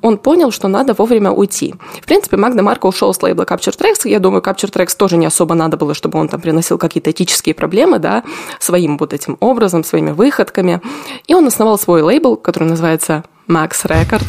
он 0.00 0.16
понял, 0.16 0.50
что 0.50 0.68
надо 0.68 0.94
вовремя 0.94 1.32
уйти. 1.32 1.74
В 2.00 2.06
принципе, 2.06 2.38
Магда 2.38 2.62
Марко 2.62 2.86
ушел 2.86 3.12
с 3.12 3.22
лейбла 3.22 3.42
Capture 3.42 3.76
Tracks. 3.78 4.08
Я 4.08 4.20
думаю, 4.20 4.40
Capture 4.40 4.72
Tracks 4.72 4.96
тоже 4.96 5.18
не 5.18 5.26
особо 5.26 5.54
надо 5.54 5.76
было, 5.76 5.92
чтобы 5.92 6.18
он 6.18 6.28
там 6.28 6.40
приносил 6.40 6.78
какие-то 6.78 7.10
этические 7.10 7.54
проблемы, 7.54 7.98
да, 7.98 8.24
своим 8.58 8.96
вот 8.96 9.12
этим 9.12 9.36
образом, 9.40 9.84
своими 9.84 10.12
выходками. 10.12 10.80
И 11.26 11.34
он 11.34 11.46
основал 11.46 11.78
свой 11.78 12.00
лейбл, 12.00 12.36
который 12.36 12.68
называется 12.68 13.22
Max 13.46 13.84
Record. 13.84 14.24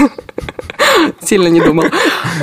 Сильно 1.20 1.48
не 1.48 1.60
думал. 1.60 1.84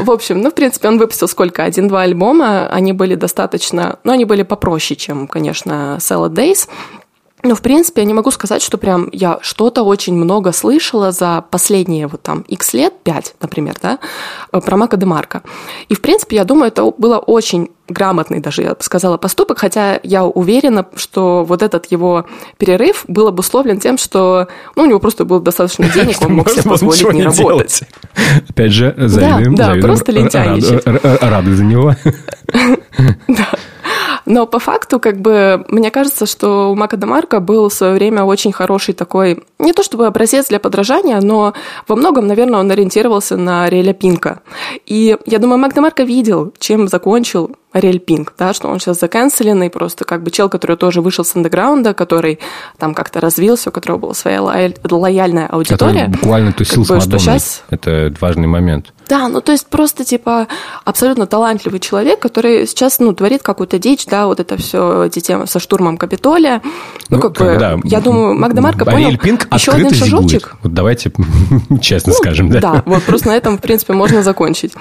В 0.02 0.12
общем, 0.12 0.41
ну, 0.41 0.49
в 0.52 0.56
принципе, 0.56 0.88
он 0.88 0.97
выпустил 0.97 1.28
сколько? 1.28 1.64
Один-два 1.64 2.02
альбома. 2.02 2.68
Они 2.68 2.93
были 2.93 3.16
достаточно... 3.16 3.99
Ну, 4.04 4.12
они 4.12 4.26
были 4.26 4.43
попроще, 4.43 4.97
чем, 4.97 5.28
конечно, 5.28 5.97
Salad 5.99 6.32
Days. 6.32 6.68
Но, 7.44 7.56
в 7.56 7.62
принципе, 7.62 8.02
я 8.02 8.06
не 8.06 8.14
могу 8.14 8.32
сказать, 8.32 8.62
что 8.62 8.78
прям 8.78 9.10
я 9.12 9.39
что-то 9.42 9.84
очень 9.84 10.14
много 10.14 10.52
слышала 10.52 11.12
за 11.12 11.44
последние 11.50 12.08
вот 12.08 12.22
там 12.22 12.42
x 12.42 12.74
лет, 12.74 12.94
5, 13.04 13.36
например, 13.42 13.76
да, 13.82 14.00
про 14.52 14.78
Мака 14.78 14.98
Демарка. 14.98 15.42
И, 15.89 15.96
в 15.96 16.02
принципе, 16.02 16.36
я 16.36 16.44
думаю, 16.44 16.68
это 16.68 16.92
было 16.98 17.18
очень 17.18 17.70
грамотный 17.92 18.39
даже, 18.39 18.62
я 18.62 18.70
бы 18.70 18.82
сказала, 18.82 19.18
поступок, 19.18 19.60
хотя 19.60 20.00
я 20.04 20.24
уверена, 20.24 20.86
что 20.96 21.44
вот 21.44 21.62
этот 21.62 21.92
его 21.92 22.26
перерыв 22.58 23.04
был 23.08 23.28
обусловлен 23.28 23.80
тем, 23.80 23.98
что 23.98 24.48
ну, 24.76 24.84
у 24.84 24.86
него 24.86 25.00
просто 25.00 25.26
было 25.26 25.42
достаточно 25.42 25.89
денег, 25.94 26.22
он 26.22 26.34
мог 26.34 26.50
себе 26.50 26.64
позволить 26.64 27.14
не 27.14 27.24
работать. 27.24 27.84
Опять 28.50 28.72
же, 28.72 28.94
завидуем. 28.98 29.56
Да, 29.56 29.76
просто 29.82 30.12
лентяйничать. 30.12 30.86
Рады 30.86 31.56
за 31.56 31.64
него. 31.64 31.96
Да. 33.28 33.48
Но 34.32 34.48
по 34.48 34.60
факту, 34.60 35.02
как 35.02 35.20
бы, 35.20 35.66
мне 35.68 35.92
кажется, 35.92 36.26
что 36.26 36.72
у 36.72 36.76
Мака 36.76 36.96
Демарко 36.96 37.42
был 37.42 37.68
в 37.68 37.74
свое 37.74 37.96
время 37.96 38.24
очень 38.24 38.54
хороший 38.54 38.94
такой, 38.94 39.44
не 39.60 39.74
то 39.74 39.84
чтобы 39.84 40.08
образец 40.08 40.48
для 40.48 40.58
подражания, 40.58 41.20
но 41.20 41.54
во 41.86 41.98
многом, 41.98 42.28
наверное, 42.28 42.62
он 42.62 42.72
ориентировался 42.72 43.36
на 43.36 43.70
Реля 43.70 43.92
Пинка. 43.92 44.40
И 44.86 45.18
я 45.26 45.38
думаю, 45.38 45.60
Мак 45.60 45.74
Демарко 45.74 46.04
видел, 46.04 46.54
чем 46.60 46.88
закончил 46.88 47.58
Ариэль 47.72 48.00
Пинк, 48.00 48.34
да, 48.38 48.54
что 48.54 48.68
он 48.68 48.80
сейчас 48.80 49.00
заканцеленный, 49.00 49.70
просто 49.70 50.04
как 50.04 50.24
бы 50.24 50.32
чел, 50.32 50.50
который 50.50 50.76
тоже 50.76 51.02
вышел 51.02 51.24
с 51.24 51.36
андеграунда, 51.36 51.94
который 51.94 52.40
там 52.78 52.94
как-то 52.94 53.22
развился, 53.22 53.70
у 53.70 53.72
которого 53.72 53.98
была 53.98 54.14
своя 54.14 54.42
лояль, 54.42 54.76
лояльная 54.84 55.48
аудитория. 55.48 56.06
Который 56.06 56.10
буквально 56.10 56.52
тусил 56.52 56.86
как 56.86 56.98
бы, 56.98 57.02
с 57.02 57.06
Мадонной. 57.06 57.20
Сейчас... 57.20 57.64
Это 57.70 58.14
важный 58.20 58.48
момент. 58.48 58.94
Да, 59.08 59.28
ну 59.30 59.42
то 59.42 59.54
есть 59.54 59.68
просто 59.68 60.04
типа 60.04 60.48
абсолютно 60.84 61.28
талантливый 61.28 61.80
человек, 61.80 62.20
который 62.20 62.68
сейчас, 62.68 63.00
ну, 63.00 63.14
творит 63.14 63.42
какую-то 63.42 63.80
дичь, 63.80 64.06
да, 64.06 64.28
вот 64.28 64.40
это 64.40 64.58
все 64.58 65.06
эти 65.06 65.20
темы 65.20 65.48
со 65.48 65.60
штурмом 65.60 65.98
Капитолия. 65.98 66.62
Ну, 67.10 67.18
ну 67.18 67.20
как, 67.22 67.36
как 67.36 67.54
бы, 67.54 67.60
да. 67.60 67.78
я 67.84 68.02
думаю, 68.02 68.38
Магдамарко 68.38 68.84
понял, 68.84 69.18
Пинк 69.18 69.48
еще 69.54 69.72
один 69.72 69.92
шажочек. 69.92 70.56
Вот 70.62 70.74
давайте 70.74 71.12
честно 71.82 72.12
ну, 72.12 72.18
скажем, 72.18 72.50
да. 72.50 72.60
Да, 72.60 72.84
вот 72.86 73.04
просто 73.04 73.30
на 73.30 73.38
этом, 73.38 73.58
в 73.58 73.62
принципе, 73.62 73.94
можно 73.94 74.24
закончить. 74.24 74.74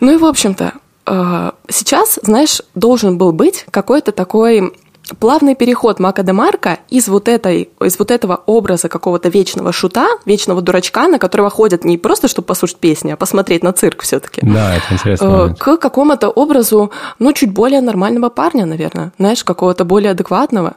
Ну 0.00 0.12
и, 0.12 0.16
в 0.16 0.24
общем-то, 0.24 0.72
сейчас, 1.04 2.18
знаешь, 2.22 2.62
должен 2.74 3.18
был 3.18 3.32
быть 3.32 3.66
какой-то 3.70 4.12
такой 4.12 4.72
плавный 5.18 5.54
переход 5.54 5.98
Мака 5.98 6.22
де 6.22 6.32
Марка 6.32 6.78
из 6.88 7.08
вот, 7.08 7.28
этой, 7.28 7.70
из 7.80 7.98
вот 7.98 8.10
этого 8.10 8.42
образа 8.46 8.88
какого-то 8.88 9.28
вечного 9.28 9.72
шута, 9.72 10.06
вечного 10.24 10.62
дурачка, 10.62 11.08
на 11.08 11.18
которого 11.18 11.50
ходят 11.50 11.84
не 11.84 11.98
просто, 11.98 12.28
чтобы 12.28 12.46
послушать 12.46 12.78
песни, 12.78 13.10
а 13.10 13.16
посмотреть 13.16 13.62
на 13.62 13.72
цирк 13.72 14.02
все-таки. 14.02 14.40
Да, 14.42 14.76
это 14.76 14.94
интересно. 14.94 15.50
Э, 15.50 15.54
к 15.54 15.76
какому-то 15.76 16.28
образу, 16.30 16.92
ну, 17.18 17.32
чуть 17.32 17.52
более 17.52 17.80
нормального 17.80 18.28
парня, 18.28 18.66
наверное, 18.66 19.12
знаешь, 19.18 19.44
какого-то 19.44 19.84
более 19.84 20.12
адекватного. 20.12 20.74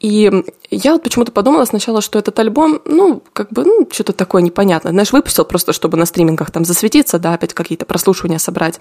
И 0.00 0.30
я 0.70 0.92
вот 0.92 1.02
почему-то 1.02 1.32
подумала 1.32 1.64
сначала, 1.64 2.00
что 2.00 2.18
этот 2.18 2.38
альбом, 2.38 2.80
ну, 2.84 3.22
как 3.32 3.50
бы, 3.50 3.64
ну, 3.64 3.88
что-то 3.90 4.12
такое 4.12 4.42
непонятное. 4.42 4.92
Знаешь, 4.92 5.12
выпустил 5.12 5.44
просто, 5.44 5.72
чтобы 5.72 5.96
на 5.96 6.06
стримингах 6.06 6.50
там 6.50 6.64
засветиться, 6.64 7.18
да, 7.18 7.34
опять 7.34 7.54
какие-то 7.54 7.86
прослушивания 7.86 8.38
собрать. 8.38 8.78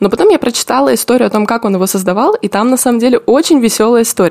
Но 0.00 0.10
потом 0.10 0.28
я 0.28 0.38
прочитала 0.38 0.94
историю 0.94 1.28
о 1.28 1.30
том, 1.30 1.46
как 1.46 1.64
он 1.64 1.74
его 1.74 1.86
создавал, 1.86 2.34
и 2.34 2.48
там, 2.48 2.70
на 2.70 2.76
самом 2.76 2.98
деле, 2.98 3.18
очень 3.18 3.60
веселая 3.60 4.02
история. 4.02 4.23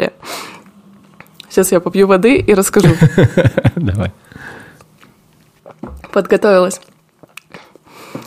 Сейчас 1.49 1.71
я 1.71 1.79
попью 1.79 2.07
воды 2.07 2.37
и 2.37 2.53
расскажу. 2.53 2.95
Давай. 3.75 4.11
Подготовилась. 6.11 6.79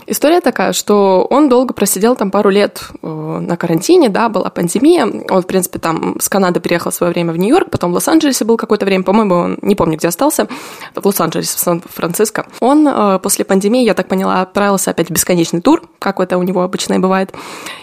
История 0.09 0.39
такая, 0.39 0.71
что 0.71 1.27
он 1.29 1.49
долго 1.49 1.73
просидел 1.73 2.15
там 2.15 2.31
пару 2.31 2.49
лет 2.49 2.81
э, 3.03 3.07
на 3.07 3.57
карантине, 3.57 4.07
да, 4.07 4.29
была 4.29 4.49
пандемия. 4.49 5.05
Он, 5.05 5.41
в 5.41 5.45
принципе, 5.47 5.79
там 5.79 6.15
с 6.21 6.29
Канады 6.29 6.61
приехал 6.61 6.91
в 6.91 6.93
свое 6.93 7.11
время 7.11 7.33
в 7.33 7.37
Нью-Йорк, 7.37 7.69
потом 7.69 7.91
в 7.91 7.95
Лос-Анджелесе 7.95 8.45
был 8.45 8.55
какое-то 8.55 8.85
время, 8.85 9.03
по-моему, 9.03 9.35
он 9.35 9.57
не 9.61 9.75
помню, 9.75 9.97
где 9.97 10.07
остался, 10.07 10.47
в 10.95 11.05
Лос-Анджелесе, 11.05 11.57
в 11.57 11.59
Сан-Франциско. 11.59 12.47
Он 12.61 12.87
э, 12.87 13.19
после 13.21 13.43
пандемии, 13.43 13.83
я 13.83 13.93
так 13.93 14.07
поняла, 14.07 14.41
отправился 14.41 14.91
опять 14.91 15.09
в 15.09 15.11
бесконечный 15.11 15.59
тур, 15.59 15.81
как 15.99 16.21
это 16.21 16.37
у 16.37 16.43
него 16.43 16.61
обычно 16.61 16.93
и 16.93 16.99
бывает. 16.99 17.33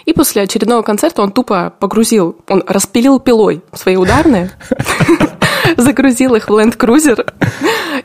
И 0.05 0.13
после 0.13 0.41
очередного 0.41 0.81
концерта 0.81 1.21
он 1.21 1.31
тупо 1.31 1.73
погрузил, 1.79 2.37
он 2.47 2.63
распилил 2.65 3.19
пилой 3.19 3.61
свои 3.71 3.97
ударные, 3.97 4.49
загрузил 5.77 6.35
их 6.35 6.47
в 6.47 6.51
Land 6.51 6.77
Cruiser 6.77 7.31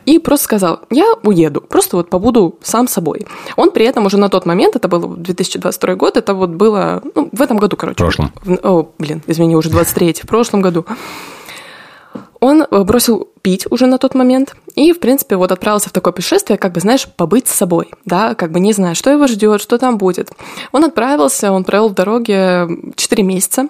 и 0.06 0.18
просто 0.18 0.44
сказал, 0.44 0.80
я 0.90 1.14
уеду, 1.22 1.60
просто 1.60 1.96
вот 1.96 2.10
побуду 2.10 2.58
сам 2.62 2.88
собой. 2.88 3.26
Он 3.56 3.70
при 3.70 3.84
этом 3.84 4.06
уже 4.06 4.16
на 4.16 4.28
тот 4.28 4.46
момент, 4.46 4.76
это 4.76 4.88
был 4.88 5.16
2022 5.16 5.94
год, 5.94 6.16
это 6.16 6.34
вот 6.34 6.50
было, 6.50 7.02
ну, 7.14 7.28
в 7.32 7.42
этом 7.42 7.58
году, 7.58 7.76
короче. 7.76 7.94
В 7.94 7.98
прошлом. 7.98 8.32
В, 8.42 8.58
о, 8.62 8.92
блин, 8.98 9.22
извини, 9.26 9.56
уже 9.56 9.70
23 9.70 10.14
в 10.14 10.26
прошлом 10.26 10.62
году. 10.62 10.86
Он 12.40 12.62
э, 12.62 12.84
бросил 12.84 13.28
пить 13.42 13.66
уже 13.70 13.86
на 13.86 13.98
тот 13.98 14.14
момент 14.14 14.56
и, 14.74 14.92
в 14.92 15.00
принципе, 15.00 15.36
вот 15.36 15.52
отправился 15.52 15.90
в 15.90 15.92
такое 15.92 16.12
путешествие, 16.12 16.58
как 16.58 16.72
бы, 16.72 16.80
знаешь, 16.80 17.06
побыть 17.06 17.48
с 17.48 17.54
собой, 17.54 17.90
да, 18.06 18.34
как 18.34 18.50
бы 18.50 18.60
не 18.60 18.72
зная, 18.72 18.94
что 18.94 19.10
его 19.10 19.26
ждет, 19.26 19.60
что 19.60 19.76
там 19.76 19.98
будет. 19.98 20.30
Он 20.72 20.84
отправился, 20.84 21.52
он 21.52 21.64
провел 21.64 21.90
в 21.90 21.94
дороге 21.94 22.66
4 22.96 23.22
месяца, 23.22 23.68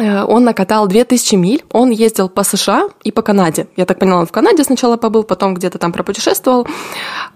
он 0.00 0.44
накатал 0.44 0.86
2000 0.86 1.34
миль, 1.34 1.64
он 1.72 1.90
ездил 1.90 2.28
по 2.28 2.42
США 2.42 2.88
и 3.02 3.10
по 3.10 3.22
Канаде. 3.22 3.66
Я 3.76 3.84
так 3.84 3.98
поняла, 3.98 4.20
он 4.20 4.26
в 4.26 4.32
Канаде 4.32 4.64
сначала 4.64 4.96
побыл, 4.96 5.24
потом 5.24 5.54
где-то 5.54 5.78
там 5.78 5.92
пропутешествовал. 5.92 6.66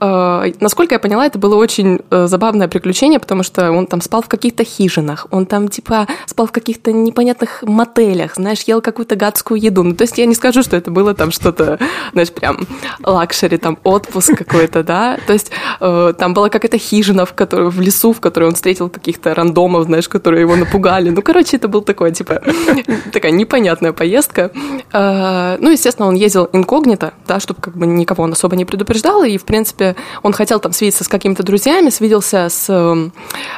Э, 0.01 0.53
насколько 0.61 0.95
я 0.95 0.99
поняла, 0.99 1.27
это 1.27 1.39
было 1.39 1.57
очень 1.57 2.01
э, 2.11 2.27
забавное 2.27 2.69
приключение, 2.69 3.21
потому 3.21 3.43
что 3.43 3.71
он 3.71 3.87
там 3.87 4.01
спал 4.01 4.23
в 4.23 4.29
каких-то 4.29 4.65
хижинах, 4.65 5.27
он 5.31 5.47
там 5.47 5.69
типа 5.69 6.07
спал 6.27 6.47
в 6.47 6.53
каких-то 6.53 6.93
непонятных 6.93 7.63
мотелях, 7.63 8.37
знаешь, 8.37 8.63
ел 8.63 8.81
какую-то 8.81 9.17
гадскую 9.17 9.61
еду. 9.61 9.83
Ну, 9.83 9.95
то 9.95 10.03
есть 10.03 10.19
я 10.19 10.27
не 10.27 10.35
скажу, 10.35 10.63
что 10.63 10.77
это 10.77 10.91
было 10.91 11.15
там 11.15 11.31
что-то, 11.31 11.79
знаешь, 12.13 12.33
прям 12.33 12.67
luxury, 13.03 13.59
там 13.59 13.79
отпуск 13.85 14.37
какой-то, 14.37 14.83
да. 14.83 15.19
То 15.27 15.33
есть 15.33 15.51
там 15.79 16.35
была 16.35 16.49
какая-то 16.49 16.79
хижина, 16.79 17.27
в, 17.27 17.35
которой, 17.35 17.71
в 17.71 17.81
лесу, 17.81 18.13
в 18.13 18.21
которой 18.21 18.45
он 18.45 18.55
встретил 18.55 18.89
каких-то 18.89 19.35
рандомов, 19.35 19.85
знаешь, 19.85 20.09
которые 20.09 20.43
его 20.43 20.57
напугали. 20.57 21.11
Ну, 21.11 21.23
короче, 21.23 21.57
это 21.57 21.69
был 21.69 21.83
такой, 21.83 22.13
типа, 22.13 22.43
такая 23.13 23.33
непонятная 23.33 23.93
поездка. 23.93 24.51
А, 24.93 25.57
ну, 25.61 25.71
естественно, 25.71 26.09
он 26.09 26.15
ездил 26.15 26.49
инкогнито, 26.53 27.15
да, 27.27 27.41
чтобы 27.41 27.61
как 27.61 27.77
бы 27.77 27.87
никого 27.87 28.25
он 28.25 28.33
особо 28.33 28.57
не 28.57 28.65
предупреждал, 28.65 29.25
и, 29.25 29.37
в 29.39 29.45
принципе, 29.45 29.97
он 30.23 30.33
хотел 30.33 30.61
там 30.61 30.73
свидеться 30.73 31.05
с 31.05 31.09
какими-то 31.09 31.43
друзьями, 31.43 31.91
свиделся 31.91 32.49
с 32.49 32.67
эм, 32.69 33.13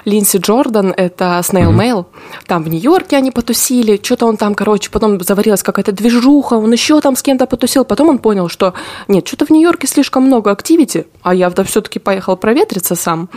Линси 0.05 0.39
Джордан, 0.39 0.93
это 0.97 1.41
Snail 1.43 1.75
Mail, 1.75 2.07
там 2.47 2.63
в 2.63 2.69
Нью-Йорке 2.69 3.17
они 3.17 3.31
потусили, 3.31 4.01
что-то 4.03 4.27
он 4.27 4.37
там, 4.37 4.55
короче, 4.55 4.91
потом 4.91 5.21
заварилась 5.21 5.63
какая-то 5.63 5.93
движуха, 5.93 6.55
он 6.55 6.73
еще 6.73 7.01
там 7.01 7.17
с 7.17 7.23
кем-то 7.23 7.47
потусил, 7.47 7.85
потом 7.85 8.09
он 8.09 8.19
понял, 8.19 8.49
что 8.49 8.75
нет, 9.09 9.27
что-то 9.27 9.47
в 9.47 9.51
Нью-Йорке 9.51 9.87
слишком 9.87 10.25
много 10.25 10.51
активити, 10.51 11.07
а 11.23 11.35
я 11.35 11.51
все-таки 11.51 11.99
поехал 11.99 12.37
проветриться 12.37 12.95
сам. 12.95 13.29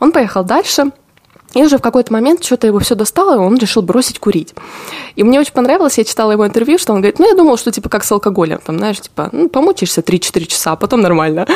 Он 0.00 0.12
поехал 0.12 0.44
дальше, 0.44 0.90
и 1.54 1.62
уже 1.62 1.78
в 1.78 1.82
какой-то 1.82 2.12
момент 2.12 2.44
что-то 2.44 2.66
его 2.66 2.78
все 2.78 2.94
достало, 2.94 3.34
и 3.34 3.38
он 3.38 3.56
решил 3.56 3.82
бросить 3.82 4.18
курить. 4.18 4.54
И 5.16 5.22
мне 5.22 5.40
очень 5.40 5.52
понравилось, 5.52 5.98
я 5.98 6.04
читала 6.04 6.32
его 6.32 6.46
интервью, 6.46 6.78
что 6.78 6.92
он 6.92 7.00
говорит, 7.00 7.18
ну, 7.18 7.28
я 7.28 7.34
думал, 7.34 7.56
что 7.56 7.70
типа 7.70 7.88
как 7.88 8.04
с 8.04 8.12
алкоголем, 8.12 8.60
там, 8.64 8.78
знаешь, 8.78 9.00
типа, 9.00 9.30
ну, 9.32 9.48
помучишься 9.48 10.00
3-4 10.00 10.46
часа, 10.46 10.72
а 10.72 10.76
потом 10.76 11.00
нормально. 11.00 11.46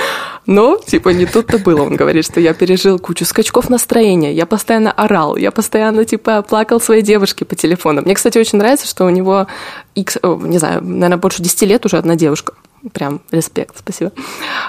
Но, 0.46 0.78
типа, 0.78 1.10
не 1.10 1.26
тут-то 1.26 1.58
было. 1.58 1.82
Он 1.82 1.96
говорит, 1.96 2.24
что 2.24 2.40
я 2.40 2.54
пережил 2.54 2.98
кучу 2.98 3.24
скачков 3.24 3.68
настроения, 3.70 4.32
я 4.32 4.46
постоянно 4.46 4.92
орал, 4.92 5.36
я 5.36 5.50
постоянно, 5.50 6.04
типа, 6.04 6.42
плакал 6.42 6.80
своей 6.80 7.02
девушке 7.02 7.44
по 7.44 7.54
телефону. 7.54 8.02
Мне, 8.02 8.14
кстати, 8.14 8.38
очень 8.38 8.58
нравится, 8.58 8.86
что 8.86 9.04
у 9.04 9.10
него, 9.10 9.46
X, 9.94 10.18
не 10.22 10.58
знаю, 10.58 10.82
наверное, 10.82 11.18
больше 11.18 11.42
10 11.42 11.62
лет 11.62 11.84
уже 11.84 11.98
одна 11.98 12.16
девушка. 12.16 12.54
Прям 12.92 13.20
респект, 13.30 13.78
спасибо. 13.78 14.12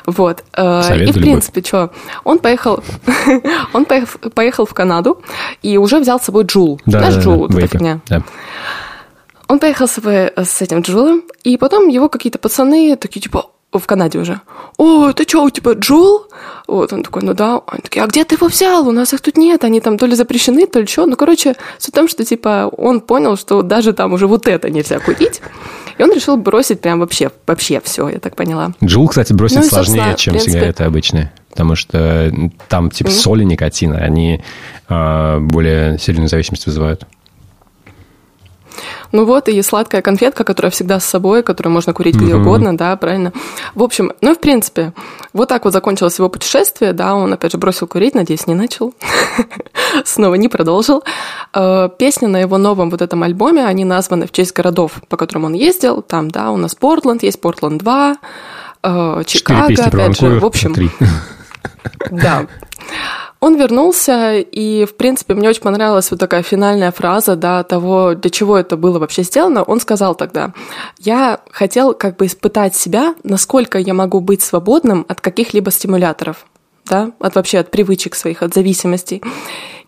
Вот. 0.05 0.43
Э, 0.53 0.83
Совет 0.83 1.09
и 1.09 1.11
в 1.11 1.21
принципе, 1.21 1.61
что, 1.61 1.91
он 2.23 2.39
поехал, 2.39 2.83
он 3.73 3.85
поехал, 3.85 4.65
в 4.65 4.73
Канаду 4.73 5.21
и 5.63 5.77
уже 5.77 5.99
взял 5.99 6.19
с 6.19 6.23
собой 6.23 6.43
Джул. 6.43 6.79
Да, 6.85 6.99
Знаешь, 6.99 7.15
да, 7.15 7.21
Джул, 7.21 7.47
да, 7.47 7.59
эта 7.59 7.67
фигня. 7.67 8.01
Да. 8.07 8.23
Он 9.47 9.59
поехал 9.59 9.87
с, 9.87 9.97
с 9.97 10.61
этим 10.61 10.81
Джулом, 10.81 11.23
и 11.43 11.57
потом 11.57 11.87
его 11.87 12.07
какие-то 12.07 12.39
пацаны 12.39 12.95
такие, 12.95 13.21
типа, 13.21 13.47
в 13.79 13.85
Канаде 13.85 14.19
уже. 14.19 14.41
О, 14.77 15.09
это 15.09 15.27
что, 15.27 15.43
у 15.43 15.49
тебя 15.49 15.73
Джул? 15.73 16.27
Вот, 16.67 16.93
он 16.93 17.03
такой, 17.03 17.23
ну 17.23 17.33
да. 17.33 17.57
Он 17.57 17.79
такой, 17.81 18.01
а 18.01 18.07
где 18.07 18.23
ты 18.23 18.35
его 18.35 18.47
взял? 18.47 18.87
У 18.87 18.91
нас 18.91 19.13
их 19.13 19.21
тут 19.21 19.37
нет. 19.37 19.63
Они 19.63 19.81
там 19.81 19.97
то 19.97 20.05
ли 20.05 20.15
запрещены, 20.15 20.67
то 20.67 20.79
ли 20.79 20.87
что. 20.87 21.05
Ну, 21.05 21.15
короче, 21.15 21.55
суть 21.77 21.93
в 21.93 21.95
том, 21.95 22.07
что, 22.07 22.23
типа, 22.23 22.69
он 22.77 23.01
понял, 23.01 23.37
что 23.37 23.61
даже 23.61 23.93
там 23.93 24.13
уже 24.13 24.27
вот 24.27 24.47
это 24.47 24.69
нельзя 24.69 24.99
курить. 24.99 25.41
И 25.97 26.03
он 26.03 26.11
решил 26.13 26.37
бросить 26.37 26.81
прям 26.81 26.99
вообще, 26.99 27.31
вообще 27.47 27.81
все, 27.83 28.09
я 28.09 28.19
так 28.19 28.35
поняла. 28.35 28.73
Джул, 28.83 29.07
кстати, 29.07 29.33
бросить 29.33 29.57
ну, 29.57 29.63
сложнее, 29.63 30.15
чем 30.17 30.33
принципе... 30.33 30.51
сигареты 30.51 30.83
обычные. 30.83 31.31
Потому 31.49 31.75
что 31.75 32.31
там 32.67 32.89
типа 32.89 33.09
mm-hmm. 33.09 33.11
соли 33.11 33.43
никотина, 33.43 33.97
они 33.97 34.41
э, 34.89 35.39
более 35.39 35.99
сильную 35.99 36.27
зависимость 36.27 36.65
вызывают. 36.65 37.05
Ну 39.11 39.25
вот, 39.25 39.49
и 39.49 39.61
сладкая 39.61 40.01
конфетка, 40.01 40.43
которая 40.43 40.71
всегда 40.71 40.99
с 40.99 41.05
собой, 41.05 41.43
которую 41.43 41.73
можно 41.73 41.93
курить 41.93 42.15
где 42.15 42.35
угодно, 42.35 42.75
да, 42.77 42.95
правильно. 42.95 43.33
В 43.75 43.83
общем, 43.83 44.11
ну 44.21 44.35
в 44.35 44.39
принципе, 44.39 44.93
вот 45.33 45.49
так 45.49 45.65
вот 45.65 45.73
закончилось 45.73 46.17
его 46.17 46.29
путешествие, 46.29 46.93
да, 46.93 47.15
он 47.15 47.33
опять 47.33 47.51
же 47.51 47.57
бросил 47.57 47.87
курить, 47.87 48.15
надеюсь, 48.15 48.47
не 48.47 48.55
начал, 48.55 48.93
снова 50.05 50.35
не 50.35 50.47
продолжил. 50.47 51.03
Э, 51.53 51.89
песни 51.97 52.27
на 52.27 52.37
его 52.37 52.57
новом 52.57 52.89
вот 52.89 53.01
этом 53.01 53.23
альбоме, 53.23 53.65
они 53.65 53.85
названы 53.85 54.27
в 54.27 54.31
честь 54.31 54.53
городов, 54.53 54.93
по 55.09 55.17
которым 55.17 55.45
он 55.45 55.53
ездил, 55.53 56.01
там, 56.01 56.29
да, 56.29 56.51
у 56.51 56.57
нас 56.57 56.75
Портленд, 56.75 57.23
есть 57.23 57.39
Портленд 57.41 57.81
2, 57.81 58.15
э, 58.83 59.23
Чикаго, 59.25 59.65
опять 59.65 60.19
же, 60.19 60.39
в 60.39 60.45
общем. 60.45 60.75
Да. 62.11 62.47
Он 63.43 63.57
вернулся, 63.57 64.37
и, 64.39 64.85
в 64.85 64.95
принципе, 64.95 65.33
мне 65.33 65.49
очень 65.49 65.63
понравилась 65.63 66.09
вот 66.09 66.17
такая 66.17 66.43
финальная 66.43 66.93
фраза, 66.93 67.35
да, 67.35 67.61
того, 67.65 68.13
для 68.13 68.29
чего 68.29 68.57
это 68.57 68.77
было 68.77 68.99
вообще 68.99 69.23
сделано. 69.23 69.63
Он 69.63 69.81
сказал 69.81 70.15
тогда, 70.15 70.53
я 70.97 71.41
хотел 71.51 71.93
как 71.93 72.15
бы 72.15 72.27
испытать 72.27 72.73
себя, 72.73 73.15
насколько 73.23 73.77
я 73.77 73.93
могу 73.93 74.21
быть 74.21 74.41
свободным 74.41 75.05
от 75.09 75.19
каких-либо 75.19 75.71
стимуляторов, 75.71 76.45
да, 76.85 77.11
от 77.19 77.35
вообще 77.35 77.59
от 77.59 77.69
привычек 77.69 78.15
своих, 78.15 78.43
от 78.43 78.53
зависимостей. 78.53 79.21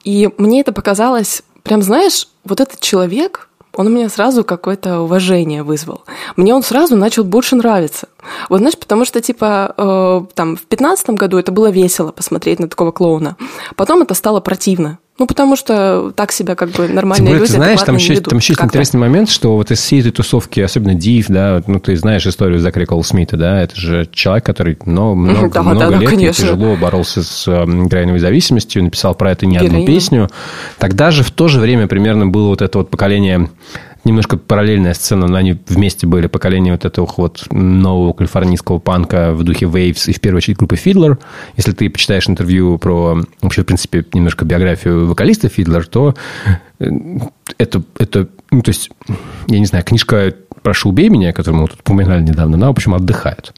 И 0.04 0.30
мне 0.38 0.60
это 0.60 0.74
показалось, 0.74 1.42
прям 1.64 1.82
знаешь, 1.82 2.28
вот 2.44 2.60
этот 2.60 2.82
человек, 2.82 3.48
он 3.76 3.88
у 3.88 3.90
меня 3.90 4.10
сразу 4.10 4.44
какое-то 4.44 5.02
уважение 5.02 5.64
вызвал. 5.64 6.04
Мне 6.36 6.54
он 6.54 6.64
сразу 6.64 6.96
начал 6.96 7.24
больше 7.24 7.56
нравиться. 7.56 8.08
Вот 8.50 8.60
знаешь, 8.60 8.78
потому 8.78 9.06
что, 9.06 9.22
типа, 9.22 9.74
э, 9.78 10.22
там, 10.34 10.56
в 10.56 10.64
пятнадцатом 10.64 11.16
году 11.16 11.38
это 11.38 11.52
было 11.52 11.70
весело 11.70 12.12
посмотреть 12.12 12.60
на 12.60 12.68
такого 12.68 12.92
клоуна. 12.92 13.36
Потом 13.76 14.02
это 14.02 14.14
стало 14.14 14.40
противно. 14.40 15.00
Ну, 15.18 15.28
потому 15.28 15.56
что 15.56 16.12
так 16.14 16.34
себя 16.34 16.56
как 16.56 16.72
бы 16.72 16.90
нормальные 16.90 17.30
Тем 17.30 17.38
люди... 17.38 17.52
Ты 17.52 17.54
знаешь, 17.54 17.82
там 17.84 17.96
еще, 17.96 18.20
там 18.20 18.40
еще 18.40 18.52
есть 18.52 18.62
интересный 18.62 19.00
момент, 19.00 19.30
что 19.30 19.56
вот 19.56 19.72
из 19.72 19.80
всей 19.80 20.02
этой 20.02 20.12
тусовки, 20.12 20.60
особенно 20.60 20.94
Див, 20.94 21.28
да, 21.30 21.64
ну, 21.68 21.80
ты 21.80 21.96
знаешь 21.96 22.28
историю 22.28 22.60
Закри 22.60 22.86
Смита, 23.04 23.38
да, 23.38 23.62
это 23.62 23.80
же 23.80 24.10
человек, 24.12 24.46
который 24.46 24.78
много, 24.86 25.16
много, 25.16 25.50
да, 25.50 25.64
много 25.64 25.92
да, 25.92 25.98
лет 26.00 26.20
да, 26.20 26.34
тяжело 26.34 26.76
боролся 26.76 27.24
с 27.24 27.48
э, 27.48 27.66
героиновой 27.66 28.20
зависимостью, 28.20 28.84
написал 28.84 29.16
про 29.16 29.32
это 29.32 29.46
не 29.46 29.56
Героина. 29.56 29.78
одну 29.78 29.88
песню. 29.88 30.30
Тогда 30.80 31.12
же 31.12 31.24
в 31.24 31.32
то 31.32 31.48
же 31.48 31.62
время 31.62 31.88
примерно 31.88 32.28
было 32.28 32.50
вот 32.50 32.62
это 32.62 32.78
вот 32.78 32.90
поколение 32.90 33.50
немножко 34.06 34.38
параллельная 34.38 34.94
сцена, 34.94 35.28
но 35.28 35.38
они 35.38 35.58
вместе 35.68 36.08
были 36.08 36.28
поколение 36.28 36.74
вот 36.74 36.86
этого 36.86 37.12
вот 37.18 37.46
нового 37.52 38.14
калифорнийского 38.14 38.80
панка 38.80 39.34
в 39.34 39.44
духе 39.44 39.66
Waves 39.66 40.10
и 40.10 40.14
в 40.14 40.22
первую 40.22 40.38
очередь 40.38 40.58
группы 40.58 40.76
Fiddler. 40.76 41.18
Если 41.58 41.72
ты 41.72 41.90
почитаешь 41.90 42.30
интервью 42.30 42.78
про, 42.78 43.20
вообще, 43.42 43.64
в 43.64 43.66
принципе, 43.66 44.06
немножко 44.14 44.46
биографию 44.46 45.08
вокалиста 45.08 45.48
Fiddler, 45.48 45.84
то 45.84 46.16
э, 46.80 46.90
это, 47.58 47.84
это, 47.98 48.30
ну, 48.52 48.62
то 48.62 48.70
есть, 48.70 48.92
я 49.48 49.60
не 49.60 49.66
знаю, 49.66 49.84
книжка 49.84 50.34
«Прошу, 50.62 50.90
убей 50.90 51.10
меня», 51.10 51.34
которую 51.34 51.64
мы 51.64 51.68
тут 51.68 51.80
упоминали 51.82 52.22
недавно, 52.22 52.56
она, 52.58 52.68
в 52.68 52.72
общем, 52.72 52.94
отдыхает. 52.94 53.54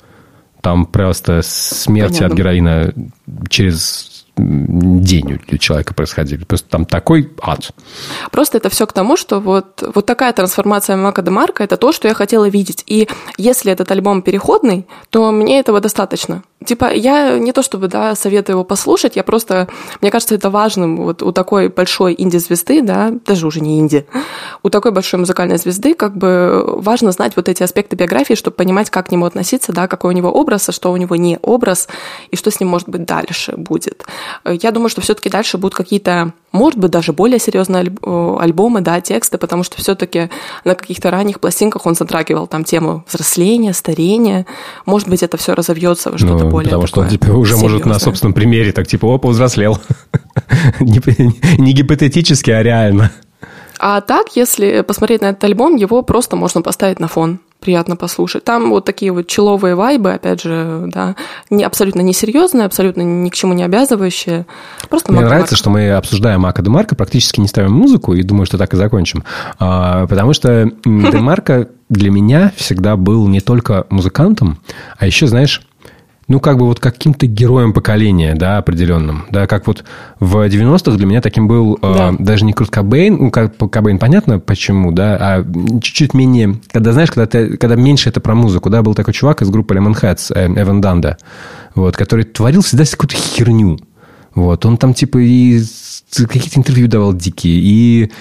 Там 0.61 0.85
просто 0.85 1.41
смерть 1.43 2.17
Понятно. 2.17 2.27
от 2.27 2.33
героина 2.33 2.93
через 3.49 4.16
день 4.37 5.39
у 5.51 5.57
человека 5.57 5.93
происходили. 5.93 6.43
Просто 6.43 6.69
там 6.69 6.85
такой 6.85 7.31
ад. 7.41 7.71
Просто 8.31 8.57
это 8.57 8.69
все 8.69 8.85
к 8.85 8.93
тому, 8.93 9.17
что 9.17 9.39
вот, 9.39 9.83
вот 9.93 10.05
такая 10.05 10.33
трансформация 10.33 10.95
Мака 10.97 11.21
де 11.21 11.31
Марка– 11.31 11.63
это 11.65 11.77
то, 11.77 11.91
что 11.91 12.07
я 12.07 12.13
хотела 12.13 12.47
видеть. 12.47 12.83
И 12.87 13.07
если 13.37 13.71
этот 13.71 13.91
альбом 13.91 14.21
переходный, 14.21 14.87
то 15.09 15.31
мне 15.31 15.59
этого 15.59 15.79
достаточно. 15.79 16.43
Типа, 16.65 16.91
я 16.91 17.37
не 17.37 17.51
то 17.51 17.61
чтобы, 17.61 17.87
да, 17.87 18.15
советую 18.15 18.55
его 18.55 18.63
послушать, 18.63 19.15
я 19.15 19.23
просто, 19.23 19.67
мне 20.01 20.09
кажется, 20.09 20.33
это 20.33 20.49
важным 20.49 20.97
вот 20.97 21.21
у 21.21 21.31
такой 21.31 21.69
большой 21.69 22.15
инди-звезды, 22.17 22.81
да, 22.81 23.13
даже 23.25 23.45
уже 23.45 23.61
не 23.61 23.79
инди, 23.79 24.07
у 24.63 24.71
такой 24.71 24.91
большой 24.91 25.19
музыкальной 25.19 25.57
звезды 25.57 25.93
как 25.93 26.17
бы 26.17 26.63
важно 26.65 27.11
знать 27.11 27.35
вот 27.35 27.47
эти 27.47 27.61
аспекты 27.61 27.95
биографии, 27.95 28.33
чтобы 28.33 28.55
понимать, 28.55 28.89
как 28.89 29.07
к 29.07 29.11
нему 29.11 29.25
относиться, 29.25 29.71
да, 29.71 29.87
какой 29.87 30.13
у 30.13 30.17
него 30.17 30.31
образ, 30.31 30.67
а 30.67 30.71
что 30.71 30.91
у 30.91 30.97
него 30.97 31.15
не 31.15 31.37
образ, 31.43 31.87
и 32.31 32.35
что 32.35 32.49
с 32.49 32.59
ним, 32.59 32.69
может 32.69 32.89
быть, 32.89 33.05
дальше 33.05 33.53
будет. 33.55 34.05
Я 34.43 34.71
думаю, 34.71 34.89
что 34.89 35.01
все-таки 35.01 35.29
дальше 35.29 35.59
будут 35.59 35.75
какие-то 35.75 36.33
может 36.53 36.79
быть, 36.79 36.91
даже 36.91 37.13
более 37.13 37.39
серьезные 37.39 37.81
альбомы, 38.39 38.81
да, 38.81 39.01
тексты, 39.01 39.37
потому 39.37 39.63
что 39.63 39.77
все-таки 39.77 40.29
на 40.63 40.75
каких-то 40.75 41.11
ранних 41.11 41.39
пластинках 41.39 41.85
он 41.85 41.93
затрагивал 41.93 42.47
там 42.47 42.63
тему 42.63 43.03
взросления, 43.07 43.73
старения. 43.73 44.45
Может 44.85 45.09
быть, 45.09 45.23
это 45.23 45.37
все 45.37 45.53
разовьется 45.53 46.09
во 46.09 46.17
что-то 46.17 46.45
более 46.49 46.69
Потому 46.69 46.87
что 46.87 47.01
он 47.01 47.09
типа, 47.09 47.31
уже 47.31 47.53
серьезное. 47.53 47.69
может 47.69 47.85
на 47.85 47.99
собственном 47.99 48.33
примере 48.33 48.71
так 48.71 48.87
типа, 48.87 49.07
опа, 49.07 49.27
повзрослел. 49.27 49.79
Не 50.79 51.73
гипотетически, 51.73 52.51
а 52.51 52.63
реально. 52.63 53.11
А 53.79 54.01
так, 54.01 54.35
если 54.35 54.81
посмотреть 54.81 55.21
на 55.21 55.27
этот 55.27 55.43
альбом, 55.43 55.75
его 55.75 56.01
просто 56.01 56.35
можно 56.35 56.61
поставить 56.61 56.99
на 56.99 57.07
фон 57.07 57.39
приятно 57.59 57.95
послушать. 57.95 58.43
Там 58.43 58.69
вот 58.69 58.85
такие 58.85 59.11
вот 59.11 59.27
человые 59.27 59.75
вайбы, 59.75 60.13
опять 60.13 60.41
же, 60.41 60.83
да, 60.93 61.15
не, 61.49 61.63
абсолютно 61.63 62.01
несерьезные, 62.01 62.65
абсолютно 62.65 63.01
ни 63.01 63.29
к 63.29 63.33
чему 63.33 63.53
не 63.53 63.63
обязывающие. 63.63 64.45
Просто 64.89 65.11
Мне 65.11 65.21
нравится, 65.21 65.55
что 65.55 65.69
мы 65.69 65.91
обсуждаем 65.91 66.41
Мака 66.41 66.61
Демарка, 66.61 66.95
практически 66.95 67.39
не 67.39 67.47
ставим 67.47 67.73
музыку, 67.73 68.13
и 68.13 68.23
думаю, 68.23 68.45
что 68.45 68.57
так 68.57 68.73
и 68.73 68.77
закончим. 68.77 69.23
А, 69.59 70.05
потому 70.07 70.33
что 70.33 70.71
Демарка 70.85 71.69
для 71.89 72.11
меня 72.11 72.51
всегда 72.55 72.95
был 72.95 73.27
не 73.27 73.39
только 73.39 73.85
музыкантом, 73.89 74.59
а 74.97 75.05
еще, 75.05 75.27
знаешь, 75.27 75.66
ну, 76.27 76.41
как 76.41 76.57
бы 76.57 76.65
вот 76.65 76.79
каким-то 76.79 77.25
героем 77.25 77.71
поколения, 77.71 78.35
да, 78.35 78.57
определенным. 78.57 79.25
Да, 79.31 79.47
как 79.47 79.65
вот 79.67 79.85
в 80.19 80.45
90-х 80.47 80.97
для 80.97 81.05
меня 81.05 81.21
таким 81.21 81.47
был 81.47 81.79
да. 81.81 82.09
э, 82.11 82.15
даже 82.19 82.43
не 82.43 82.53
Курт 82.53 82.69
Кобейн, 82.69 83.15
ну, 83.17 83.31
как 83.31 83.55
Кобейн, 83.57 83.97
понятно 83.97 84.39
почему, 84.39 84.91
да, 84.91 85.17
а 85.19 85.45
чуть-чуть 85.81 86.13
менее, 86.13 86.59
когда, 86.71 86.91
знаешь, 86.91 87.09
когда, 87.11 87.27
ты, 87.27 87.55
когда 87.57 87.75
меньше 87.75 88.09
это 88.09 88.19
про 88.19 88.35
музыку, 88.35 88.69
да, 88.69 88.81
был 88.81 88.93
такой 88.93 89.13
чувак 89.13 89.41
из 89.41 89.49
группы 89.49 89.73
Lemon 89.73 89.99
Heads, 89.99 90.33
э, 90.35 90.61
Эван 90.61 90.81
Данда, 90.81 91.17
вот, 91.75 91.95
который 91.95 92.25
творил 92.25 92.61
всегда 92.61 92.83
какую-то 92.83 93.15
херню. 93.15 93.79
Вот, 94.35 94.65
он 94.65 94.77
там 94.77 94.93
типа 94.93 95.17
и 95.19 95.61
какие-то 96.15 96.59
интервью 96.59 96.87
давал 96.87 97.13
дикие, 97.13 97.59
и 97.59 98.11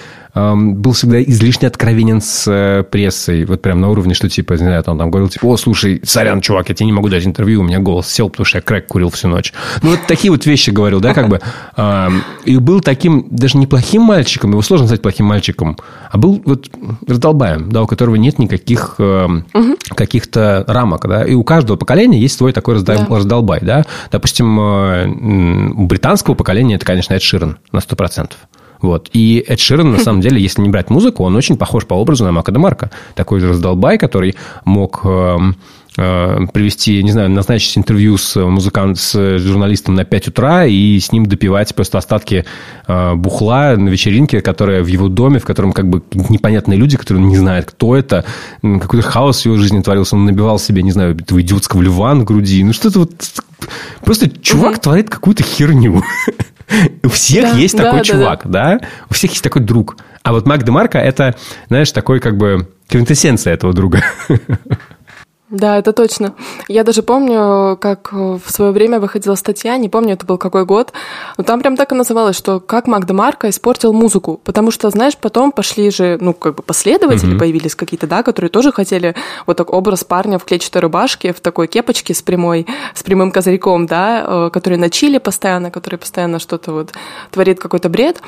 был 0.55 0.91
всегда 0.91 1.21
излишне 1.23 1.67
откровенен 1.67 2.21
с 2.21 2.45
э, 2.47 2.83
прессой. 2.83 3.45
Вот 3.45 3.61
прям 3.61 3.81
на 3.81 3.89
уровне, 3.89 4.13
что 4.13 4.29
типа, 4.29 4.53
не 4.53 4.59
знаю, 4.59 4.83
он 4.87 4.97
там 4.97 5.09
говорил, 5.09 5.29
типа, 5.29 5.45
о, 5.45 5.57
слушай, 5.57 6.01
сорян, 6.03 6.41
чувак, 6.41 6.69
я 6.69 6.75
тебе 6.75 6.85
не 6.85 6.93
могу 6.93 7.09
дать 7.09 7.25
интервью, 7.25 7.61
у 7.61 7.63
меня 7.63 7.79
голос 7.79 8.07
сел, 8.07 8.29
потому 8.29 8.45
что 8.45 8.57
я 8.57 8.61
крэк 8.61 8.87
курил 8.87 9.09
всю 9.09 9.27
ночь. 9.27 9.53
Ну, 9.81 9.91
вот 9.91 9.99
такие 10.07 10.31
вот 10.31 10.45
вещи 10.45 10.69
говорил, 10.69 10.99
да, 10.99 11.13
как 11.13 11.29
бы. 11.29 11.39
И 12.45 12.57
был 12.57 12.81
таким, 12.81 13.27
даже 13.29 13.57
неплохим 13.57 14.03
мальчиком, 14.03 14.51
его 14.51 14.61
сложно 14.61 14.83
назвать 14.83 15.01
плохим 15.01 15.25
мальчиком, 15.25 15.77
а 16.09 16.17
был 16.17 16.41
вот 16.45 16.69
раздолбаем, 17.05 17.69
да, 17.69 17.83
у 17.83 17.87
которого 17.87 18.15
нет 18.15 18.39
никаких 18.39 18.99
каких-то 19.95 20.63
рамок, 20.67 21.07
да, 21.07 21.23
и 21.23 21.33
у 21.33 21.43
каждого 21.43 21.77
поколения 21.77 22.19
есть 22.19 22.37
свой 22.37 22.53
такой 22.53 22.75
раздолбай, 22.75 23.59
да. 23.61 23.85
Допустим, 24.11 24.59
э, 24.59 25.07
у 25.07 25.85
британского 25.85 26.35
поколения 26.35 26.75
это, 26.75 26.85
конечно, 26.85 27.13
Эд 27.13 27.21
Ширен 27.21 27.57
на 27.71 27.79
100%. 27.79 28.31
Вот. 28.81 29.09
И 29.13 29.43
Эд 29.47 29.59
Ширен, 29.59 29.91
на 29.91 29.99
самом 30.03 30.21
деле, 30.21 30.41
если 30.41 30.61
не 30.61 30.69
брать 30.69 30.89
музыку, 30.89 31.23
он 31.23 31.35
очень 31.35 31.57
похож 31.57 31.85
по 31.85 31.95
образу 31.95 32.23
на 32.23 32.31
Мака 32.31 32.51
Демарка. 32.51 32.91
Такой 33.15 33.39
же 33.39 33.49
раздолбай, 33.49 33.97
который 33.97 34.35
мог 34.65 35.01
эм, 35.03 35.55
э, 35.97 36.37
привести, 36.53 37.01
не 37.03 37.11
знаю, 37.11 37.29
назначить 37.29 37.77
интервью 37.77 38.17
с 38.17 38.39
музыкантом, 38.39 38.95
с 38.95 39.39
журналистом 39.39 39.95
на 39.95 40.05
5 40.05 40.29
утра 40.29 40.65
и 40.65 40.99
с 40.99 41.11
ним 41.11 41.25
допивать 41.25 41.73
просто 41.75 41.97
остатки 41.97 42.45
э, 42.87 43.15
бухла 43.15 43.75
на 43.75 43.89
вечеринке, 43.89 44.41
которая 44.41 44.83
в 44.83 44.87
его 44.87 45.07
доме, 45.09 45.39
в 45.39 45.45
котором 45.45 45.73
как 45.73 45.89
бы 45.89 46.03
непонятные 46.29 46.77
люди, 46.77 46.97
которые 46.97 47.25
не 47.25 47.37
знают, 47.37 47.65
кто 47.65 47.95
это, 47.95 48.25
какой-то 48.61 49.07
хаос 49.07 49.41
в 49.41 49.45
его 49.45 49.57
жизни 49.57 49.81
творился, 49.81 50.15
он 50.15 50.25
набивал 50.25 50.59
себе, 50.59 50.83
не 50.83 50.91
знаю, 50.91 51.15
этого 51.15 51.41
идиотского 51.41 51.81
льва 51.81 52.13
на 52.13 52.23
груди, 52.23 52.63
ну 52.63 52.73
что-то 52.73 52.99
вот... 52.99 53.11
Просто 54.05 54.29
чувак 54.29 54.73
угу. 54.73 54.81
творит 54.81 55.09
какую-то 55.09 55.43
херню. 55.43 56.03
У 57.03 57.09
всех 57.09 57.51
да, 57.51 57.57
есть 57.57 57.77
да, 57.77 57.83
такой 57.83 57.99
да, 57.99 58.03
чувак, 58.03 58.41
да. 58.45 58.77
да? 58.79 58.87
У 59.09 59.13
всех 59.13 59.31
есть 59.31 59.43
такой 59.43 59.61
друг. 59.61 59.97
А 60.23 60.33
вот 60.33 60.45
Мак 60.45 60.63
Демарко 60.63 60.97
это, 60.97 61.35
знаешь, 61.69 61.91
такой 61.91 62.19
как 62.19 62.37
бы 62.37 62.69
квинтэссенция 62.87 63.53
этого 63.53 63.73
друга. 63.73 64.03
Да, 65.49 65.77
это 65.77 65.93
точно. 65.93 66.33
Я 66.67 66.83
даже 66.83 67.03
помню, 67.03 67.77
как 67.79 68.11
в 68.11 68.41
свое 68.47 68.73
время 68.73 68.99
выходила 68.99 69.35
статья, 69.35 69.77
не 69.77 69.87
помню, 69.87 70.13
это 70.13 70.25
был 70.25 70.37
какой 70.37 70.65
год, 70.65 70.91
но 71.37 71.45
там 71.45 71.61
прям 71.61 71.77
так 71.77 71.93
и 71.93 71.95
называлось, 71.95 72.35
что 72.35 72.59
как 72.59 72.85
Магда 72.85 73.13
Марка 73.13 73.49
испортил 73.49 73.93
музыку. 73.93 74.41
Потому 74.43 74.71
что, 74.71 74.89
знаешь, 74.89 75.15
потом 75.15 75.53
пошли 75.53 75.89
же, 75.89 76.17
ну, 76.19 76.33
как 76.33 76.55
бы 76.55 76.63
последователи 76.63 77.33
mm-hmm. 77.33 77.39
появились 77.39 77.75
какие-то, 77.75 78.07
да, 78.07 78.23
которые 78.23 78.49
тоже 78.49 78.73
хотели 78.73 79.15
вот 79.45 79.55
так 79.55 79.71
образ 79.71 80.03
парня 80.03 80.37
в 80.37 80.43
клетчатой 80.43 80.81
рубашке, 80.81 81.31
в 81.31 81.39
такой 81.39 81.67
кепочке 81.67 82.13
с 82.13 82.21
прямой, 82.21 82.67
с 82.93 83.01
прямым 83.01 83.31
козырьком, 83.31 83.85
да, 83.85 84.25
э, 84.27 84.49
который 84.51 84.77
на 84.77 84.89
чили 84.89 85.17
постоянно, 85.17 85.71
который 85.71 85.95
постоянно 85.95 86.39
что-то 86.39 86.73
вот 86.73 86.91
творит 87.31 87.61
какой-то 87.61 87.87
бред. 87.87 88.21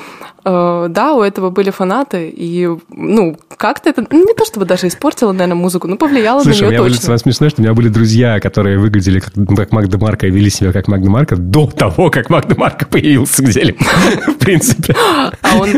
Э, 0.44 0.86
да, 0.88 1.14
у 1.14 1.22
этого 1.22 1.50
были 1.50 1.70
фанаты, 1.70 2.32
и, 2.34 2.68
ну, 2.88 3.36
как-то 3.56 3.90
это, 3.90 4.06
ну, 4.10 4.26
не 4.26 4.34
то 4.34 4.44
чтобы 4.44 4.64
даже 4.64 4.86
испортило, 4.86 5.32
наверное, 5.32 5.56
музыку, 5.56 5.86
но 5.86 5.96
повлияло 5.96 6.42
Слушай, 6.42 6.62
на 6.62 6.68
нее 6.70 6.78
точно 6.78 7.02
самое 7.02 7.18
смешное, 7.18 7.50
что 7.50 7.60
у 7.60 7.64
меня 7.64 7.74
были 7.74 7.88
друзья, 7.88 8.40
которые 8.40 8.78
выглядели 8.78 9.20
как, 9.20 9.34
как 9.56 9.72
Магда 9.72 9.98
Марка 9.98 10.26
и 10.26 10.30
вели 10.30 10.48
себя 10.48 10.72
как 10.72 10.88
Магда 10.88 11.10
Марка 11.10 11.36
до 11.36 11.66
того, 11.66 12.10
как 12.10 12.30
Магда 12.30 12.54
Марка 12.56 12.86
появился 12.86 13.42
где-либо, 13.42 13.78
в 14.28 14.38
принципе. 14.38 14.94
А 15.42 15.58
он, 15.58 15.68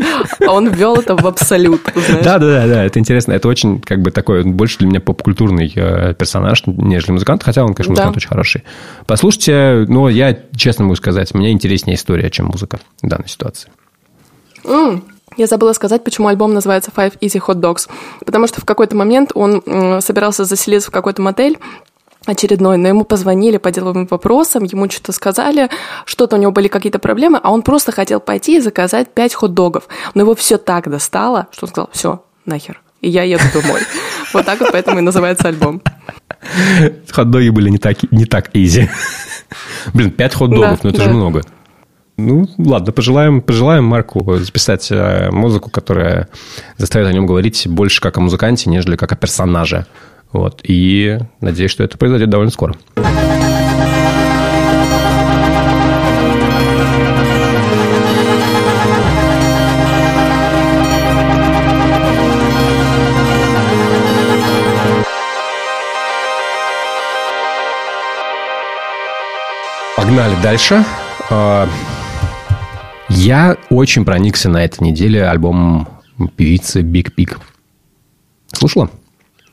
а 0.46 0.52
он 0.52 0.68
ввел 0.68 0.94
это 0.96 1.16
в 1.16 1.26
абсолют, 1.26 1.80
Да, 2.22 2.38
да, 2.38 2.46
да, 2.46 2.66
да, 2.66 2.84
это 2.84 2.98
интересно. 3.00 3.32
Это 3.32 3.48
очень, 3.48 3.80
как 3.80 4.00
бы, 4.00 4.12
такой, 4.12 4.44
больше 4.44 4.78
для 4.78 4.86
меня 4.86 5.00
поп-культурный 5.00 5.72
э, 5.74 6.14
персонаж, 6.14 6.62
нежели 6.66 7.12
музыкант, 7.12 7.42
хотя 7.42 7.64
он, 7.64 7.74
конечно, 7.74 7.92
музыкант 7.92 8.16
очень 8.16 8.28
хороший. 8.28 8.62
Послушайте, 9.06 9.86
ну, 9.88 10.08
я 10.08 10.38
честно 10.54 10.84
могу 10.84 10.94
сказать, 10.94 11.34
мне 11.34 11.50
интереснее 11.50 11.96
история, 11.96 12.30
чем 12.30 12.46
музыка 12.46 12.78
в 13.02 13.08
данной 13.08 13.28
ситуации. 13.28 13.68
Mm. 14.64 15.02
Я 15.36 15.46
забыла 15.46 15.72
сказать, 15.72 16.04
почему 16.04 16.28
альбом 16.28 16.52
называется 16.52 16.90
Five 16.94 17.18
Easy 17.20 17.40
Hot 17.46 17.60
Dogs. 17.60 17.88
Потому 18.24 18.46
что 18.46 18.60
в 18.60 18.64
какой-то 18.64 18.96
момент 18.96 19.32
он 19.34 19.62
собирался 20.02 20.44
заселиться 20.44 20.90
в 20.90 20.92
какой-то 20.92 21.22
мотель, 21.22 21.58
очередной, 22.26 22.78
но 22.78 22.88
ему 22.88 23.04
позвонили 23.04 23.56
по 23.56 23.70
деловым 23.70 24.06
вопросам, 24.06 24.64
ему 24.64 24.88
что-то 24.88 25.12
сказали, 25.12 25.68
что-то 26.04 26.36
у 26.36 26.38
него 26.38 26.52
были 26.52 26.68
какие-то 26.68 26.98
проблемы, 26.98 27.40
а 27.42 27.50
он 27.50 27.62
просто 27.62 27.92
хотел 27.92 28.20
пойти 28.20 28.58
и 28.58 28.60
заказать 28.60 29.12
пять 29.12 29.34
хот-догов. 29.34 29.88
Но 30.14 30.22
его 30.22 30.34
все 30.34 30.58
так 30.58 30.88
достало, 30.88 31.48
что 31.52 31.66
он 31.66 31.70
сказал, 31.70 31.90
все, 31.92 32.24
нахер, 32.46 32.80
и 33.00 33.08
я 33.08 33.22
еду 33.24 33.44
домой. 33.52 33.80
Вот 34.32 34.46
так 34.46 34.58
вот 34.60 34.72
поэтому 34.72 34.98
и 34.98 35.02
называется 35.02 35.48
альбом. 35.48 35.82
Хот-доги 37.10 37.50
были 37.50 37.68
не 37.68 37.76
так, 37.76 37.98
не 38.10 38.24
так 38.24 38.48
изи. 38.54 38.88
Блин, 39.92 40.10
пять 40.10 40.34
хот-догов, 40.34 40.82
ну 40.82 40.88
это 40.90 41.02
же 41.02 41.10
много. 41.10 41.42
Ну, 42.24 42.46
ладно, 42.56 42.92
пожелаем, 42.92 43.40
пожелаем 43.40 43.84
Марку 43.84 44.36
записать 44.36 44.92
э, 44.92 45.30
музыку, 45.32 45.70
которая 45.70 46.28
заставит 46.78 47.08
о 47.08 47.12
нем 47.12 47.26
говорить 47.26 47.66
больше 47.66 48.00
как 48.00 48.16
о 48.16 48.20
музыканте, 48.20 48.70
нежели 48.70 48.94
как 48.94 49.10
о 49.10 49.16
персонаже. 49.16 49.86
Вот. 50.30 50.60
И 50.62 51.18
надеюсь, 51.40 51.72
что 51.72 51.82
это 51.82 51.98
произойдет 51.98 52.30
довольно 52.30 52.52
скоро. 52.52 52.76
Погнали 69.96 70.36
дальше. 70.40 70.84
Я 73.14 73.56
очень 73.70 74.04
проникся 74.04 74.48
на 74.48 74.64
этой 74.64 74.82
неделе 74.82 75.26
альбомом 75.26 75.88
певицы 76.36 76.80
Big 76.80 77.12
Pig. 77.16 77.36
Слушала? 78.52 78.90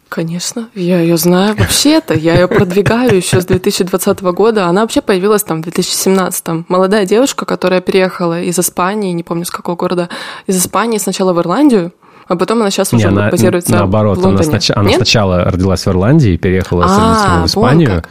Конечно, 0.07 0.70
я 0.74 0.99
ее 1.01 1.18
знаю 1.18 1.55
вообще-то, 1.55 2.16
я 2.16 2.34
ее 2.34 2.47
продвигаю 2.47 3.16
еще 3.16 3.41
с 3.41 3.45
2020 3.45 4.22
года. 4.22 4.66
Она 4.66 4.82
вообще 4.82 5.01
появилась 5.01 5.43
там 5.43 5.60
в 5.60 5.64
2017. 5.64 6.68
Молодая 6.68 7.05
девушка, 7.05 7.45
которая 7.45 7.80
переехала 7.80 8.41
из 8.41 8.57
Испании, 8.57 9.12
не 9.12 9.24
помню 9.24 9.45
с 9.45 9.51
какого 9.51 9.76
города, 9.76 10.10
из 10.47 10.57
Испании 10.57 10.97
сначала 10.97 11.34
в 11.34 11.39
Ирландию, 11.39 11.93
а 12.28 12.36
потом 12.36 12.62
она 12.62 12.72
сейчас 12.72 12.91
уже 12.93 13.07
она, 13.07 13.30
базируется 13.30 13.72
наоборот, 13.72 14.18
в 14.18 14.22
Лондоне. 14.22 14.49
Она, 14.49 14.60
снач... 14.60 14.78
она 14.78 14.91
сначала 14.93 15.43
родилась 15.45 15.86
в 15.86 15.88
Ирландии, 15.88 16.38
переехала 16.38 16.86
а, 16.88 17.43
в 17.43 17.45
Испанию. 17.45 17.89
Вон 17.91 18.03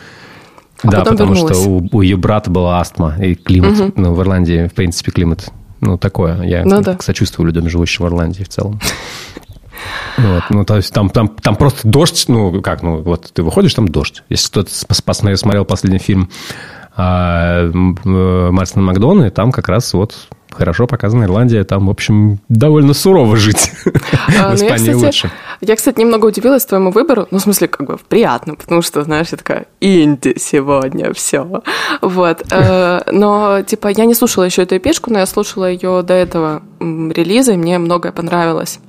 а 0.83 0.91
да, 0.91 1.05
потому 1.05 1.35
вернулась. 1.35 1.59
что 1.59 1.69
у, 1.69 1.89
у 1.93 2.03
ее 2.03 2.17
брата 2.17 2.51
была 2.51 2.81
астма, 2.81 3.17
и 3.21 3.35
климат, 3.35 3.81
угу. 3.81 3.93
ну, 3.97 4.15
в 4.15 4.21
Ирландии, 4.21 4.69
в 4.69 4.75
принципе, 4.75 5.11
климат, 5.11 5.51
ну, 5.81 5.99
такое. 5.99 6.43
Я 6.43 6.65
ну, 6.65 6.81
да. 6.83 6.99
сочувствую 7.01 7.47
людям, 7.47 7.69
живущим 7.69 8.05
в 8.05 8.09
Ирландии 8.09 8.43
в 8.43 8.49
целом. 8.49 8.81
Вот, 10.17 10.43
ну, 10.51 10.65
то 10.65 10.77
есть 10.77 10.93
там, 10.93 11.11
там, 11.11 11.29
там 11.29 11.55
просто 11.55 11.87
дождь, 11.87 12.25
ну, 12.27 12.61
как, 12.61 12.83
ну, 12.83 13.03
вот 13.03 13.31
ты 13.33 13.45
выходишь, 13.45 13.75
там 13.75 13.87
дождь. 13.87 14.25
Если 14.29 14.49
кто-то 14.49 14.71
посмотрел, 15.05 15.37
смотрел 15.37 15.65
последний 15.65 16.01
фильм 16.01 16.29
а, 16.97 17.71
Мартина 17.73 18.83
Макдона, 18.83 19.31
там 19.31 19.53
как 19.53 19.69
раз 19.69 19.95
вот 19.95 20.29
хорошо 20.59 20.87
показана 20.87 21.25
Ирландия, 21.25 21.65
там, 21.65 21.87
в 21.87 21.91
общем, 21.91 22.41
довольно 22.49 22.95
сурово 22.95 23.37
жить. 23.37 23.73
А, 24.39 24.55
в 24.55 24.61
ну, 24.61 24.67
Испании 24.67 24.93
лучше. 24.93 25.31
Я, 25.61 25.77
кстати, 25.77 26.01
немного 26.01 26.27
удивилась 26.27 26.65
твоему 26.65 26.91
выбору, 26.91 27.27
ну, 27.31 27.39
в 27.39 27.41
смысле, 27.41 27.69
как 27.69 27.87
бы 27.87 27.99
приятно, 28.09 28.55
потому 28.55 28.83
что, 28.83 29.03
знаешь, 29.03 29.29
я 29.33 29.39
такая, 29.39 29.67
инди 29.81 30.35
сегодня, 30.39 31.13
все. 31.13 31.63
Вот. 32.03 32.43
Э, 32.51 33.01
но, 33.13 33.63
типа, 33.63 33.89
я 33.89 34.05
не 34.05 34.15
слушала 34.15 34.45
еще 34.45 34.63
эту 34.63 34.77
эпишку, 34.77 35.11
но 35.11 35.19
я 35.21 35.27
слушала 35.27 35.71
ее 35.71 36.03
до 36.03 36.15
этого 36.15 36.63
релиза, 36.81 37.53
и 37.53 37.57
мне 37.57 37.79
многое 37.79 38.13
понравилось. 38.13 38.81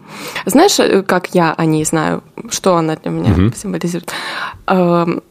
Знаешь, 0.45 0.80
э, 0.80 1.03
как 1.03 1.34
я 1.34 1.53
о 1.53 1.65
ней 1.65 1.86
знаю, 1.86 2.24
что 2.49 2.76
она 2.76 2.95
для 2.95 3.11
меня 3.11 3.32
угу. 3.32 3.53
символизирует? 3.55 4.11
Эм, 4.67 5.22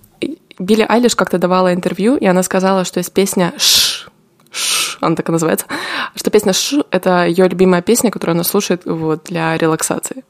Билли 0.59 0.87
Айлиш 0.89 1.15
как-то 1.15 1.39
давала 1.39 1.73
интервью, 1.73 2.17
и 2.17 2.27
она 2.27 2.43
сказала, 2.43 2.85
что 2.85 2.99
есть 2.99 3.13
песня 3.13 3.53
«Ш», 3.59 4.09
«Ш», 4.51 4.88
она 5.01 5.17
так 5.17 5.29
и 5.29 5.33
называется, 5.33 5.67
что 6.15 6.31
песня 6.31 6.53
«Ш»— 6.53 6.83
это 6.91 7.27
ее 7.27 7.49
любимая 7.49 7.83
песня, 7.83 8.11
которую 8.11 8.35
она 8.35 8.45
слушает 8.45 8.83
вот, 8.85 9.25
для 9.25 9.57
релаксации. 9.57 10.25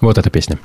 Вот 0.00 0.16
эта 0.18 0.30
песня. 0.30 0.58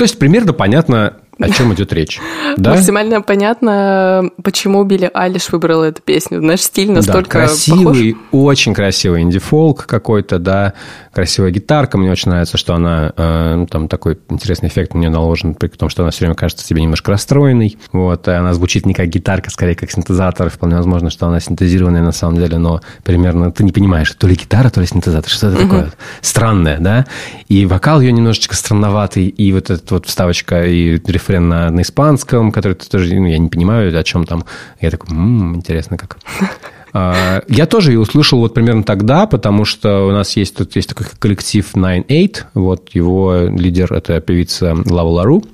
То 0.00 0.04
есть 0.04 0.18
примерно 0.18 0.54
понятно, 0.54 1.20
о 1.40 1.50
чем 1.50 1.72
идет 1.74 1.92
речь. 1.92 2.20
Да? 2.56 2.72
Максимально 2.72 3.22
понятно, 3.22 4.30
почему 4.42 4.84
Билли 4.84 5.10
Айлиш 5.12 5.50
выбрала 5.50 5.84
эту 5.84 6.02
песню. 6.02 6.40
Наш 6.40 6.60
стиль 6.60 6.90
настолько 6.90 7.38
да, 7.38 7.46
красивый, 7.46 8.14
похож. 8.14 8.28
очень 8.32 8.74
красивый 8.74 9.22
инди-фолк 9.22 9.86
какой-то, 9.86 10.38
да, 10.38 10.74
красивая 11.12 11.50
гитарка. 11.50 11.98
Мне 11.98 12.10
очень 12.10 12.30
нравится, 12.30 12.56
что 12.56 12.74
она, 12.74 13.12
э, 13.16 13.54
ну, 13.56 13.66
там 13.66 13.88
такой 13.88 14.18
интересный 14.28 14.68
эффект 14.68 14.94
мне 14.94 15.08
наложен, 15.08 15.54
при 15.54 15.68
том, 15.68 15.88
что 15.88 16.02
она 16.02 16.10
все 16.10 16.20
время 16.20 16.34
кажется 16.34 16.64
себе 16.64 16.82
немножко 16.82 17.10
расстроенной. 17.10 17.78
Вот, 17.92 18.28
она 18.28 18.54
звучит 18.54 18.86
не 18.86 18.94
как 18.94 19.08
гитарка, 19.08 19.50
скорее 19.50 19.74
как 19.74 19.90
синтезатор. 19.90 20.50
Вполне 20.50 20.76
возможно, 20.76 21.10
что 21.10 21.26
она 21.26 21.40
синтезированная 21.40 22.02
на 22.02 22.12
самом 22.12 22.36
деле, 22.36 22.58
но 22.58 22.80
примерно 23.04 23.50
ты 23.50 23.64
не 23.64 23.72
понимаешь, 23.72 24.10
то 24.12 24.26
ли 24.26 24.34
гитара, 24.34 24.70
то 24.70 24.80
ли 24.80 24.86
синтезатор. 24.86 25.30
Что 25.30 25.48
это 25.48 25.56
угу. 25.56 25.64
такое 25.64 25.92
странное, 26.20 26.78
да? 26.78 27.06
И 27.48 27.66
вокал 27.66 28.00
ее 28.00 28.12
немножечко 28.12 28.54
странноватый, 28.54 29.26
и 29.26 29.52
вот 29.52 29.70
эта 29.70 29.94
вот 29.94 30.06
вставочка 30.06 30.64
и 30.64 30.98
рефрен 31.30 31.48
на, 31.48 31.70
на 31.70 31.82
испанском, 31.82 32.52
который 32.52 32.74
тоже, 32.74 33.14
ну, 33.14 33.26
я 33.26 33.38
не 33.38 33.48
понимаю, 33.48 33.96
о 33.98 34.04
чем 34.04 34.26
там. 34.26 34.44
Я 34.80 34.90
такой, 34.90 35.10
м-м, 35.10 35.56
интересно 35.56 35.96
как. 35.96 36.18
А, 36.92 37.42
я 37.46 37.66
тоже 37.66 37.92
ее 37.92 38.00
услышал 38.00 38.40
вот 38.40 38.52
примерно 38.52 38.82
тогда, 38.82 39.26
потому 39.26 39.64
что 39.64 40.08
у 40.08 40.10
нас 40.10 40.36
есть 40.36 40.56
тут 40.56 40.74
есть 40.74 40.88
такой 40.88 41.06
коллектив 41.20 41.64
Nine 41.76 42.04
Eight, 42.06 42.46
вот 42.54 42.88
его 42.94 43.42
лидер 43.48 43.92
это 43.92 44.20
певица 44.20 44.74
Лава 44.74 45.08
Лару, 45.08 45.44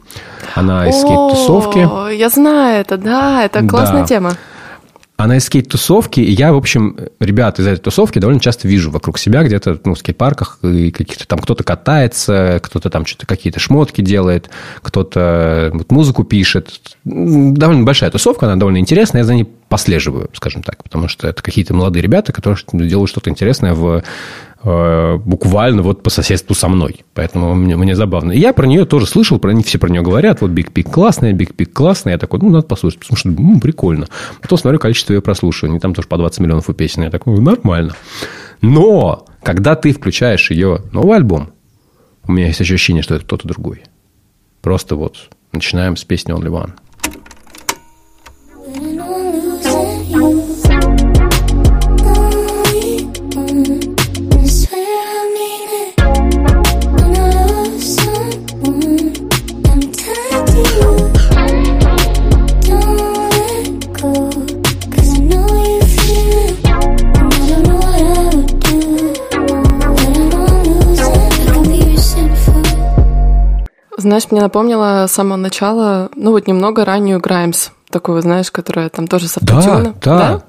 она 0.55 0.89
из 0.89 0.95
скейт-тусовки. 0.95 2.15
Я 2.17 2.31
знаю 2.31 2.81
это, 2.81 2.97
да, 2.97 3.45
это 3.45 3.69
классная 3.69 4.01
да. 4.01 4.07
тема. 4.07 4.33
Она 5.17 5.39
из 5.39 5.47
скейт-тусовки, 5.47 6.21
и 6.21 6.31
я, 6.31 6.53
в 6.53 6.57
общем, 6.57 6.99
ребят 7.21 7.59
из 7.59 7.67
этой 7.67 7.81
тусовки 7.81 8.19
довольно 8.19 8.41
часто 8.41 8.69
вижу 8.69 8.91
вокруг 8.91 9.19
себя 9.19 9.43
где-то 9.45 9.81
ну, 9.85 9.95
в 9.95 9.99
скейт-парках, 9.99 10.59
и 10.63 10.91
каких-то 10.91 11.27
там 11.27 11.39
кто-то 11.39 11.65
катается, 11.65 12.61
кто-то 12.63 12.91
там 12.91 13.07
что-то 13.07 13.27
какие-то 13.27 13.59
шмотки 13.59 14.03
делает, 14.03 14.51
кто-то 14.83 15.71
вот, 15.73 15.91
музыку 15.91 16.25
пишет. 16.25 16.81
Довольно 17.05 17.85
большая 17.85 18.11
тусовка, 18.11 18.47
она 18.47 18.57
довольно 18.57 18.79
интересная, 18.79 19.23
я 19.23 19.25
за 19.25 19.35
ней 19.35 19.49
послеживаю, 19.69 20.29
скажем 20.35 20.63
так, 20.63 20.83
потому 20.85 21.09
что 21.09 21.27
это 21.27 21.43
какие-то 21.43 21.73
молодые 21.73 22.03
ребята, 22.03 22.33
которые 22.33 22.59
делают 22.73 23.11
что-то 23.11 23.31
интересное 23.31 23.73
в 23.73 24.03
Э, 24.56 24.56
буквально 24.67 25.83
вот 25.83 26.03
по 26.03 26.11
соседству 26.11 26.55
со 26.55 26.69
мной. 26.69 27.05
Поэтому 27.15 27.55
мне, 27.55 27.77
мне 27.77 27.95
забавно. 27.95 28.33
И 28.33 28.41
я 28.41 28.53
про 28.53 28.67
нее 28.67 28.85
тоже 28.85 29.07
слышал, 29.07 29.39
про, 29.39 29.57
все 29.63 29.79
про 29.79 29.89
нее 29.89 30.03
говорят. 30.03 30.41
Вот 30.41 30.51
Big 30.51 30.73
Pig 30.73 30.91
классная, 30.91 31.33
Big 31.33 31.55
Pig 31.55 31.67
классная. 31.67 32.15
Я 32.15 32.19
такой, 32.19 32.41
ну, 32.41 32.51
надо 32.51 32.67
послушать, 32.67 32.99
потому 32.99 33.17
что 33.17 33.29
ну, 33.29 33.61
прикольно. 33.61 34.09
Потом 34.43 34.59
смотрю 34.59 34.81
количество 34.81 35.13
ее 35.13 35.21
прослушиваний. 35.23 35.79
Там 35.79 35.95
тоже 35.95 36.09
по 36.09 36.19
20 36.19 36.41
миллионов 36.41 36.69
у 36.69 36.73
песен. 36.73 37.05
Я 37.05 37.11
такой, 37.11 37.39
нормально. 37.39 37.95
Но, 38.61 39.27
когда 39.45 39.77
ты 39.77 39.93
включаешь 39.93 40.51
ее 40.51 40.81
новый 40.91 41.17
альбом, 41.17 41.51
у 42.27 42.33
меня 42.33 42.49
есть 42.49 42.61
ощущение, 42.61 43.05
что 43.05 43.15
это 43.15 43.25
кто-то 43.25 43.47
другой. 43.47 43.83
Просто 44.63 44.97
вот 44.97 45.29
начинаем 45.53 45.97
с 45.97 46.05
песни 46.05 46.35
Only 46.35 46.49
One. 46.49 46.73
Знаешь, 74.07 74.31
мне 74.31 74.41
напомнила 74.41 75.07
с 75.09 75.13
самого 75.13 75.37
начала, 75.37 76.11
ну 76.15 76.31
вот 76.31 76.47
немного 76.47 76.85
раннюю 76.85 77.19
Граймс, 77.19 77.71
такую, 77.91 78.23
знаешь, 78.23 78.53
которая 78.53 78.89
там 78.89 79.09
тоже 79.09 79.27
с 79.27 79.37
автотюна. 79.37 79.95
Да, 80.01 80.19
да. 80.19 80.19
Да, 80.29 80.43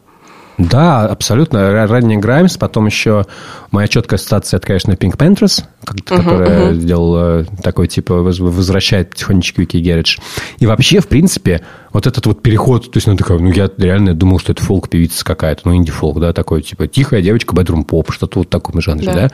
да 0.59 1.05
абсолютно. 1.07 1.87
Ранний 1.87 2.17
Граймс, 2.17 2.55
потом 2.57 2.85
еще 2.85 3.25
моя 3.71 3.87
четкая 3.87 4.19
ассоциация, 4.19 4.57
это, 4.57 4.67
конечно, 4.67 4.91
Pink 4.91 5.17
Panthers, 5.17 5.63
которая 5.83 6.69
uh-huh. 6.69 6.73
сделала 6.75 7.45
такой, 7.63 7.87
типа, 7.87 8.15
возвращает 8.21 9.09
потихонечку 9.09 9.61
Вики 9.61 9.77
Герридж. 9.77 10.17
И 10.59 10.67
вообще, 10.67 10.99
в 10.99 11.07
принципе, 11.07 11.63
вот 11.91 12.05
этот 12.05 12.27
вот 12.27 12.43
переход, 12.43 12.91
то 12.91 12.97
есть, 12.97 13.07
ну, 13.07 13.17
такая, 13.17 13.39
ну, 13.39 13.51
я 13.51 13.71
реально 13.77 14.13
думал, 14.13 14.37
что 14.37 14.51
это 14.51 14.63
фолк-певица 14.63 15.25
какая-то, 15.25 15.61
ну, 15.65 15.75
инди-фолк, 15.75 16.19
да, 16.19 16.31
такой, 16.31 16.61
типа, 16.61 16.85
тихая 16.87 17.23
девочка, 17.23 17.55
бедрум-поп, 17.55 18.11
что-то 18.11 18.37
вот 18.37 18.49
таком 18.49 18.81
жанре, 18.81 19.07
да. 19.07 19.13
да? 19.13 19.31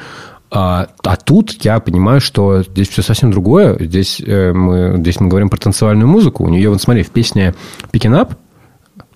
А, 0.55 0.87
а 1.03 1.15
тут 1.15 1.65
я 1.65 1.79
понимаю, 1.79 2.21
что 2.21 2.61
здесь 2.61 2.87
все 2.89 3.01
совсем 3.01 3.31
другое. 3.31 3.75
Здесь, 3.79 4.21
э, 4.21 4.53
мы, 4.53 4.97
здесь 4.99 5.19
мы 5.19 5.27
говорим 5.27 5.49
про 5.49 5.57
танцевальную 5.57 6.07
музыку. 6.07 6.43
У 6.43 6.49
нее, 6.49 6.69
вот 6.69 6.79
смотри, 6.79 7.01
в 7.01 7.09
песне 7.09 7.55
Picking 7.91 8.21
Up 8.21 8.35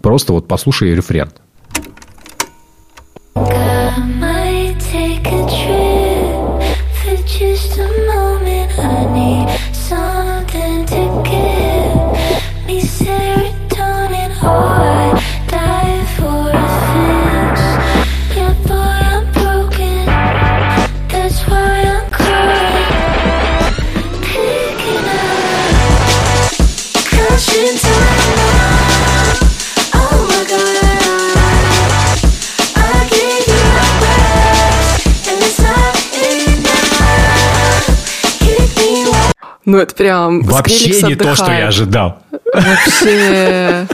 просто 0.01 0.33
вот 0.33 0.47
послушай 0.47 0.95
рефрен. 0.95 1.29
Ну, 39.67 39.77
это 39.79 39.93
прям... 39.93 40.43
Вообще 40.43 41.01
не 41.03 41.15
то, 41.15 41.35
что 41.35 41.51
я 41.51 41.67
ожидал. 41.67 42.19
Вообще... 42.53 43.85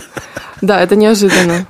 Да, 0.61 0.79
это 0.79 0.95
неожиданно. 0.95 1.65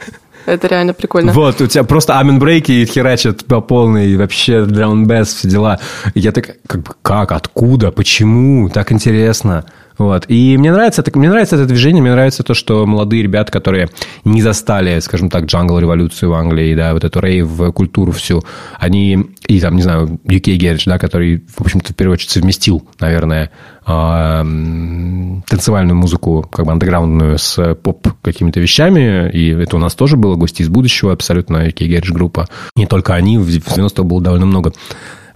Это 0.46 0.68
реально 0.68 0.94
прикольно. 0.94 1.32
Вот, 1.32 1.62
у 1.62 1.68
тебя 1.68 1.86
просто 1.86 2.20
амен 2.20 2.38
брейки 2.38 2.74
и 2.74 2.86
херачат 2.86 3.46
по 3.46 3.62
полной, 3.62 4.18
вообще 4.18 4.66
дрон 4.66 5.08
бэс, 5.08 5.34
все 5.34 5.48
дела. 5.48 5.80
я 6.16 6.34
так, 6.34 6.58
как, 6.68 6.98
как, 7.02 7.32
откуда, 7.32 7.92
почему, 7.92 8.70
так 8.70 8.92
интересно. 8.92 9.64
Вот. 9.98 10.26
И 10.28 10.58
мне 10.58 10.72
нравится, 10.72 11.02
это, 11.02 11.18
мне 11.18 11.30
нравится 11.30 11.56
это 11.56 11.66
движение, 11.66 12.02
мне 12.02 12.12
нравится 12.12 12.44
то, 12.44 12.54
что 12.54 12.86
молодые 12.86 13.24
ребята, 13.24 13.52
которые 13.52 13.90
не 14.26 14.42
застали, 14.42 15.00
скажем 15.00 15.30
так, 15.30 15.46
джангл-революцию 15.46 16.30
в 16.30 16.34
Англии, 16.34 16.76
да, 16.76 16.94
вот 16.94 17.04
эту 17.04 17.20
рейв-культуру 17.20 18.12
всю, 18.12 18.44
они, 18.80 19.32
и 19.48 19.60
там, 19.60 19.76
не 19.76 19.82
знаю, 19.82 20.20
UK 20.26 20.58
Garage, 20.58 20.84
да, 20.86 20.98
который, 20.98 21.44
в 21.56 21.62
общем-то, 21.62 21.94
в 21.94 21.96
первую 21.96 22.14
очередь 22.14 22.32
совместил, 22.32 22.88
наверное, 23.00 23.52
танцевальную 23.86 25.98
музыку, 25.98 26.48
как 26.52 26.66
бы 26.66 26.72
андеграундную, 26.72 27.38
с 27.38 27.76
поп 27.76 28.08
какими-то 28.22 28.60
вещами, 28.60 29.30
и 29.30 29.50
это 29.50 29.76
у 29.76 29.80
нас 29.80 29.94
тоже 29.94 30.18
было, 30.18 30.36
гости 30.36 30.62
из 30.62 30.70
будущего, 30.70 31.12
абсолютно 31.12 31.68
UK 31.68 31.88
Garage 31.88 32.14
группа. 32.14 32.48
Не 32.76 32.88
только 32.88 33.14
они, 33.14 33.38
в 33.38 33.48
90-х 33.48 34.04
было 34.04 34.22
довольно 34.22 34.46
много 34.46 34.74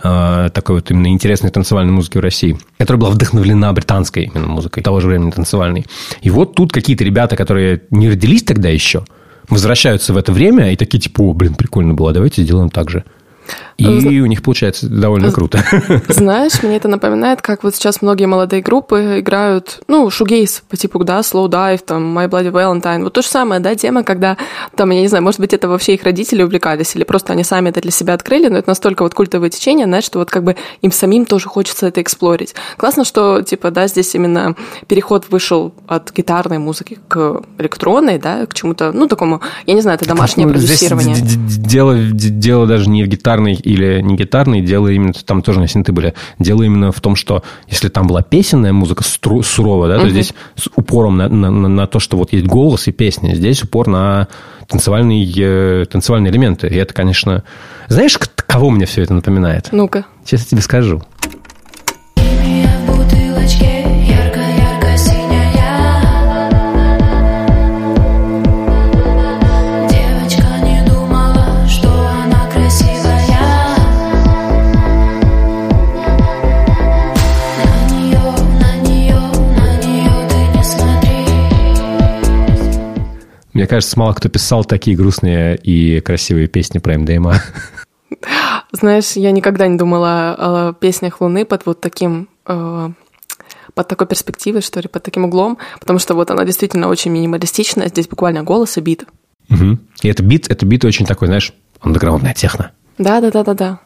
э, 0.04 0.50
такой 0.54 0.76
вот 0.76 0.92
именно 0.92 1.08
интересной 1.08 1.50
танцевальной 1.50 1.94
музыки 1.94 2.18
в 2.18 2.22
России, 2.22 2.58
которая 2.78 3.02
была 3.02 3.12
вдохновлена 3.12 3.74
британской 3.74 4.26
именно 4.26 4.48
музыкой 4.48 4.84
того 4.84 5.00
же 5.00 5.08
времени 5.08 5.32
танцевальной. 5.32 5.86
И 6.22 6.30
вот 6.30 6.56
тут 6.56 6.72
какие-то 6.72 7.04
ребята, 7.04 7.36
которые 7.36 7.84
не 7.92 8.10
родились 8.10 8.44
тогда 8.44 8.70
еще, 8.70 9.04
возвращаются 9.50 10.14
в 10.14 10.18
это 10.18 10.32
время 10.32 10.72
и 10.72 10.76
такие 10.76 11.00
типа, 11.00 11.22
о, 11.22 11.34
блин, 11.34 11.56
прикольно 11.56 11.94
было, 11.94 12.14
давайте 12.14 12.44
сделаем 12.44 12.70
так 12.70 12.90
же. 12.90 13.04
И 13.78 14.20
у 14.22 14.26
них 14.26 14.42
получается 14.42 14.90
довольно 14.90 15.32
круто. 15.32 15.64
Знаешь, 16.08 16.64
мне 16.64 16.78
это 16.78 16.88
напоминает, 16.88 17.42
как 17.42 17.64
вот 17.64 17.76
сейчас 17.76 18.02
многие 18.02 18.26
молодые 18.26 18.62
группы 18.62 19.20
играют, 19.20 19.82
ну, 19.88 20.10
шугейс 20.10 20.64
по 20.68 20.78
типу, 20.78 21.04
да, 21.04 21.20
Slow 21.20 21.48
Dive, 21.48 21.80
там, 21.86 22.18
My 22.18 22.28
Bloody 22.28 22.52
Valentine. 22.52 23.04
Вот 23.04 23.14
то 23.14 23.22
же 23.22 23.28
самое, 23.28 23.62
да, 23.62 23.76
тема, 23.76 24.04
когда, 24.04 24.38
там, 24.76 24.90
я 24.90 25.02
не 25.02 25.08
знаю, 25.08 25.24
может 25.24 25.40
быть, 25.40 25.54
это 25.54 25.68
вообще 25.68 25.94
их 25.94 26.04
родители 26.04 26.42
увлекались, 26.42 26.96
или 26.96 27.04
просто 27.04 27.34
они 27.34 27.44
сами 27.44 27.70
это 27.70 27.82
для 27.82 27.92
себя 27.92 28.14
открыли, 28.14 28.48
но 28.48 28.58
это 28.58 28.70
настолько 28.70 29.04
вот 29.04 29.14
культовое 29.14 29.50
течение, 29.50 29.86
знаешь, 29.86 30.06
что 30.06 30.20
вот 30.20 30.32
как 30.32 30.44
бы 30.44 30.56
им 30.82 30.92
самим 30.92 31.26
тоже 31.26 31.48
хочется 31.48 31.88
это 31.88 32.02
эксплорить. 32.02 32.56
Классно, 32.78 33.06
что, 33.06 33.42
типа, 33.42 33.72
да, 33.72 33.88
здесь 33.88 34.16
именно 34.16 34.56
переход 34.88 35.26
вышел 35.30 35.74
от 35.88 36.12
гитарной 36.12 36.58
музыки 36.58 37.00
к 37.08 37.42
электронной, 37.60 38.18
да, 38.18 38.46
к 38.46 38.54
чему-то, 38.54 38.92
ну, 38.92 39.08
такому, 39.08 39.42
я 39.66 39.74
не 39.74 39.82
знаю, 39.82 39.98
это 39.98 40.08
домашнее 40.08 40.48
ну, 40.48 40.54
продюсирование. 40.54 41.16
Дело, 41.20 41.96
дело 41.98 42.66
даже 42.66 42.90
не 42.90 43.04
в 43.04 43.08
гитарной 43.38 43.54
или 43.54 44.02
не 44.02 44.16
гитарный, 44.16 44.62
дело 44.62 44.88
именно, 44.88 45.14
там 45.14 45.42
тоже 45.42 45.60
на 45.60 45.68
синты 45.68 45.92
были, 45.92 46.14
дело 46.40 46.64
именно 46.64 46.92
в 46.92 47.00
том, 47.02 47.16
что 47.16 47.44
если 47.68 47.90
там 47.90 48.08
была 48.08 48.22
песенная 48.22 48.74
музыка 48.74 49.04
стру, 49.04 49.42
суровая, 49.44 49.98
да, 49.98 50.04
то 50.04 50.10
здесь 50.10 50.34
с 50.56 50.70
упором 50.76 51.18
на, 51.18 51.30
на, 51.30 51.50
на 51.50 51.88
то, 51.88 52.00
что 52.00 52.18
вот 52.18 52.34
есть 52.34 52.46
голос 52.46 52.88
и 52.88 52.92
песня, 52.92 53.36
здесь 53.36 53.64
упор 53.64 53.88
на 53.88 54.28
танцевальные, 54.68 55.34
э, 55.38 55.86
танцевальные 55.86 56.32
элементы. 56.32 56.68
И 56.68 56.76
это, 56.76 56.94
конечно... 56.94 57.44
Знаешь, 57.88 58.18
кого 58.18 58.70
мне 58.70 58.86
все 58.86 59.02
это 59.02 59.14
напоминает? 59.14 59.70
Ну-ка. 59.72 60.06
Сейчас 60.26 60.42
я 60.42 60.48
тебе 60.48 60.62
скажу. 60.62 61.02
Мне 83.58 83.66
кажется, 83.66 83.98
мало 83.98 84.14
кто 84.14 84.30
писал 84.30 84.64
такие 84.64 84.96
грустные 84.96 85.58
и 85.58 86.00
красивые 86.02 86.48
песни 86.48 86.78
про 86.78 86.96
МДМА. 86.96 87.42
Знаешь, 88.72 89.14
я 89.14 89.32
никогда 89.32 89.66
не 89.66 89.80
думала 89.80 90.36
о 90.38 90.74
песнях 90.74 91.22
Луны 91.22 91.44
под 91.44 91.66
вот 91.66 91.82
таким 91.82 92.30
э, 92.46 92.90
под 93.74 93.88
такой 93.88 94.06
перспективой, 94.06 94.62
что 94.62 94.80
ли, 94.80 94.88
под 94.88 95.02
таким 95.02 95.26
углом, 95.26 95.58
потому 95.80 95.98
что 95.98 96.14
вот 96.14 96.30
она 96.30 96.46
действительно 96.46 96.88
очень 96.88 97.10
минималистичная, 97.10 97.88
здесь 97.88 98.08
буквально 98.08 98.44
голос 98.44 98.78
и 98.78 98.82
бит. 98.82 99.06
Угу. 99.50 99.80
И 100.04 100.08
это 100.08 100.22
бит, 100.22 100.52
это 100.52 100.64
бит 100.68 100.86
очень 100.86 101.08
такой, 101.08 101.28
знаешь, 101.28 101.52
андеграундная 101.80 102.36
техно. 102.36 102.74
Да, 103.00 103.22
да, 103.22 103.32
да, 103.32 103.44
да, 103.44 103.54
да. 103.56 103.80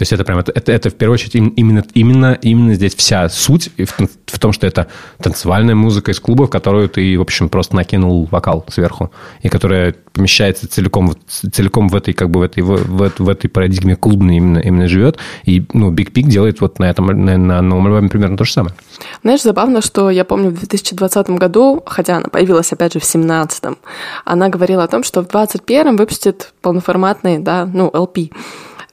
То 0.00 0.02
есть 0.04 0.14
это 0.14 0.24
прям, 0.24 0.38
это, 0.38 0.72
это, 0.72 0.88
в 0.88 0.94
первую 0.94 1.16
очередь 1.16 1.34
именно, 1.34 1.84
именно, 1.92 2.38
именно 2.40 2.72
здесь 2.72 2.94
вся 2.94 3.28
суть 3.28 3.68
в, 3.76 4.08
в 4.24 4.38
том, 4.38 4.54
что 4.54 4.66
это 4.66 4.86
танцевальная 5.22 5.74
музыка 5.74 6.12
из 6.12 6.20
клуба, 6.20 6.46
в 6.46 6.48
которую 6.48 6.88
ты, 6.88 7.18
в 7.18 7.20
общем, 7.20 7.50
просто 7.50 7.76
накинул 7.76 8.24
вокал 8.24 8.64
сверху, 8.68 9.10
и 9.42 9.50
которая 9.50 9.94
помещается 10.14 10.66
целиком, 10.68 11.12
целиком 11.28 11.90
в 11.90 11.94
этой, 11.94 12.14
как 12.14 12.30
бы, 12.30 12.40
в 12.40 12.42
этой, 12.44 12.62
в, 12.62 12.76
в, 12.76 13.12
в 13.18 13.28
этой 13.28 13.48
парадигме 13.48 13.94
клубной 13.94 14.38
именно, 14.38 14.58
именно 14.60 14.88
живет. 14.88 15.18
И, 15.44 15.66
ну, 15.74 15.92
Big 15.92 16.12
Pig 16.12 16.22
делает 16.22 16.62
вот 16.62 16.78
на 16.78 16.84
этом, 16.84 17.04
на, 17.08 17.36
на 17.36 17.60
новом 17.60 17.88
альбоме 17.88 18.08
примерно 18.08 18.38
то 18.38 18.44
же 18.44 18.52
самое. 18.52 18.74
Знаешь, 19.20 19.42
забавно, 19.42 19.82
что 19.82 20.08
я 20.08 20.24
помню 20.24 20.48
в 20.48 20.58
2020 20.60 21.28
году, 21.32 21.82
хотя 21.84 22.16
она 22.16 22.28
появилась, 22.28 22.72
опять 22.72 22.94
же, 22.94 23.00
в 23.00 23.02
2017, 23.02 23.64
она 24.24 24.48
говорила 24.48 24.82
о 24.82 24.88
том, 24.88 25.04
что 25.04 25.20
в 25.20 25.28
2021 25.28 25.96
выпустит 25.96 26.54
полноформатный, 26.62 27.38
да, 27.38 27.66
ну, 27.66 27.90
LP. 27.90 28.30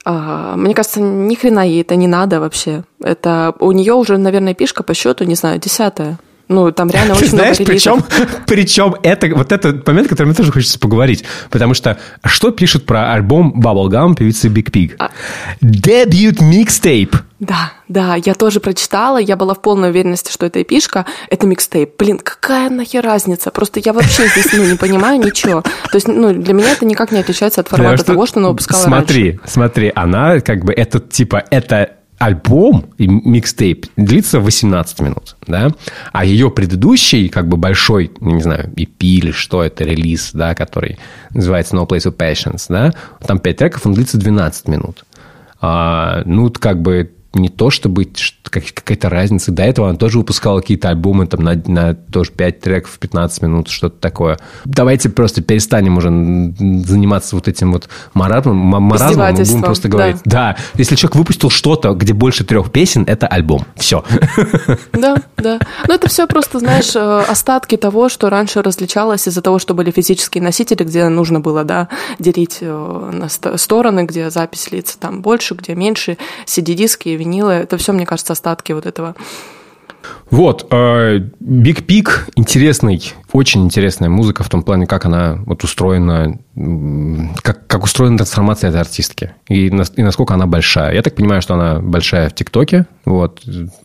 А, 0.09 0.55
мне 0.55 0.73
кажется, 0.73 1.01
ни 1.01 1.35
хрена 1.35 1.67
ей 1.67 1.81
это 1.81 1.97
не 1.97 2.07
надо 2.07 2.39
вообще. 2.39 2.85
Это 3.03 3.53
у 3.59 3.73
нее 3.73 3.93
уже, 3.93 4.17
наверное, 4.17 4.53
пишка 4.53 4.81
по 4.81 4.93
счету, 4.93 5.25
не 5.25 5.35
знаю, 5.35 5.59
десятая. 5.59 6.17
Ну, 6.47 6.71
там 6.71 6.89
реально 6.89 7.15
очень 7.15 7.27
Знаешь, 7.27 7.59
много 7.59 7.71
причем, 7.71 8.03
причем 8.47 8.95
это, 9.03 9.27
вот 9.35 9.51
этот 9.51 9.85
момент, 9.85 10.07
который 10.07 10.27
мне 10.27 10.35
тоже 10.35 10.51
хочется 10.51 10.79
поговорить. 10.79 11.25
Потому 11.49 11.73
что 11.73 11.97
что 12.23 12.51
пишут 12.51 12.85
про 12.85 13.11
альбом 13.11 13.61
Bubblegum 13.61 14.15
певицы 14.15 14.47
Big 14.47 14.71
Pig? 14.71 14.95
А... 14.97 15.11
Debut 15.61 16.39
mixtape. 16.41 17.15
Да, 17.39 17.73
да, 17.87 18.15
я 18.15 18.33
тоже 18.33 18.59
прочитала, 18.59 19.19
я 19.19 19.35
была 19.35 19.53
в 19.53 19.61
полной 19.61 19.91
уверенности, 19.91 20.31
что 20.31 20.47
это 20.47 20.61
эпишка, 20.61 21.05
это 21.29 21.45
микстейп. 21.45 21.91
Блин, 21.99 22.17
какая 22.17 22.71
нахер 22.71 23.03
разница? 23.03 23.51
Просто 23.51 23.79
я 23.79 23.93
вообще 23.93 24.27
здесь 24.27 24.51
ну, 24.53 24.65
не 24.65 24.75
понимаю 24.75 25.19
ничего. 25.19 25.61
То 25.61 25.95
есть, 25.95 26.07
ну, 26.07 26.33
для 26.33 26.53
меня 26.53 26.71
это 26.71 26.85
никак 26.85 27.11
не 27.11 27.19
отличается 27.19 27.61
от 27.61 27.67
формата 27.67 28.03
того, 28.03 28.25
что 28.25 28.39
она 28.39 28.49
выпускала 28.49 28.81
смотри, 28.81 29.23
раньше. 29.23 29.41
Смотри, 29.45 29.91
смотри, 29.91 29.91
она 29.95 30.39
как 30.39 30.65
бы, 30.65 30.73
это 30.73 30.99
типа, 30.99 31.43
это 31.51 31.96
альбом, 32.17 32.85
микстейп, 32.97 33.85
длится 33.95 34.39
18 34.39 35.01
минут, 35.01 35.35
да, 35.45 35.69
а 36.11 36.25
ее 36.25 36.49
предыдущий, 36.49 37.29
как 37.29 37.47
бы 37.47 37.57
большой, 37.57 38.11
не 38.19 38.41
знаю, 38.41 38.71
EP 38.75 38.97
или 38.99 39.31
что 39.31 39.63
это, 39.63 39.83
релиз, 39.83 40.31
да, 40.33 40.55
который 40.55 40.97
называется 41.31 41.75
No 41.75 41.87
Place 41.87 42.11
of 42.11 42.17
Patience, 42.17 42.65
да, 42.69 42.93
там 43.25 43.39
5 43.39 43.57
треков, 43.57 43.85
он 43.85 43.93
длится 43.93 44.17
12 44.17 44.67
минут. 44.67 45.05
А, 45.59 46.21
ну, 46.25 46.51
как 46.51 46.81
бы 46.81 47.11
не 47.37 47.49
то 47.49 47.69
чтобы 47.69 48.07
какая-то 48.43 49.09
разница. 49.09 49.51
До 49.51 49.63
этого 49.63 49.89
она 49.89 49.97
тоже 49.97 50.17
выпускала 50.17 50.61
какие-то 50.61 50.89
альбомы 50.89 51.27
там 51.27 51.43
на, 51.43 51.61
на 51.65 51.93
тоже 51.95 52.31
5 52.31 52.59
треков, 52.59 52.97
15 52.99 53.41
минут, 53.43 53.69
что-то 53.69 53.99
такое. 53.99 54.39
Давайте 54.65 55.09
просто 55.09 55.41
перестанем 55.41 55.97
уже 55.97 56.09
заниматься 56.85 57.35
вот 57.35 57.47
этим 57.47 57.71
вот 57.71 57.89
маразмом, 58.13 58.57
маразмом 58.57 59.31
мы 59.31 59.33
будем 59.33 59.61
просто 59.61 59.89
говорить. 59.89 60.17
Да. 60.25 60.55
да, 60.55 60.57
если 60.75 60.95
человек 60.95 61.15
выпустил 61.15 61.49
что-то, 61.49 61.93
где 61.93 62.13
больше 62.13 62.43
трех 62.43 62.71
песен, 62.71 63.03
это 63.07 63.27
альбом. 63.27 63.65
Все. 63.75 64.03
Да, 64.93 65.17
да. 65.37 65.59
Ну, 65.87 65.93
это 65.93 66.09
все 66.09 66.27
просто, 66.27 66.59
знаешь, 66.59 66.95
э, 66.95 67.23
остатки 67.27 67.77
того, 67.77 68.09
что 68.09 68.29
раньше 68.29 68.61
различалось 68.61 69.27
из-за 69.27 69.41
того, 69.41 69.59
что 69.59 69.73
были 69.73 69.91
физические 69.91 70.43
носители, 70.43 70.83
где 70.83 71.07
нужно 71.07 71.39
было, 71.39 71.63
да, 71.63 71.87
делить 72.19 72.57
э, 72.61 73.11
на 73.13 73.29
стороны, 73.57 74.05
где 74.05 74.29
запись 74.29 74.71
лиц 74.71 74.97
там 74.99 75.21
больше, 75.21 75.53
где 75.53 75.75
меньше, 75.75 76.17
CD-диски, 76.45 77.09
винилы. 77.27 77.53
Это 77.53 77.77
все, 77.77 77.93
мне 77.93 78.05
кажется, 78.05 78.33
остатки 78.33 78.71
вот 78.71 78.85
этого. 78.85 79.15
Вот, 80.29 80.67
э, 80.71 81.19
Big 81.41 81.85
Pig 81.85 82.09
интересный, 82.35 83.01
очень 83.31 83.63
интересная 83.63 84.09
музыка 84.09 84.43
в 84.43 84.49
том 84.49 84.61
плане, 84.61 84.85
как 84.85 85.05
она 85.05 85.39
вот 85.45 85.63
устроена, 85.63 86.37
как, 87.41 87.65
как 87.67 87.83
устроена 87.83 88.17
трансформация 88.17 88.69
этой 88.69 88.81
артистки 88.81 89.31
и, 89.47 89.67
и 89.67 90.01
насколько 90.03 90.33
она 90.33 90.45
большая. 90.45 90.93
Я 90.93 91.01
так 91.01 91.15
понимаю, 91.15 91.41
что 91.41 91.53
она 91.53 91.79
большая 91.79 92.29
в 92.29 92.35
ТикТоке, 92.35 92.87
вот, 93.05 93.41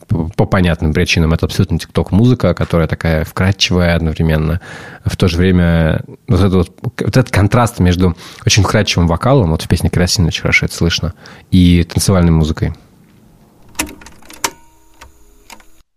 по, 0.09 0.29
по 0.35 0.45
понятным 0.45 0.93
причинам. 0.93 1.33
Это 1.33 1.45
абсолютно 1.45 1.79
ТикТок-музыка, 1.79 2.53
которая 2.53 2.89
такая 2.89 3.23
вкрадчивая 3.23 3.95
одновременно. 3.95 4.59
В 5.05 5.15
то 5.15 5.29
же 5.29 5.37
время 5.37 6.03
вот, 6.27 6.41
это 6.41 6.57
вот, 6.57 6.71
вот 6.81 7.17
этот 7.17 7.31
контраст 7.31 7.79
между 7.79 8.17
очень 8.45 8.63
вкрадчивым 8.63 9.07
вокалом, 9.07 9.51
вот 9.51 9.61
в 9.61 9.67
песне 9.69 9.89
«Керосин» 9.89 10.25
очень 10.25 10.41
хорошо 10.41 10.65
это 10.65 10.75
слышно, 10.75 11.13
и 11.51 11.85
танцевальной 11.85 12.31
музыкой. 12.31 12.73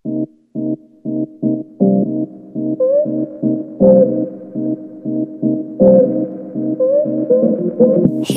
He's 0.06 0.14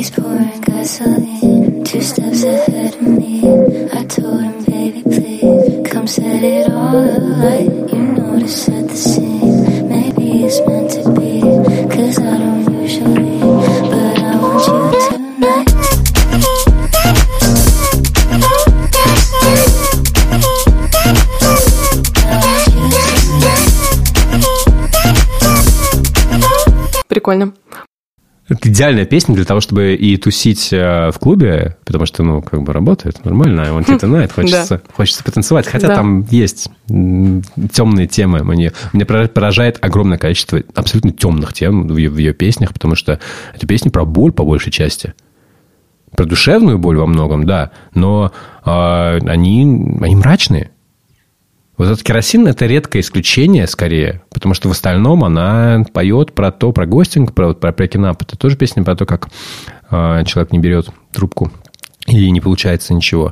pouring 0.10 0.62
gasoline, 0.62 1.84
two 1.84 2.02
steps 2.02 2.44
ahead 2.44 2.96
of 2.96 3.02
me. 3.04 3.42
I 3.94 4.04
told 4.06 4.42
him, 4.42 4.64
baby, 4.66 5.04
please 5.04 5.88
come 5.92 6.08
set 6.08 6.44
it 6.44 6.72
all 6.72 6.96
alight. 6.96 7.70
You 7.94 8.00
know 8.00 8.40
to 8.40 8.48
set 8.48 8.88
the 8.88 8.96
scene. 8.96 9.90
Maybe 9.90 10.46
it's 10.46 10.60
meant 10.66 10.90
to 10.90 11.12
be, 11.12 11.19
Прикольно. 27.20 27.54
Это 28.48 28.70
идеальная 28.70 29.04
песня 29.04 29.36
для 29.36 29.44
того, 29.44 29.60
чтобы 29.60 29.94
и 29.94 30.16
тусить 30.16 30.72
э, 30.72 31.12
в 31.12 31.20
клубе, 31.20 31.76
потому 31.84 32.06
что, 32.06 32.24
ну, 32.24 32.42
как 32.42 32.64
бы 32.64 32.72
работает 32.72 33.26
нормально, 33.26 33.68
want 33.74 33.88
you 33.88 34.00
tonight, 34.00 34.32
хочется, 34.34 34.82
хочется 34.96 35.22
потанцевать. 35.22 35.68
Хотя 35.68 35.90
да. 35.90 35.96
там 35.96 36.26
есть 36.32 36.72
темные 36.88 38.08
темы. 38.08 38.46
Мне, 38.46 38.72
мне 38.94 39.06
поражает 39.06 39.80
огромное 39.82 40.18
количество 40.18 40.64
абсолютно 40.74 41.12
темных 41.12 41.52
тем 41.52 41.90
в 41.90 41.98
ее, 41.98 42.10
в 42.10 42.18
ее 42.18 42.34
песнях, 42.34 42.72
потому 42.74 42.96
что 42.96 43.20
это 43.54 43.68
песни 43.68 43.90
про 43.90 44.06
боль 44.06 44.32
по 44.32 44.46
большей 44.46 44.72
части. 44.72 45.14
Про 46.16 46.26
душевную 46.26 46.80
боль 46.80 46.98
во 46.98 47.06
многом, 47.06 47.46
да, 47.46 47.72
но 47.94 48.32
э, 48.66 48.70
они, 48.70 49.62
они 50.02 50.16
мрачные. 50.16 50.72
Вот 51.80 51.88
этот 51.88 52.04
керосин– 52.04 52.46
это 52.50 52.66
редкое 52.66 53.00
исключение, 53.00 53.66
скорее, 53.66 54.22
потому 54.32 54.54
что 54.54 54.68
в 54.68 54.72
остальном 54.72 55.24
она 55.24 55.86
поет 55.94 56.34
про 56.34 56.52
то, 56.52 56.74
про 56.74 56.86
гостинг, 56.86 57.34
про, 57.34 57.54
про 57.54 57.72
прекинап. 57.72 58.22
Это 58.22 58.38
тоже 58.38 58.58
песня 58.58 58.84
про 58.84 58.98
то, 58.98 59.06
как 59.06 59.30
э, 59.90 60.26
человек 60.26 60.52
не 60.52 60.60
берет 60.60 60.90
трубку 61.14 61.54
и 62.06 62.30
не 62.32 62.42
получается 62.42 62.94
ничего. 62.94 63.32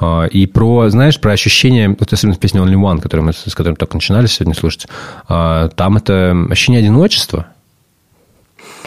Э, 0.00 0.26
и 0.26 0.46
про, 0.48 0.88
знаешь, 0.88 1.20
про 1.20 1.30
ощущение, 1.30 1.90
вот 1.90 2.12
особенно 2.12 2.34
в 2.34 2.40
песне 2.40 2.58
Only 2.58 2.74
One, 2.74 3.00
которую 3.00 3.26
мы, 3.26 3.32
с 3.32 3.54
которой 3.54 3.76
только 3.76 3.94
начинали 3.94 4.26
сегодня 4.26 4.56
слушать, 4.56 4.88
э, 5.28 5.68
там 5.76 5.96
это 5.96 6.36
ощущение 6.50 6.80
одиночества– 6.80 7.46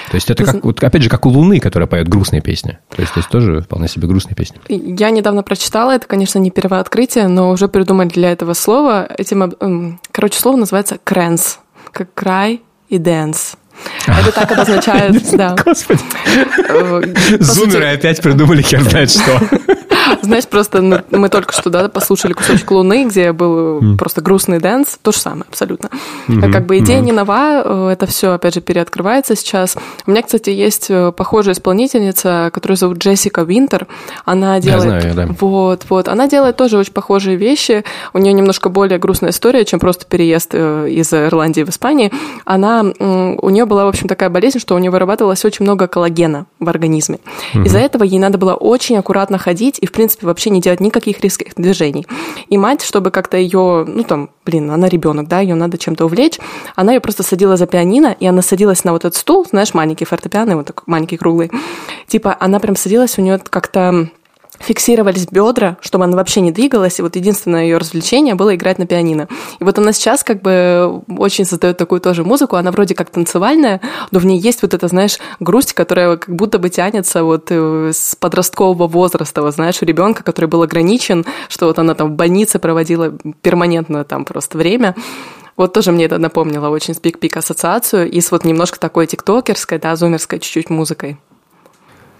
то 0.09 0.15
есть 0.15 0.29
это 0.29 0.43
как, 0.43 0.63
вот, 0.63 0.83
опять 0.83 1.03
же, 1.03 1.09
как 1.09 1.25
у 1.25 1.29
Луны, 1.29 1.59
которая 1.59 1.87
поет 1.87 2.07
грустные 2.07 2.41
песни. 2.41 2.79
То 2.95 3.01
есть, 3.01 3.13
то 3.13 3.19
есть 3.19 3.29
тоже 3.29 3.61
вполне 3.61 3.87
себе 3.87 4.07
грустные 4.07 4.35
песни. 4.35 4.59
Я 4.67 5.11
недавно 5.11 5.43
прочитала, 5.43 5.91
это, 5.91 6.07
конечно, 6.07 6.39
не 6.39 6.51
первое 6.51 6.79
открытие, 6.79 7.27
но 7.27 7.51
уже 7.51 7.67
придумали 7.67 8.09
для 8.09 8.31
этого 8.31 8.53
слова. 8.53 9.07
Этим, 9.17 9.99
короче, 10.11 10.39
слово 10.39 10.57
называется 10.57 10.97
crance, 11.03 11.59
как 11.91 12.13
cry 12.13 12.61
и 12.89 12.97
dance. 12.97 13.55
Это 14.07 14.31
так 14.31 14.51
обозначает, 14.51 15.23
да. 15.37 15.55
Господи. 15.63 16.01
Э, 16.67 17.01
Зумеры 17.39 17.93
опять 17.93 18.21
придумали 18.21 18.61
хер 18.61 18.81
знает 18.83 19.11
что. 19.11 19.39
Знаешь, 20.21 20.47
просто 20.47 21.03
мы 21.11 21.29
только 21.29 21.53
что 21.53 21.69
да, 21.69 21.89
послушали 21.89 22.33
кусочек 22.33 22.69
Луны, 22.71 23.05
где 23.05 23.31
был 23.31 23.97
просто 23.97 24.21
грустный 24.21 24.59
dance. 24.59 24.99
То 25.01 25.11
же 25.11 25.17
самое, 25.17 25.45
абсолютно. 25.47 25.89
Как 26.27 26.65
бы 26.65 26.77
идея 26.79 26.99
не 27.01 27.11
нова, 27.11 27.61
э, 27.63 27.89
это 27.93 28.05
все, 28.05 28.33
опять 28.33 28.53
же, 28.55 28.61
переоткрывается 28.61 29.35
сейчас. 29.35 29.75
У 30.05 30.11
меня, 30.11 30.21
кстати, 30.21 30.49
есть 30.49 30.87
э, 30.89 31.11
похожая 31.11 31.53
исполнительница, 31.53 32.49
которую 32.53 32.77
зовут 32.77 32.97
Джессика 32.97 33.41
Винтер. 33.41 33.87
Она 34.25 34.59
делает... 34.59 35.03
Я 35.03 35.13
знаю, 35.13 35.15
да. 35.15 35.35
Вот, 35.39 35.85
вот. 35.89 36.07
Она 36.07 36.27
делает 36.27 36.57
тоже 36.57 36.77
очень 36.77 36.93
похожие 36.93 37.37
вещи. 37.37 37.83
У 38.13 38.17
нее 38.17 38.33
немножко 38.33 38.69
более 38.69 38.99
грустная 38.99 39.31
история, 39.31 39.65
чем 39.65 39.79
просто 39.79 40.05
переезд 40.05 40.51
э, 40.53 40.89
из 40.89 41.13
Ирландии 41.13 41.63
в 41.63 41.69
Испанию. 41.69 42.11
Она... 42.45 42.81
У 42.81 43.49
нее 43.49 43.65
была, 43.65 43.85
в 43.85 43.89
общем, 43.89 44.07
такая 44.07 44.29
болезнь, 44.29 44.59
что 44.59 44.75
у 44.75 44.77
нее 44.77 44.91
вырабатывалось 44.91 45.43
очень 45.45 45.63
много 45.63 45.87
коллагена 45.87 46.45
в 46.59 46.69
организме. 46.69 47.19
Из-за 47.53 47.79
этого 47.79 48.03
ей 48.03 48.19
надо 48.19 48.37
было 48.37 48.53
очень 48.53 48.97
аккуратно 48.97 49.37
ходить 49.37 49.77
и, 49.79 49.85
в 49.85 49.91
принципе, 49.99 50.27
вообще 50.27 50.49
не 50.49 50.61
делать 50.61 50.79
никаких 50.79 51.19
резких 51.19 51.55
движений. 51.57 52.07
И 52.47 52.57
мать, 52.57 52.81
чтобы 52.81 53.11
как-то 53.11 53.35
ее, 53.35 53.83
ну 53.85 54.03
там, 54.03 54.29
блин, 54.45 54.71
она 54.71 54.87
ребенок, 54.87 55.27
да, 55.27 55.41
ее 55.41 55.55
надо 55.55 55.77
чем-то 55.77 56.05
увлечь, 56.05 56.39
она 56.77 56.93
ее 56.93 57.01
просто 57.01 57.21
садила 57.21 57.57
за 57.57 57.67
пианино, 57.67 58.15
и 58.17 58.25
она 58.25 58.41
садилась 58.41 58.85
на 58.85 58.93
вот 58.93 59.03
этот 59.03 59.15
стул, 59.15 59.45
знаешь, 59.49 59.73
маленький 59.73 60.05
фортепиано, 60.05 60.55
вот 60.55 60.67
такой 60.67 60.83
маленький 60.85 61.17
круглый. 61.17 61.51
Типа, 62.07 62.37
она 62.39 62.61
прям 62.61 62.77
садилась, 62.77 63.17
у 63.19 63.21
нее 63.21 63.39
как-то 63.39 64.09
фиксировались 64.59 65.27
бедра, 65.27 65.77
чтобы 65.81 66.03
она 66.03 66.15
вообще 66.15 66.41
не 66.41 66.51
двигалась, 66.51 66.99
и 66.99 67.01
вот 67.01 67.15
единственное 67.15 67.63
ее 67.63 67.77
развлечение 67.77 68.35
было 68.35 68.55
играть 68.55 68.77
на 68.77 68.85
пианино. 68.85 69.27
И 69.59 69.63
вот 69.63 69.77
она 69.77 69.93
сейчас 69.93 70.23
как 70.23 70.41
бы 70.41 71.01
очень 71.17 71.45
создает 71.45 71.77
такую 71.77 72.01
тоже 72.01 72.23
музыку, 72.23 72.55
она 72.55 72.71
вроде 72.71 72.95
как 72.95 73.09
танцевальная, 73.09 73.81
но 74.11 74.19
в 74.19 74.25
ней 74.25 74.39
есть 74.39 74.61
вот 74.61 74.73
эта, 74.73 74.87
знаешь, 74.87 75.17
грусть, 75.39 75.73
которая 75.73 76.17
как 76.17 76.35
будто 76.35 76.59
бы 76.59 76.69
тянется 76.69 77.23
вот 77.23 77.47
э, 77.49 77.91
с 77.93 78.15
подросткового 78.15 78.87
возраста, 78.87 79.41
вот 79.41 79.55
знаешь, 79.55 79.81
у 79.81 79.85
ребенка, 79.85 80.23
который 80.23 80.45
был 80.45 80.61
ограничен, 80.61 81.25
что 81.47 81.67
вот 81.67 81.79
она 81.79 81.95
там 81.95 82.09
в 82.09 82.15
больнице 82.15 82.59
проводила 82.59 83.13
перманентно 83.41 84.03
там 84.03 84.25
просто 84.25 84.57
время, 84.57 84.95
вот 85.59 85.73
тоже 85.73 85.91
мне 85.91 86.05
это 86.05 86.17
напомнило 86.19 86.69
очень 86.69 86.93
с 86.93 87.01
Биг 87.01 87.19
Пик 87.19 87.35
ассоциацию 87.35 88.09
и 88.09 88.21
с 88.21 88.31
вот 88.31 88.45
немножко 88.45 88.79
такой 88.79 89.07
тиктокерской, 89.07 89.77
да, 89.77 89.97
зумерской 89.97 90.39
чуть-чуть 90.39 90.69
музыкой. 90.69 91.17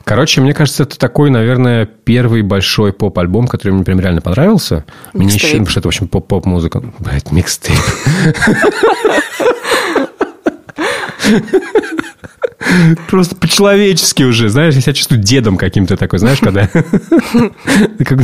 Короче, 0.09 0.41
мне 0.41 0.55
кажется, 0.55 0.81
это 0.81 0.97
такой, 0.97 1.29
наверное, 1.29 1.85
первый 1.85 2.41
большой 2.41 2.93
поп-альбом, 2.93 3.47
который 3.47 3.73
мне 3.73 3.83
прям 3.83 3.99
реально 3.99 4.21
понравился. 4.21 4.83
Мне 5.13 5.31
еще, 5.31 5.49
потому 5.49 5.67
что 5.67 5.79
это, 5.81 5.87
в 5.87 5.89
общем, 5.89 6.07
поп-поп-музыка. 6.07 6.81
Блять, 6.97 7.31
микстейп. 7.31 7.77
Просто 13.07 13.35
по-человечески 13.35 14.23
уже, 14.23 14.49
знаешь, 14.49 14.75
я 14.75 14.81
себя 14.81 14.93
чувствую 14.93 15.21
дедом 15.21 15.57
каким-то 15.57 15.97
такой, 15.97 16.19
знаешь, 16.19 16.39
когда... 16.39 16.67
Как 16.67 18.19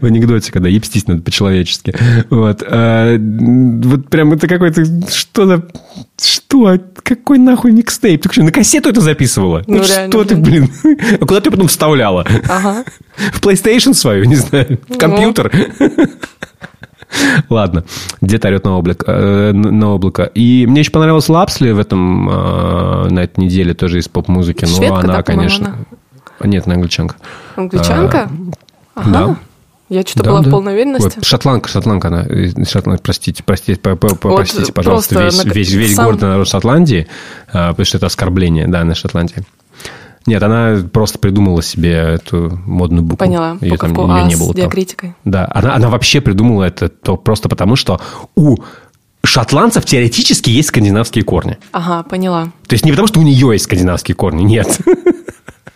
в 0.00 0.04
анекдоте, 0.04 0.52
когда 0.52 0.68
ебстись 0.68 1.06
надо 1.06 1.22
по-человечески. 1.22 1.94
Вот. 2.30 2.62
А, 2.66 3.16
вот 3.16 4.08
прям 4.08 4.32
это 4.32 4.48
какой-то... 4.48 4.84
Что-то... 5.10 5.68
Что? 6.20 6.78
Какой 7.02 7.38
нахуй 7.38 7.72
микстейп? 7.72 8.22
Ты 8.22 8.32
что, 8.32 8.42
на 8.42 8.52
кассету 8.52 8.90
это 8.90 9.00
записывала? 9.00 9.62
Ну, 9.66 9.82
что 9.84 10.24
ты, 10.24 10.36
блин? 10.36 10.70
А 11.20 11.26
куда 11.26 11.40
ты 11.40 11.50
потом 11.50 11.68
вставляла? 11.68 12.24
В 12.24 13.40
PlayStation 13.40 13.94
свою, 13.94 14.24
не 14.24 14.36
знаю, 14.36 14.80
в 14.88 14.98
компьютер? 14.98 15.52
Ладно, 17.48 17.84
где-то 18.20 18.48
орет 18.48 18.64
на 18.64 18.76
облако, 18.76 19.10
э, 19.10 19.52
на 19.52 19.94
облако. 19.94 20.24
И 20.34 20.66
мне 20.66 20.80
еще 20.80 20.90
понравилась 20.90 21.28
Лапсли 21.28 21.72
в 21.72 21.78
этом, 21.78 22.28
э, 22.28 23.08
на 23.10 23.20
этой 23.20 23.40
неделе, 23.40 23.74
тоже 23.74 23.98
из 23.98 24.08
поп-музыки. 24.08 24.64
Но 24.64 24.76
Шведка, 24.76 24.98
она, 24.98 25.16
да, 25.16 25.22
конечно... 25.22 25.66
Она? 26.38 26.48
Нет, 26.48 26.66
она 26.66 26.76
англичанка. 26.76 27.16
Англичанка? 27.56 28.30
А, 28.94 29.00
ага. 29.00 29.10
Да. 29.10 29.36
Я 29.90 30.02
что-то 30.02 30.22
да, 30.22 30.30
была 30.30 30.40
да. 30.42 30.48
в 30.48 30.50
полной 30.52 30.72
уверенности. 30.74 31.18
Ой, 31.18 31.24
шотландка, 31.24 31.68
шотландка 31.68 32.08
она. 32.08 32.24
Шотландка, 32.64 33.02
простите, 33.02 33.42
простите, 33.44 33.80
по, 33.80 33.96
по, 33.96 34.08
вот 34.28 34.36
простите, 34.36 34.72
пожалуйста, 34.72 35.24
весь, 35.24 35.44
на... 35.44 35.48
весь, 35.50 35.72
весь 35.72 35.96
сам... 35.96 36.06
город 36.06 36.20
народ 36.20 36.48
Шотландии, 36.48 37.08
а, 37.52 37.70
потому 37.70 37.84
что 37.84 37.96
это 37.96 38.06
оскорбление, 38.06 38.68
да, 38.68 38.84
на 38.84 38.94
Шотландии. 38.94 39.44
Нет, 40.26 40.42
она 40.42 40.82
просто 40.92 41.18
придумала 41.18 41.62
себе 41.62 41.92
эту 41.92 42.60
модную 42.66 43.02
букву. 43.02 43.24
Поняла. 43.24 43.56
Ее, 43.60 43.76
там, 43.76 43.92
ее 43.92 44.12
а, 44.12 44.28
не 44.28 44.36
было. 44.36 44.52
С 44.52 44.54
диакритикой. 44.54 45.14
Там. 45.24 45.32
Да, 45.32 45.50
она, 45.54 45.74
она 45.74 45.88
вообще 45.88 46.20
придумала 46.20 46.64
это 46.64 46.88
то 46.88 47.16
просто 47.16 47.48
потому, 47.48 47.76
что 47.76 48.00
у 48.34 48.56
шотландцев 49.24 49.84
теоретически 49.84 50.50
есть 50.50 50.68
скандинавские 50.68 51.24
корни. 51.24 51.58
Ага, 51.72 52.02
поняла. 52.02 52.52
То 52.66 52.74
есть 52.74 52.84
не 52.84 52.90
потому, 52.90 53.08
что 53.08 53.20
у 53.20 53.22
нее 53.22 53.50
есть 53.52 53.64
скандинавские 53.64 54.14
корни, 54.14 54.42
нет. 54.42 54.78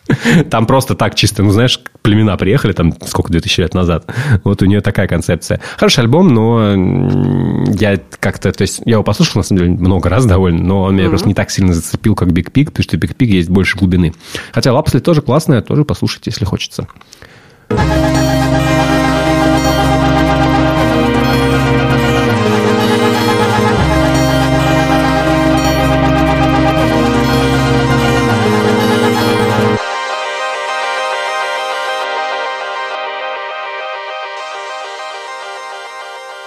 Там 0.51 0.67
просто 0.67 0.95
так 0.95 1.15
чисто, 1.15 1.43
ну, 1.43 1.51
знаешь, 1.51 1.81
племена 2.03 2.37
приехали 2.37 2.73
там 2.73 2.95
сколько, 3.07 3.33
2000 3.33 3.61
лет 3.61 3.75
назад. 3.75 4.07
Вот 4.45 4.61
у 4.63 4.67
нее 4.67 4.81
такая 4.81 5.09
концепция. 5.09 5.61
Хороший 5.79 6.01
альбом, 6.01 6.29
но 6.29 7.65
я 7.75 7.99
как-то, 8.21 8.53
то 8.53 8.63
есть 8.63 8.83
я 8.85 8.95
его 8.95 9.03
послушал, 9.03 9.39
на 9.39 9.43
самом 9.43 9.61
деле, 9.61 9.71
много 9.73 10.09
раз 10.09 10.27
довольно, 10.27 10.63
но 10.63 10.83
он 10.83 10.95
меня 10.95 11.07
mm-hmm. 11.07 11.09
просто 11.09 11.29
не 11.29 11.35
так 11.35 11.51
сильно 11.51 11.73
зацепил, 11.73 12.15
как 12.15 12.29
Big 12.29 12.53
Pig, 12.53 12.67
потому 12.67 12.83
что 12.83 12.97
Big 12.97 13.17
Pig 13.17 13.27
есть 13.27 13.49
больше 13.49 13.79
глубины. 13.79 14.15
Хотя 14.53 14.73
Лапсли 14.73 14.99
тоже 14.99 15.23
классная, 15.23 15.63
тоже 15.63 15.85
послушайте, 15.85 16.31
если 16.31 16.45
хочется. 16.45 16.87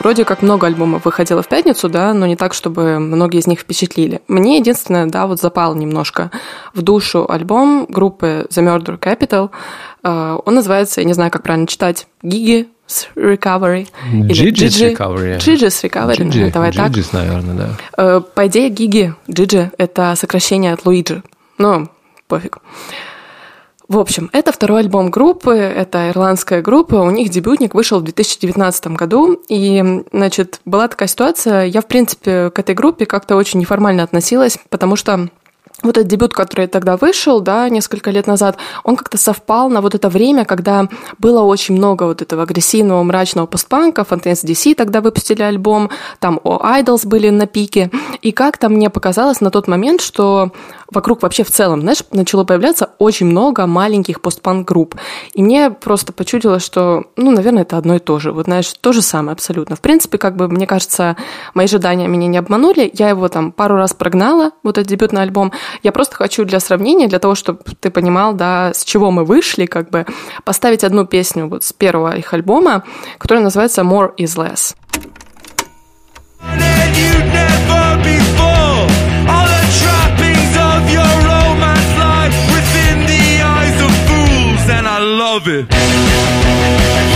Вроде 0.08 0.24
как 0.24 0.42
много 0.42 0.68
альбомов 0.68 1.04
выходило 1.04 1.44
в 1.44 1.50
пятницу, 1.50 1.90
да, 1.90 2.14
но 2.14 2.28
не 2.28 2.38
так, 2.38 2.54
чтобы 2.54 2.98
многие 2.98 3.42
из 3.42 3.48
них 3.48 3.60
впечатлили. 3.60 4.22
Мне 4.30 4.58
единственное, 4.58 5.06
да, 5.06 5.28
вот 5.28 5.42
запал 5.42 5.76
немножко 5.76 6.32
в 6.74 6.82
душу 6.82 7.30
альбом 7.30 7.86
группы 7.90 8.48
The 8.50 8.64
Murder 8.64 8.98
Capital. 8.98 9.50
Э, 10.06 10.38
он 10.46 10.56
называется, 10.56 11.02
я 11.02 11.06
не 11.06 11.12
знаю, 11.12 11.30
как 11.30 11.44
правильно 11.44 11.68
читать, 11.68 12.08
Gigi 12.24 12.68
Recovery. 13.18 13.90
Gigi's 14.14 14.96
Recovery. 14.96 15.40
Gigi's 15.40 15.84
Recovery, 15.84 16.30
Gigi, 16.30 16.54
давай 16.54 16.72
так. 16.72 16.90
Gigi's, 16.90 17.10
наверное, 17.12 17.56
да. 17.56 17.70
Э, 17.98 18.22
по 18.34 18.48
идее, 18.48 18.70
Gigi, 18.70 19.14
Gigi— 19.28 19.72
это 19.78 20.16
сокращение 20.16 20.72
от 20.72 20.86
Луиджи. 20.86 21.22
Ну, 21.58 21.90
пофиг. 22.30 22.60
В 23.88 24.00
общем, 24.00 24.30
это 24.34 24.52
второй 24.52 24.82
альбом 24.82 25.10
группы, 25.10 25.56
это 25.56 26.10
ирландская 26.10 26.62
группа, 26.62 26.96
у 26.96 27.10
них 27.10 27.30
дебютник 27.30 27.74
вышел 27.74 28.00
в 28.00 28.04
2019 28.04 28.88
году, 28.88 29.42
и, 29.48 30.04
значит, 30.12 30.60
была 30.66 30.90
такая 30.90 31.08
ситуация, 31.08 31.64
я, 31.64 31.80
в 31.80 31.86
принципе, 31.86 32.50
к 32.50 32.60
этой 32.60 32.76
группе 32.76 33.06
как-то 33.06 33.38
очень 33.38 33.62
неформально 33.62 34.04
относилась, 34.04 34.58
потому 34.70 34.98
что 34.98 35.30
вот 35.84 35.96
этот 35.98 36.08
дебют, 36.10 36.34
который 36.34 36.68
тогда 36.68 36.98
вышел, 36.98 37.40
да, 37.40 37.70
несколько 37.70 38.10
лет 38.10 38.26
назад, 38.26 38.58
он 38.84 38.96
как-то 38.96 39.18
совпал 39.18 39.70
на 39.70 39.82
вот 39.82 39.94
это 39.94 40.10
время, 40.10 40.44
когда 40.44 40.88
было 41.20 41.42
очень 41.42 41.76
много 41.76 42.04
вот 42.04 42.22
этого 42.22 42.44
агрессивного, 42.44 43.04
мрачного 43.04 43.46
постпанка, 43.46 44.02
Fontaine's 44.02 44.44
DC 44.44 44.74
тогда 44.74 45.02
выпустили 45.02 45.44
альбом, 45.44 45.92
там 46.20 46.40
о 46.44 46.60
Idols 46.80 47.08
были 47.08 47.30
на 47.30 47.46
пике, 47.46 47.92
и 48.22 48.32
как-то 48.32 48.70
мне 48.70 48.90
показалось 48.90 49.40
на 49.40 49.52
тот 49.52 49.68
момент, 49.68 50.02
что 50.02 50.52
вокруг 50.92 51.22
вообще 51.22 51.44
в 51.44 51.52
целом, 51.52 51.82
знаешь, 51.82 52.04
начало 52.12 52.44
появляться 52.44 52.92
очень 52.98 53.28
много 53.28 53.68
маленьких 53.68 54.22
постпанк-групп, 54.22 54.96
и 55.34 55.44
мне 55.44 55.70
просто 55.70 56.12
почудилось, 56.12 56.64
что, 56.66 57.06
ну, 57.18 57.32
наверное, 57.32 57.64
это 57.64 57.78
одно 57.78 57.96
и 57.96 58.00
то 58.00 58.18
же, 58.20 58.32
вот, 58.32 58.46
знаешь, 58.46 58.74
то 58.74 58.94
же 58.94 59.02
самое 59.02 59.34
абсолютно. 59.34 59.76
В 59.76 59.82
принципе, 59.82 60.18
как 60.18 60.36
бы, 60.36 60.48
мне 60.48 60.66
кажется, 60.66 61.18
мои 61.54 61.66
ожидания 61.66 62.08
меня 62.08 62.28
не 62.28 62.38
обманули, 62.38 62.90
я 62.94 63.10
его 63.10 63.28
там 63.28 63.52
пару 63.52 63.76
раз 63.76 63.94
прогнала, 63.94 64.52
вот 64.64 64.78
этот 64.78 64.90
дебютный 64.90 65.22
альбом, 65.22 65.52
я 65.84 65.92
просто 65.92 66.16
хочу 66.16 66.46
для 66.46 66.60
сравнения, 66.60 67.08
для 67.08 67.20
того, 67.20 67.36
чтобы 67.36 67.60
ты 67.80 67.90
понимал, 67.90 68.34
да, 68.34 68.74
с 68.74 68.84
чего 68.84 69.12
мы 69.12 69.24
вышли, 69.26 69.66
как 69.66 69.90
бы 69.90 70.06
поставить 70.44 70.84
одну 70.84 71.06
песню 71.06 71.48
вот 71.48 71.64
с 71.64 71.74
первого 71.74 72.18
их 72.18 72.34
альбома, 72.34 72.84
которая 73.18 73.44
называется 73.44 73.82
More 73.82 74.16
is 74.18 74.38
Less. 74.38 74.76
love 85.38 85.48
it. 85.48 87.07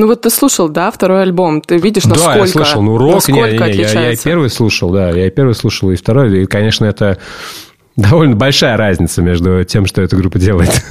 Ну 0.00 0.06
вот 0.06 0.22
ты 0.22 0.30
слушал, 0.30 0.70
да, 0.70 0.90
второй 0.90 1.20
альбом, 1.20 1.60
ты 1.60 1.76
видишь, 1.76 2.04
насколько... 2.04 2.32
Да, 2.32 2.40
я 2.40 2.46
слушал, 2.46 2.80
ну 2.80 2.96
рок, 2.96 3.28
не, 3.28 3.34
не, 3.34 3.58
не, 3.58 3.82
я, 3.82 4.10
я 4.10 4.16
первый 4.16 4.48
слушал, 4.48 4.90
да, 4.90 5.10
я 5.10 5.30
первый 5.30 5.54
слушал, 5.54 5.90
и 5.90 5.96
второй, 5.96 6.42
и, 6.42 6.46
конечно, 6.46 6.86
это 6.86 7.18
довольно 7.96 8.36
большая 8.36 8.76
разница 8.76 9.22
между 9.22 9.64
тем, 9.64 9.86
что 9.86 10.02
эта 10.02 10.16
группа 10.16 10.38
делает. 10.38 10.82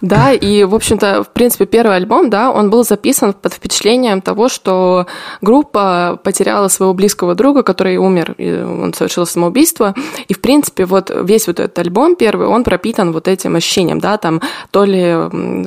Да, 0.00 0.32
и, 0.32 0.64
в 0.64 0.74
общем-то, 0.74 1.22
в 1.22 1.28
принципе, 1.28 1.66
первый 1.66 1.96
альбом, 1.96 2.30
да, 2.30 2.50
он 2.50 2.70
был 2.70 2.84
записан 2.84 3.32
под 3.32 3.54
впечатлением 3.54 4.20
того, 4.20 4.48
что 4.48 5.06
группа 5.40 6.18
потеряла 6.22 6.68
своего 6.68 6.92
близкого 6.94 7.34
друга, 7.34 7.62
который 7.62 7.96
умер, 7.96 8.34
и 8.38 8.52
он 8.52 8.92
совершил 8.94 9.26
самоубийство, 9.26 9.94
и, 10.28 10.34
в 10.34 10.40
принципе, 10.40 10.84
вот 10.84 11.10
весь 11.14 11.46
вот 11.46 11.60
этот 11.60 11.78
альбом 11.78 12.16
первый, 12.16 12.46
он 12.46 12.64
пропитан 12.64 13.12
вот 13.12 13.28
этим 13.28 13.56
ощущением, 13.56 14.00
да, 14.00 14.16
там, 14.16 14.40
то 14.70 14.84
ли 14.84 15.14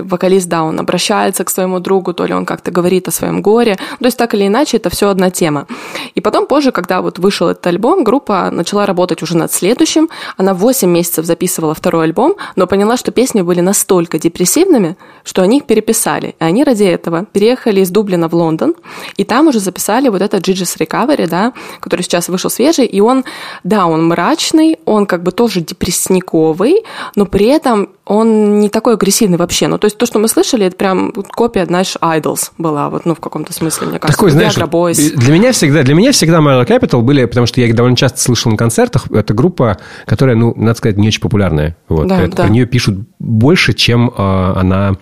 вокалист, 0.03 0.47
да, 0.47 0.63
он 0.63 0.79
обращается 0.79 1.43
к 1.43 1.49
своему 1.49 1.79
другу, 1.79 2.13
то 2.13 2.25
ли 2.25 2.33
он 2.33 2.45
как-то 2.45 2.71
говорит 2.71 3.07
о 3.07 3.11
своем 3.11 3.41
горе, 3.41 3.75
то 3.75 4.05
есть 4.05 4.17
так 4.17 4.33
или 4.33 4.47
иначе 4.47 4.77
это 4.77 4.89
все 4.89 5.09
одна 5.09 5.31
тема. 5.31 5.67
И 6.15 6.21
потом 6.21 6.47
позже, 6.47 6.71
когда 6.71 7.01
вот 7.01 7.19
вышел 7.19 7.47
этот 7.47 7.65
альбом, 7.67 8.03
группа 8.03 8.49
начала 8.51 8.85
работать 8.85 9.23
уже 9.23 9.37
над 9.37 9.51
следующим, 9.51 10.09
она 10.37 10.53
8 10.65 10.89
месяцев 10.89 11.25
записывала 11.25 11.75
второй 11.75 12.05
альбом, 12.05 12.37
но 12.55 12.65
поняла, 12.65 12.97
что 12.97 13.11
песни 13.11 13.43
были 13.43 13.61
настолько 13.61 14.17
депрессивными, 14.17 14.97
что 15.23 15.43
они 15.43 15.57
их 15.57 15.65
переписали. 15.65 16.29
И 16.39 16.43
они 16.43 16.63
ради 16.63 16.85
этого 16.85 17.25
переехали 17.31 17.81
из 17.81 17.91
Дублина 17.91 18.27
в 18.29 18.33
Лондон, 18.33 18.73
и 19.15 19.25
там 19.25 19.47
уже 19.47 19.59
записали 19.59 20.09
вот 20.09 20.23
этот 20.23 20.41
Gigi's 20.47 20.75
Recovery, 20.79 21.27
да, 21.27 21.53
который 21.81 22.01
сейчас 22.01 22.29
вышел 22.29 22.49
свежий, 22.49 22.87
и 22.87 22.99
он, 22.99 23.25
да, 23.63 23.85
он 23.85 24.07
мрачный, 24.07 24.79
он 24.85 25.05
как 25.05 25.21
бы 25.21 25.31
тоже 25.31 25.61
депрессниковый, 25.61 26.83
но 27.15 27.27
при 27.27 27.45
этом 27.45 27.89
он 28.05 28.59
не 28.59 28.69
такой 28.69 28.93
агрессивный 28.93 29.37
вообще. 29.37 29.67
Ну, 29.67 29.77
то 29.77 29.85
есть 29.85 29.97
то, 29.97 30.07
что 30.07 30.17
мы 30.19 30.27
слышали, 30.27 30.65
это 30.65 30.75
прям 30.75 31.11
копия, 31.11 31.65
знаешь, 31.65 31.95
Idols 32.01 32.51
была, 32.57 32.89
вот, 32.89 33.05
ну, 33.05 33.13
в 33.13 33.19
каком-то 33.19 33.53
смысле, 33.53 33.87
мне 33.87 33.99
кажется. 33.99 34.17
Такой, 34.17 34.31
знаешь, 34.31 34.55
для 34.55 35.33
меня 35.33 35.51
всегда, 35.51 35.83
для 35.83 35.93
меня 35.93 36.11
всегда 36.11 36.39
Marvel 36.39 36.65
Capital 36.67 37.01
были, 37.01 37.25
потому 37.25 37.45
что 37.45 37.61
я 37.61 37.67
их 37.67 37.75
довольно 37.75 37.97
часто 37.97 38.19
слышал 38.19 38.51
на 38.51 38.57
концертах, 38.57 39.11
это 39.11 39.33
группа, 39.33 39.77
которая, 40.05 40.35
ну, 40.35 40.54
надо 40.55 40.77
сказать, 40.77 40.97
не 40.97 41.07
очень 41.07 41.21
популярная. 41.21 41.75
Вот. 41.87 42.07
Да, 42.07 42.21
это, 42.21 42.37
да. 42.37 42.43
Про 42.43 42.51
нее 42.51 42.65
пишут 42.65 43.07
больше, 43.19 43.73
чем 43.73 44.09
э, 44.09 44.53
она 44.55 44.95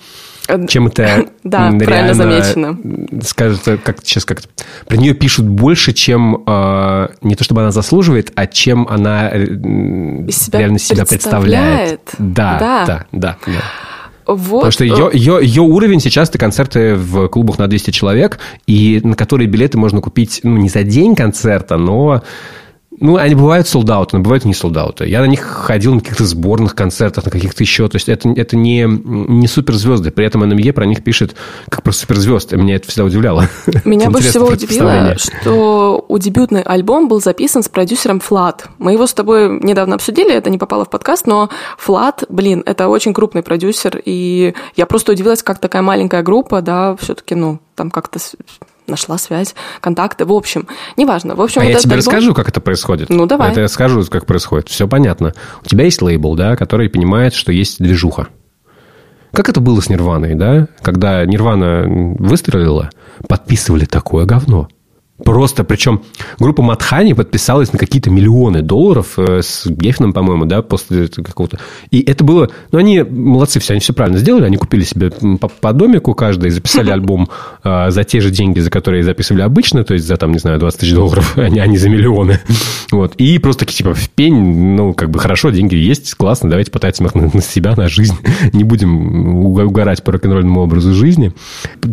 э, 0.48 0.68
чем 0.68 0.88
это 0.88 1.28
да, 1.44 1.72
правильно 1.84 2.14
замечено. 2.14 2.78
Скажется, 3.22 3.78
как 3.78 4.00
сейчас 4.04 4.26
как 4.26 4.42
про 4.88 4.98
нее 4.98 5.14
пишут 5.14 5.48
больше, 5.48 5.94
чем 5.94 6.44
э, 6.46 7.08
не 7.22 7.36
то 7.36 7.44
чтобы 7.44 7.62
она 7.62 7.72
заслуживает, 7.72 8.32
а 8.36 8.48
чем 8.48 8.88
она 8.90 9.30
э, 9.32 9.46
себя 10.30 10.60
реально 10.60 10.80
себя 10.80 11.06
представляет. 11.06 12.02
представляет. 12.02 12.02
Да, 12.18 12.58
да, 12.60 12.86
да, 12.86 13.06
да. 13.12 13.38
да. 13.46 13.62
Вот. 14.26 14.60
Потому 14.60 14.72
что 14.72 14.86
ее, 14.86 15.10
ее, 15.12 15.40
ее 15.42 15.62
уровень 15.62 16.00
сейчас 16.00 16.30
это 16.30 16.38
концерты 16.38 16.96
в 16.96 17.28
клубах 17.28 17.58
на 17.58 17.68
200 17.68 17.92
человек, 17.92 18.40
и 18.68 19.02
на 19.04 19.16
которые 19.16 19.48
билеты 19.48 19.78
можно 19.78 20.02
купить 20.02 20.40
ну, 20.44 20.58
не 20.58 20.70
за 20.70 20.84
день 20.84 21.16
концерта, 21.16 21.78
но 21.78 22.24
ну, 23.00 23.18
они 23.18 23.36
бывают 23.36 23.68
солдаты, 23.68 24.18
но 24.18 24.24
бывают 24.24 24.46
не 24.46 24.54
солдаты. 24.54 25.08
Я 25.08 25.22
на 25.22 25.26
них 25.26 25.42
ходил 25.42 25.94
на 25.94 26.02
каких-то 26.02 26.26
сборных 26.26 26.76
концертах, 26.76 27.26
на 27.26 27.32
каких-то 27.32 27.64
еще. 27.64 27.88
То 27.88 27.96
есть 27.96 28.10
это, 28.10 28.30
это 28.30 28.56
не, 28.56 28.86
не 28.86 29.48
суперзвезды. 29.48 30.12
При 30.12 30.26
этом 30.26 30.42
НМЕ 30.42 30.74
про 30.74 30.86
них 30.86 31.04
пишет 31.04 31.36
как 31.70 31.84
про 31.84 31.92
суперзвезд. 31.92 32.54
И 32.54 32.58
меня 32.58 32.76
это 32.76 32.88
всегда 32.88 33.06
удивляло. 33.06 33.48
Меня 33.86 34.10
больше 34.10 34.30
всего 34.30 34.48
удивило, 34.48 35.16
что 35.18 36.06
у 36.08 36.18
дебютный 36.18 36.62
альбом 36.62 37.08
был 37.08 37.22
записан 37.22 37.64
с 37.64 37.70
продюсером 37.70 38.20
Флат. 38.20 38.68
Мы 38.78 38.94
его 38.94 39.08
с 39.08 39.14
тобой 39.14 39.60
недавно 39.60 39.96
обсудили, 39.96 40.34
это 40.34 40.50
не 40.50 40.58
попало 40.58 40.86
в 40.86 40.90
подкаст, 40.90 41.28
но 41.28 41.50
Флат, 41.78 42.24
блин, 42.30 42.64
это 42.66 42.88
очень 42.88 43.14
крупный 43.14 43.44
продюсер. 43.44 44.02
И 44.06 44.54
я 44.76 44.86
просто 44.86 45.12
удивилась, 45.14 45.44
как 45.44 45.60
такая 45.60 45.82
маленькая 45.82 46.24
группа, 46.24 46.62
да, 46.62 46.96
все-таки, 46.98 47.36
ну, 47.36 47.60
там 47.76 47.92
как-то 47.92 48.20
нашла 48.88 49.18
связь, 49.18 49.56
контакты, 49.82 50.26
в 50.26 50.32
общем, 50.32 50.68
неважно. 50.98 51.36
В 51.36 51.42
общем, 51.42 51.62
а 51.62 51.66
вот 51.66 51.72
я 51.72 51.80
тебе 51.80 51.96
альбом... 51.96 51.98
расскажу, 51.98 52.34
как 52.34 52.50
это 52.50 52.62
происходит. 52.62 53.10
Ну, 53.10 53.26
давай. 53.26 53.52
Это 53.52 53.62
я 53.62 53.68
скажу, 53.68 54.04
как 54.06 54.26
происходит. 54.26 54.70
Все 54.70 54.88
понятно. 54.88 55.34
У 55.64 55.68
тебя 55.68 55.86
есть 55.86 56.02
лейбл, 56.02 56.36
да, 56.36 56.56
который 56.56 56.90
понимает, 56.90 57.34
что 57.34 57.52
есть 57.52 57.80
движуха. 57.80 58.28
Как 59.32 59.50
это 59.50 59.62
было 59.62 59.82
с 59.82 59.90
Нирваной, 59.90 60.36
да? 60.36 60.68
Когда 60.82 61.26
Нирвана 61.26 61.86
выстрелила, 61.88 62.92
подписывали 63.28 63.86
такое 63.86 64.26
говно. 64.26 64.68
Просто, 65.24 65.64
причем 65.64 66.04
группа 66.40 66.62
Матхани 66.62 67.14
подписалась 67.14 67.72
на 67.72 67.80
какие-то 67.80 68.10
миллионы 68.10 68.62
долларов 68.62 69.18
э, 69.18 69.42
с 69.42 69.66
Геффином, 69.66 70.14
по-моему, 70.14 70.46
да, 70.46 70.62
после 70.62 71.08
какого-то... 71.08 71.60
И 71.92 72.02
это 72.02 72.24
было... 72.24 72.50
Ну, 72.72 72.80
они 72.80 73.04
молодцы 73.04 73.60
все, 73.60 73.74
они 73.74 73.80
все 73.80 73.94
правильно 73.94 74.20
сделали. 74.20 74.46
Они 74.46 74.58
купили 74.58 74.84
себе 74.84 75.12
по, 75.12 75.48
по 75.48 75.74
домику 75.74 76.14
каждый, 76.14 76.50
записали 76.50 76.90
альбом 76.90 77.30
э, 77.64 77.90
за 77.90 78.04
те 78.04 78.20
же 78.20 78.32
деньги, 78.32 78.60
за 78.60 78.70
которые 78.70 79.04
записывали 79.04 79.42
обычно, 79.42 79.84
то 79.84 79.94
есть 79.94 80.06
за, 80.06 80.18
там, 80.18 80.32
не 80.32 80.40
знаю, 80.40 80.60
20 80.60 80.80
тысяч 80.80 80.94
долларов, 80.94 81.34
а 81.38 81.50
не, 81.50 81.60
а 81.60 81.68
не 81.68 81.78
за 81.78 81.90
миллионы. 81.90 82.40
Вот. 82.92 83.16
И 83.16 83.38
просто, 83.40 83.66
типа, 83.66 83.94
в 83.94 84.10
пень, 84.10 84.76
ну, 84.76 84.94
как 84.94 85.10
бы 85.10 85.20
хорошо, 85.20 85.50
деньги 85.50 85.76
есть, 85.76 86.14
классно, 86.16 86.50
давайте 86.50 86.72
потратим 86.72 87.06
их 87.06 87.16
на, 87.16 87.30
на 87.34 87.42
себя, 87.42 87.76
на 87.76 87.88
жизнь. 87.88 88.16
Не 88.54 88.64
будем 88.64 89.46
угорать 89.46 90.04
по 90.04 90.12
рок-н-ролльному 90.12 90.62
образу 90.62 90.94
жизни. 90.94 91.34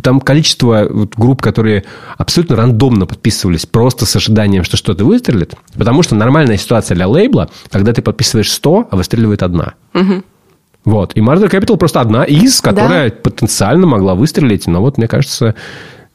Там 0.02 0.20
количество 0.20 0.86
вот, 0.90 1.14
групп, 1.16 1.40
которые 1.42 1.84
абсолютно 2.18 2.56
рандомно 2.56 3.06
подписывались 3.20 3.66
просто 3.66 4.06
с 4.06 4.16
ожиданием, 4.16 4.64
что 4.64 4.78
что-то 4.78 5.04
выстрелит. 5.04 5.54
Потому 5.76 6.02
что 6.02 6.14
нормальная 6.14 6.56
ситуация 6.56 6.94
для 6.94 7.06
лейбла, 7.06 7.50
когда 7.70 7.92
ты 7.92 8.00
подписываешь 8.00 8.50
100, 8.50 8.88
а 8.90 8.96
выстреливает 8.96 9.42
одна. 9.42 9.74
Угу. 9.92 10.22
Вот. 10.86 11.12
И 11.16 11.20
Marvel 11.20 11.50
Capital 11.50 11.76
просто 11.76 12.00
одна 12.00 12.24
из, 12.24 12.62
которая 12.62 13.10
да. 13.10 13.16
потенциально 13.16 13.86
могла 13.86 14.14
выстрелить. 14.14 14.66
Но 14.66 14.80
вот, 14.80 14.96
мне 14.96 15.06
кажется, 15.06 15.54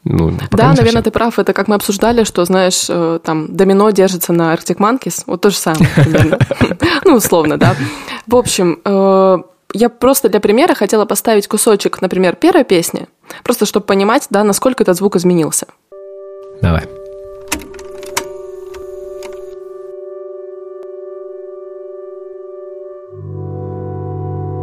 ну, 0.03 0.31
да, 0.49 0.69
наверное, 0.69 0.85
совсем. 0.85 1.03
ты 1.03 1.11
прав. 1.11 1.37
Это 1.37 1.53
как 1.53 1.67
мы 1.67 1.75
обсуждали, 1.75 2.23
что, 2.23 2.43
знаешь, 2.43 2.87
э, 2.89 3.19
там, 3.23 3.55
домино 3.55 3.91
держится 3.91 4.33
на 4.33 4.51
Arctic 4.55 4.77
Monkeys. 4.77 5.21
Вот 5.27 5.41
то 5.41 5.51
же 5.51 5.57
самое. 5.57 5.87
Ну, 7.05 7.17
условно, 7.17 7.57
да. 7.57 7.75
В 8.25 8.35
общем, 8.35 8.79
э, 8.83 9.37
я 9.73 9.89
просто 9.89 10.29
для 10.29 10.39
примера 10.39 10.73
хотела 10.73 11.05
поставить 11.05 11.47
кусочек, 11.47 12.01
например, 12.01 12.35
первой 12.35 12.63
песни, 12.63 13.07
просто 13.43 13.67
чтобы 13.67 13.85
понимать, 13.85 14.25
да, 14.31 14.43
насколько 14.43 14.81
этот 14.81 14.97
звук 14.97 15.17
изменился. 15.17 15.67
Bye 16.61 16.71
bye. 16.71 16.87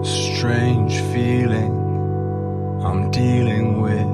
Strange 0.04 0.94
feeling 1.12 1.72
I'm 2.84 3.10
dealing 3.10 3.80
with. 3.80 4.10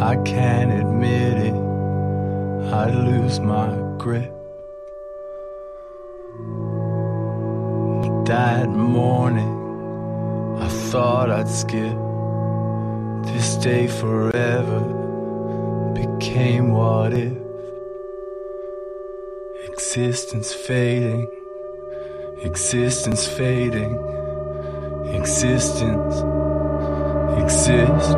I 0.00 0.16
can't 0.24 0.70
admit 0.70 1.38
it. 1.38 1.54
I 2.72 2.90
lose 2.90 3.40
my 3.40 3.68
grip. 3.98 4.30
That 8.26 8.68
morning, 8.68 9.52
I 10.60 10.68
thought 10.68 11.30
I'd 11.30 11.48
skip 11.48 11.96
this 13.26 13.56
day 13.56 13.86
forever 13.86 15.03
became 15.93 16.71
what 16.71 17.13
if 17.13 17.33
existence 19.67 20.53
fading 20.53 21.27
existence 22.43 23.25
fading 23.25 23.97
existence 25.13 26.23
exist 27.43 28.17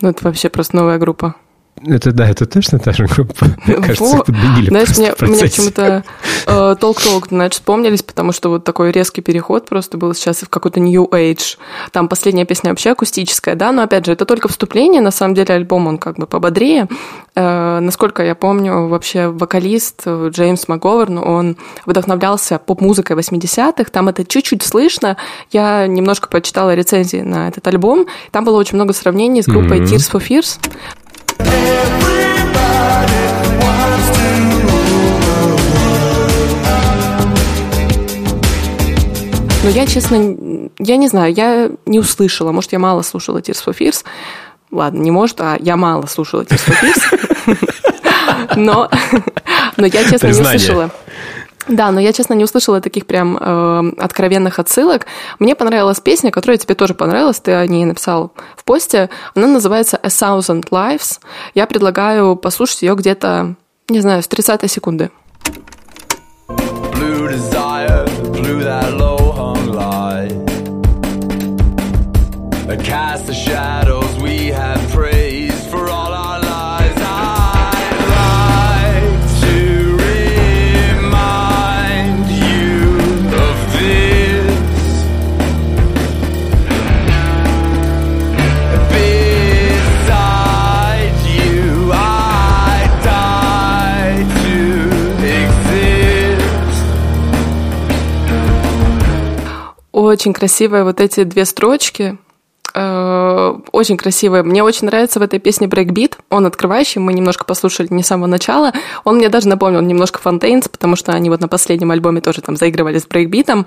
ну 0.00 0.08
это 0.08 0.24
вообще 0.24 0.48
просто 0.48 0.76
новая 0.76 0.98
группа 0.98 1.34
Это 1.85 2.11
да, 2.11 2.29
это 2.29 2.45
точно 2.45 2.79
та 2.79 2.91
же 2.91 3.05
группа. 3.05 3.47
Кажется, 3.65 4.17
подменили 4.19 4.69
Знаешь, 4.69 4.97
мне, 4.97 5.13
мне 5.19 5.41
почему-то 5.41 6.03
э, 6.45 6.75
толк-толк, 6.79 7.27
значит, 7.29 7.55
вспомнились, 7.55 8.03
потому 8.03 8.31
что 8.31 8.49
вот 8.49 8.63
такой 8.63 8.91
резкий 8.91 9.21
переход 9.21 9.67
просто 9.67 9.97
был 9.97 10.13
сейчас 10.13 10.37
в 10.37 10.49
какой-то 10.49 10.79
New 10.79 11.05
Age. 11.05 11.57
Там 11.91 12.07
последняя 12.07 12.45
песня 12.45 12.69
вообще 12.69 12.91
акустическая, 12.91 13.55
да, 13.55 13.71
но 13.71 13.83
опять 13.83 14.05
же, 14.05 14.11
это 14.11 14.25
только 14.25 14.47
вступление, 14.47 15.01
на 15.01 15.11
самом 15.11 15.33
деле 15.33 15.55
альбом 15.55 15.87
он 15.87 15.97
как 15.97 16.17
бы 16.17 16.27
пободрее. 16.27 16.87
Э, 17.35 17.79
насколько 17.79 18.23
я 18.23 18.35
помню, 18.35 18.87
вообще 18.87 19.27
вокалист 19.27 20.07
Джеймс 20.07 20.67
МакГоверн, 20.67 21.17
он 21.17 21.57
вдохновлялся 21.85 22.59
поп-музыкой 22.59 23.15
80-х, 23.15 23.85
там 23.91 24.09
это 24.09 24.25
чуть-чуть 24.25 24.63
слышно. 24.63 25.17
Я 25.51 25.87
немножко 25.87 26.27
прочитала 26.27 26.75
рецензии 26.75 27.21
на 27.21 27.47
этот 27.47 27.67
альбом, 27.67 28.07
там 28.31 28.45
было 28.45 28.57
очень 28.57 28.75
много 28.75 28.93
сравнений 28.93 29.41
с 29.41 29.47
группой. 29.47 29.77
Tears 29.87 30.11
for 30.11 30.21
Fears. 30.21 30.59
Но 39.67 39.73
я, 39.73 39.85
честно, 39.85 40.69
я 40.79 40.95
не 40.95 41.09
знаю, 41.09 41.33
я 41.33 41.69
не 41.85 41.99
услышала. 41.99 42.53
Может, 42.53 42.71
я 42.71 42.79
мало 42.79 43.01
слушала 43.01 43.39
Tears 43.39 43.61
for 43.65 43.77
Fears. 43.77 44.05
Ладно, 44.71 45.01
не 45.01 45.11
может, 45.11 45.41
а 45.41 45.57
я 45.59 45.75
мало 45.75 46.05
слушала 46.05 46.43
Tears 46.43 46.65
for 46.65 46.75
Fears. 46.81 47.67
Но, 48.55 48.89
но 49.77 49.85
я, 49.85 50.03
честно, 50.09 50.27
не 50.27 50.39
услышала. 50.39 50.89
Да, 51.67 51.91
но 51.91 51.99
я, 51.99 52.13
честно, 52.13 52.33
не 52.33 52.43
услышала 52.43 52.79
таких 52.79 53.05
прям 53.05 53.37
э, 53.37 53.91
откровенных 53.97 54.59
отсылок. 54.59 55.05
Мне 55.39 55.55
понравилась 55.55 55.99
песня, 55.99 56.31
которая 56.31 56.57
тебе 56.57 56.75
тоже 56.75 56.93
понравилась, 56.93 57.39
ты 57.39 57.51
о 57.53 57.67
ней 57.67 57.83
написал 57.85 58.31
в 58.55 58.63
посте. 58.63 59.09
Она 59.35 59.47
называется 59.47 59.97
A 59.97 60.07
Thousand 60.07 60.69
Lives. 60.69 61.19
Я 61.53 61.67
предлагаю 61.67 62.35
послушать 62.35 62.83
ее 62.83 62.95
где-то, 62.95 63.55
не 63.89 63.99
знаю, 63.99 64.23
с 64.23 64.27
30 64.27 64.71
секунды. 64.71 65.11
Cast 72.87 73.25
the 73.25 73.33
shadows 73.33 74.06
Очень 100.07 100.31
красивые 100.31 100.85
вот 100.85 101.01
эти 101.01 101.23
две 101.23 101.43
строчки. 101.43 102.17
Э, 102.73 103.55
очень 103.73 103.97
красивая. 103.97 104.41
Мне 104.41 104.63
очень 104.63 104.85
нравится 104.85 105.19
в 105.19 105.21
этой 105.21 105.37
песне 105.37 105.67
брейкбит. 105.67 106.17
Он 106.29 106.45
открывающий, 106.45 107.01
мы 107.01 107.11
немножко 107.11 107.43
послушали 107.43 107.87
не 107.89 108.03
с 108.03 108.07
самого 108.07 108.27
начала. 108.27 108.71
Он 109.03 109.17
мне 109.17 109.27
даже 109.27 109.49
напомнил 109.49 109.81
немножко 109.81 110.19
Fontaines, 110.19 110.69
потому 110.69 110.95
что 110.95 111.11
они 111.11 111.29
вот 111.29 111.41
на 111.41 111.49
последнем 111.49 111.91
альбоме 111.91 112.21
тоже 112.21 112.41
там 112.41 112.55
заигрывали 112.55 112.99
с 112.99 113.05
брейкбитом. 113.05 113.65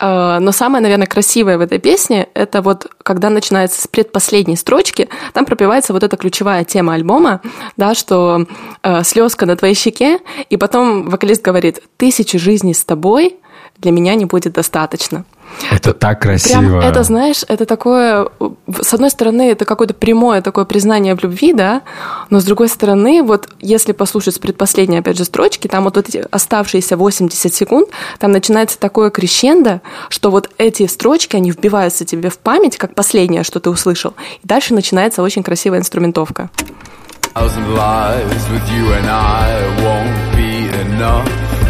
Э, 0.00 0.38
но 0.40 0.50
самое, 0.50 0.82
наверное, 0.82 1.06
красивое 1.06 1.56
в 1.56 1.60
этой 1.60 1.78
песне, 1.78 2.26
это 2.34 2.62
вот 2.62 2.90
когда 3.04 3.30
начинается 3.30 3.80
с 3.80 3.86
предпоследней 3.86 4.56
строчки, 4.56 5.08
там 5.34 5.44
пропевается 5.44 5.92
вот 5.92 6.02
эта 6.02 6.16
ключевая 6.16 6.64
тема 6.64 6.94
альбома, 6.94 7.42
да, 7.76 7.94
что 7.94 8.44
э, 8.82 9.04
слезка 9.04 9.46
на 9.46 9.54
твоей 9.54 9.76
щеке, 9.76 10.18
и 10.50 10.56
потом 10.56 11.08
вокалист 11.10 11.42
говорит, 11.42 11.80
тысячи 11.96 12.38
жизней 12.38 12.74
с 12.74 12.84
тобой 12.84 13.36
для 13.78 13.92
меня 13.92 14.14
не 14.14 14.24
будет 14.24 14.52
достаточно. 14.52 15.24
Это 15.70 15.94
так 15.94 16.20
красиво. 16.20 16.58
Прям, 16.58 16.80
это, 16.80 17.02
знаешь, 17.02 17.44
это 17.48 17.64
такое... 17.66 18.28
С 18.80 18.92
одной 18.92 19.10
стороны, 19.10 19.50
это 19.50 19.64
какое-то 19.64 19.94
прямое 19.94 20.42
такое 20.42 20.64
признание 20.64 21.14
в 21.14 21.22
любви, 21.22 21.52
да, 21.52 21.82
но 22.30 22.40
с 22.40 22.44
другой 22.44 22.68
стороны, 22.68 23.22
вот 23.22 23.48
если 23.60 23.92
послушать 23.92 24.34
с 24.34 24.38
предпоследней, 24.38 24.98
опять 24.98 25.16
же, 25.16 25.24
строчки, 25.24 25.66
там 25.66 25.84
вот 25.84 25.96
эти 25.96 26.24
оставшиеся 26.30 26.96
80 26.96 27.54
секунд, 27.54 27.88
там 28.18 28.32
начинается 28.32 28.78
такое 28.78 29.10
крещендо, 29.10 29.80
что 30.08 30.30
вот 30.30 30.50
эти 30.58 30.86
строчки, 30.86 31.36
они 31.36 31.50
вбиваются 31.50 32.04
тебе 32.04 32.28
в 32.28 32.38
память, 32.38 32.76
как 32.76 32.94
последнее, 32.94 33.42
что 33.42 33.60
ты 33.60 33.70
услышал, 33.70 34.14
и 34.42 34.46
дальше 34.46 34.74
начинается 34.74 35.22
очень 35.22 35.42
красивая 35.42 35.78
инструментовка. 35.78 36.50
Thousand 37.34 37.74
lives 37.74 38.48
with 38.50 38.66
you 38.70 38.92
and 38.94 39.08
I 39.10 39.62
won't 39.82 40.36
be 40.36 40.70
enough. 40.96 41.65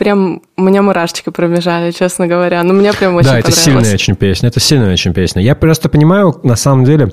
Прям 0.00 0.40
у 0.56 0.62
меня 0.62 0.80
мурашечки 0.80 1.28
пробежали, 1.28 1.90
честно 1.90 2.26
говоря. 2.26 2.62
Ну, 2.62 2.72
мне 2.72 2.90
прям 2.94 3.16
очень 3.16 3.28
Да, 3.28 3.38
это 3.38 3.52
сильная 3.52 3.92
очень 3.92 4.16
песня, 4.16 4.48
это 4.48 4.58
сильная 4.58 4.94
очень 4.94 5.12
песня. 5.12 5.42
Я 5.42 5.54
просто 5.54 5.90
понимаю, 5.90 6.40
на 6.42 6.56
самом 6.56 6.86
деле, 6.86 7.12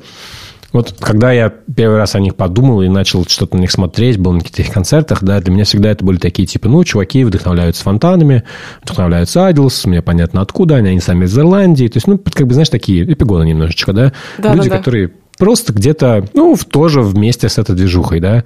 вот 0.71 0.95
когда 0.97 1.33
я 1.33 1.49
первый 1.49 1.97
раз 1.97 2.15
о 2.15 2.21
них 2.21 2.35
подумал 2.35 2.81
и 2.81 2.87
начал 2.87 3.25
что-то 3.25 3.57
на 3.57 3.59
них 3.59 3.71
смотреть, 3.71 4.17
был 4.17 4.31
на 4.31 4.39
каких-то 4.39 4.61
их 4.61 4.71
концертах, 4.71 5.21
да, 5.21 5.41
для 5.41 5.53
меня 5.53 5.65
всегда 5.65 5.91
это 5.91 6.05
были 6.05 6.17
такие 6.17 6.47
типа, 6.47 6.69
ну, 6.69 6.81
чуваки 6.85 7.25
вдохновляются 7.25 7.83
фонтанами, 7.83 8.43
вдохновляются 8.83 9.47
Айдлс, 9.47 9.85
мне 9.85 10.01
понятно 10.01 10.39
откуда 10.39 10.77
они, 10.77 10.87
они 10.87 11.01
сами 11.01 11.25
из 11.25 11.37
Ирландии, 11.37 11.89
то 11.89 11.97
есть, 11.97 12.07
ну, 12.07 12.17
как 12.17 12.47
бы, 12.47 12.53
знаешь, 12.53 12.69
такие 12.69 13.03
эпигоны 13.03 13.43
немножечко, 13.43 13.91
да, 13.91 14.13
да 14.37 14.53
люди, 14.53 14.69
да, 14.69 14.75
да. 14.75 14.77
которые 14.77 15.11
просто 15.37 15.73
где-то, 15.73 16.25
ну, 16.33 16.55
тоже 16.55 17.01
вместе 17.01 17.49
с 17.49 17.57
этой 17.57 17.75
движухой, 17.75 18.21
да. 18.21 18.45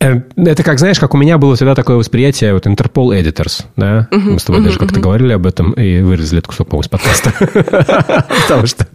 Э, 0.00 0.20
это 0.36 0.62
как, 0.62 0.78
знаешь, 0.78 1.00
как 1.00 1.14
у 1.14 1.16
меня 1.16 1.38
было 1.38 1.56
всегда 1.56 1.74
такое 1.74 1.96
восприятие, 1.96 2.54
вот 2.54 2.66
Interpol 2.66 3.20
Editors, 3.20 3.64
да? 3.76 4.06
Uh-huh, 4.12 4.18
Мы 4.18 4.38
с 4.38 4.44
тобой 4.44 4.60
uh-huh, 4.60 4.64
даже 4.64 4.78
как-то 4.78 5.00
uh-huh. 5.00 5.02
говорили 5.02 5.32
об 5.32 5.46
этом 5.46 5.72
и 5.72 6.00
вырезали 6.02 6.38
этот 6.38 6.48
кусок, 6.48 6.68
по-моему, 6.68 6.84
из 6.84 6.88
подкаста. 6.88 7.32
Потому 8.42 8.66
что... 8.66 8.86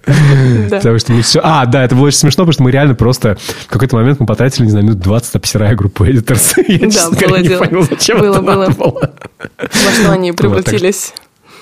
Потому 0.70 1.00
что 1.00 1.12
мы 1.12 1.22
все... 1.22 1.42
А, 1.44 1.66
да, 1.66 1.84
это 1.84 1.96
было 1.96 2.08
очень 2.08 2.20
смешно, 2.20 2.44
потому 2.44 2.54
что 2.54 2.64
мы 2.64 2.72
реально 2.72 2.96
просто... 2.96 3.38
В 3.38 3.68
какой-то 3.68 3.98
момент 3.98 4.22
мы 4.22 4.26
потратили, 4.26 4.66
не 4.66 4.72
знаю, 4.72 4.86
минут 4.86 5.00
20, 5.00 5.36
обсирая 5.36 5.76
группу 5.76 6.06
Editors. 6.06 6.54
Я, 6.68 6.80
честно 6.90 7.18
говоря, 7.18 7.42
не 7.42 7.58
понял, 7.58 7.84
зачем 7.84 8.18
это 8.18 8.42
надо 8.42 8.72
было. 8.72 9.12
Во 9.58 9.92
что 9.92 10.12
они 10.12 10.32
превратились. 10.32 11.14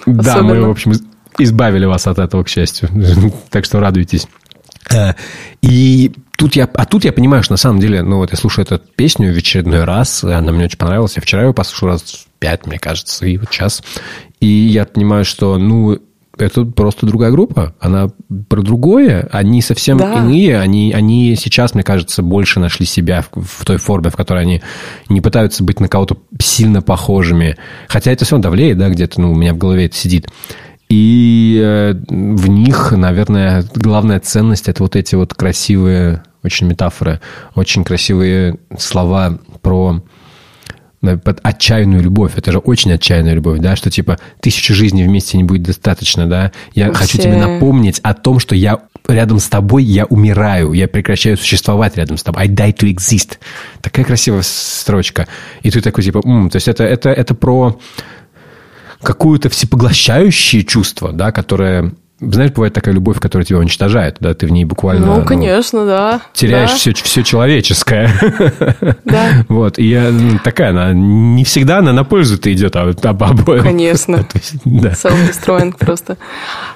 Да, 0.05 0.43
мы, 0.43 0.61
в 0.61 0.69
общем, 0.69 0.93
избавили 1.39 1.85
вас 1.85 2.05
от 2.05 2.19
этого, 2.19 2.43
к 2.43 2.49
счастью. 2.49 2.89
Так 3.49 3.65
что 3.65 3.79
радуйтесь. 3.79 4.27
Э, 4.91 5.13
и 5.61 6.11
тут 6.41 6.55
я, 6.55 6.67
а 6.73 6.85
тут 6.87 7.05
я 7.05 7.13
понимаю, 7.13 7.43
что 7.43 7.53
на 7.53 7.57
самом 7.57 7.79
деле, 7.79 8.01
ну 8.01 8.17
вот 8.17 8.31
я 8.31 8.37
слушаю 8.37 8.65
эту 8.65 8.79
песню 8.79 9.31
в 9.31 9.37
очередной 9.37 9.83
раз, 9.83 10.23
она 10.23 10.51
мне 10.51 10.65
очень 10.65 10.77
понравилась. 10.77 11.15
Я 11.15 11.21
вчера 11.21 11.43
ее 11.43 11.53
послушал 11.53 11.89
раз 11.89 12.25
пять, 12.39 12.65
мне 12.65 12.79
кажется, 12.79 13.27
и 13.27 13.37
вот 13.37 13.49
сейчас. 13.51 13.83
И 14.39 14.47
я 14.47 14.85
понимаю, 14.85 15.23
что, 15.23 15.59
ну, 15.59 15.99
это 16.39 16.65
просто 16.65 17.05
другая 17.05 17.29
группа. 17.29 17.75
Она 17.79 18.09
про 18.49 18.63
другое. 18.63 19.29
Они 19.31 19.61
совсем 19.61 19.99
да. 19.99 20.15
иные. 20.15 20.59
Они, 20.59 20.91
они 20.93 21.35
сейчас, 21.35 21.75
мне 21.75 21.83
кажется, 21.83 22.23
больше 22.23 22.59
нашли 22.59 22.87
себя 22.87 23.23
в, 23.31 23.43
в 23.43 23.63
той 23.63 23.77
форме, 23.77 24.09
в 24.09 24.15
которой 24.15 24.41
они 24.41 24.61
не 25.09 25.21
пытаются 25.21 25.63
быть 25.63 25.79
на 25.79 25.87
кого-то 25.87 26.17
сильно 26.39 26.81
похожими. 26.81 27.55
Хотя 27.87 28.11
это 28.11 28.25
все 28.25 28.39
давлеет, 28.39 28.79
да, 28.79 28.89
где-то 28.89 29.21
ну, 29.21 29.33
у 29.33 29.35
меня 29.35 29.53
в 29.53 29.57
голове 29.57 29.85
это 29.85 29.95
сидит. 29.95 30.27
И 30.89 31.61
э, 31.63 31.93
в 31.93 32.49
них, 32.49 32.91
наверное, 32.91 33.63
главная 33.75 34.19
ценность 34.19 34.67
это 34.67 34.81
вот 34.81 34.95
эти 34.95 35.13
вот 35.13 35.33
красивые, 35.33 36.23
очень 36.43 36.67
метафоры, 36.67 37.21
очень 37.55 37.83
красивые 37.83 38.57
слова 38.77 39.39
про 39.61 40.03
отчаянную 41.01 42.03
любовь. 42.03 42.33
Это 42.35 42.51
же 42.51 42.59
очень 42.59 42.91
отчаянная 42.93 43.33
любовь, 43.33 43.59
да, 43.59 43.75
что 43.75 43.89
типа 43.89 44.19
тысячи 44.39 44.73
жизней 44.73 45.03
вместе 45.03 45.37
не 45.37 45.43
будет 45.43 45.63
достаточно, 45.63 46.27
да. 46.27 46.51
Я 46.73 46.87
Вообще... 46.87 47.01
хочу 47.01 47.17
тебе 47.17 47.37
напомнить 47.37 47.99
о 48.03 48.13
том, 48.13 48.39
что 48.39 48.55
я 48.55 48.81
рядом 49.07 49.39
с 49.39 49.49
тобой, 49.49 49.83
я 49.83 50.05
умираю, 50.05 50.73
я 50.73 50.87
прекращаю 50.87 51.37
существовать 51.37 51.97
рядом 51.97 52.17
с 52.17 52.23
тобой. 52.23 52.43
I 52.43 52.47
die 52.47 52.73
to 52.75 52.93
exist. 52.93 53.39
Такая 53.81 54.05
красивая 54.05 54.43
строчка. 54.43 55.27
И 55.63 55.71
ты 55.71 55.81
такой 55.81 56.03
типа, 56.03 56.21
М", 56.23 56.49
то 56.49 56.57
есть 56.57 56.67
это, 56.67 56.83
это, 56.83 57.09
это 57.09 57.33
про 57.33 57.79
какое-то 59.01 59.49
всепоглощающее 59.49 60.63
чувство, 60.63 61.11
да, 61.11 61.31
которое 61.31 61.93
знаешь, 62.21 62.51
бывает 62.51 62.73
такая 62.73 62.93
любовь, 62.93 63.19
которая 63.19 63.45
тебя 63.45 63.59
уничтожает, 63.59 64.17
да, 64.19 64.33
ты 64.33 64.45
в 64.45 64.51
ней 64.51 64.63
буквально... 64.63 65.07
Ну, 65.07 65.25
конечно, 65.25 65.81
ну, 65.81 65.87
да. 65.87 66.21
Теряешь 66.33 66.69
да. 66.69 66.75
Все, 66.75 66.93
все 66.93 67.23
человеческое. 67.23 68.09
Да. 69.03 69.45
Вот, 69.49 69.79
и 69.79 69.85
я, 69.85 70.11
ну, 70.11 70.39
такая, 70.43 70.69
она 70.69 70.93
не 70.93 71.43
всегда 71.43 71.79
она 71.79 71.93
на 71.93 72.03
пользу-то 72.03 72.51
идет, 72.53 72.75
а 72.75 72.83
об 72.89 73.23
обоим. 73.23 73.63
Конечно. 73.63 74.25
да. 74.65 74.91
Self-destroying 74.91 75.75
просто. 75.77 76.17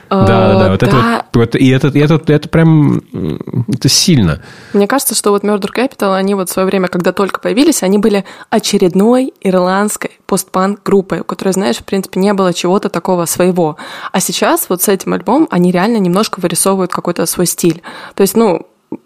Да, 0.07 0.25
да, 0.25 0.59
да. 0.59 0.69
Вот. 0.69 0.83
Это 0.83 1.25
вот, 1.33 1.55
и 1.55 1.67
это, 1.69 1.87
это, 1.87 2.21
это 2.31 2.47
прям 2.47 3.01
это 3.67 3.89
сильно. 3.89 4.41
Мне 4.73 4.87
кажется, 4.87 5.15
что 5.15 5.31
вот 5.31 5.43
Murder 5.43 5.69
Capital, 5.75 6.15
они 6.15 6.35
вот 6.35 6.49
в 6.49 6.53
свое 6.53 6.67
время, 6.67 6.87
когда 6.87 7.11
только 7.11 7.39
появились, 7.39 7.81
они 7.81 7.97
были 7.97 8.23
очередной 8.51 9.33
ирландской 9.41 10.11
постпанк 10.25 10.81
группой, 10.83 11.21
у 11.21 11.23
которой, 11.23 11.51
знаешь, 11.51 11.77
в 11.77 11.83
принципе, 11.83 12.19
не 12.19 12.33
было 12.33 12.53
чего-то 12.53 12.89
такого 12.89 13.25
своего. 13.25 13.77
А 14.11 14.19
сейчас 14.19 14.67
вот 14.69 14.81
с 14.81 14.89
этим 14.89 15.13
альбомом 15.13 15.47
они 15.51 15.71
реально 15.71 15.97
немножко 15.97 16.39
вырисовывают 16.39 16.91
какой-то 16.91 17.25
свой 17.25 17.45
стиль. 17.45 17.81
То 18.15 18.21
есть, 18.21 18.35
ну, 18.35 18.65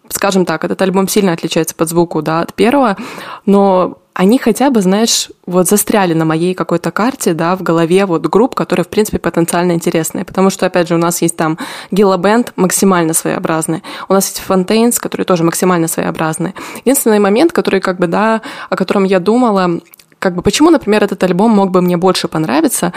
скажем 0.09 0.45
так, 0.45 0.63
этот 0.63 0.81
альбом 0.81 1.07
сильно 1.07 1.33
отличается 1.33 1.75
по 1.75 1.85
звуку, 1.85 2.21
да, 2.21 2.41
от 2.41 2.53
первого, 2.53 2.97
но 3.45 3.99
они 4.13 4.37
хотя 4.37 4.69
бы, 4.69 4.81
знаешь, 4.81 5.29
вот 5.45 5.69
застряли 5.69 6.13
на 6.13 6.25
моей 6.25 6.53
какой-то 6.53 6.91
карте, 6.91 7.33
да, 7.33 7.55
в 7.55 7.63
голове 7.63 8.05
вот 8.05 8.25
групп, 8.27 8.53
которые, 8.53 8.83
в 8.83 8.89
принципе, 8.89 9.17
потенциально 9.17 9.71
интересные. 9.71 10.25
Потому 10.25 10.49
что, 10.49 10.65
опять 10.65 10.89
же, 10.89 10.95
у 10.95 10.97
нас 10.97 11.21
есть 11.21 11.37
там 11.37 11.57
Гилла 11.89 12.17
Бенд 12.17 12.51
максимально 12.57 13.13
своеобразный. 13.13 13.81
У 14.09 14.13
нас 14.13 14.27
есть 14.27 14.41
Фонтейнс, 14.41 14.99
которые 14.99 15.23
тоже 15.23 15.45
максимально 15.45 15.87
своеобразные. 15.87 16.53
Единственный 16.83 17.19
момент, 17.19 17.53
который, 17.53 17.79
как 17.79 17.97
бы, 17.97 18.07
да, 18.07 18.41
о 18.69 18.75
котором 18.75 19.05
я 19.05 19.21
думала, 19.21 19.79
как 20.19 20.35
бы, 20.35 20.41
почему, 20.41 20.69
например, 20.69 21.03
этот 21.03 21.23
альбом 21.23 21.51
мог 21.51 21.71
бы 21.71 21.81
мне 21.81 21.97
больше 21.97 22.27
понравиться, 22.27 22.93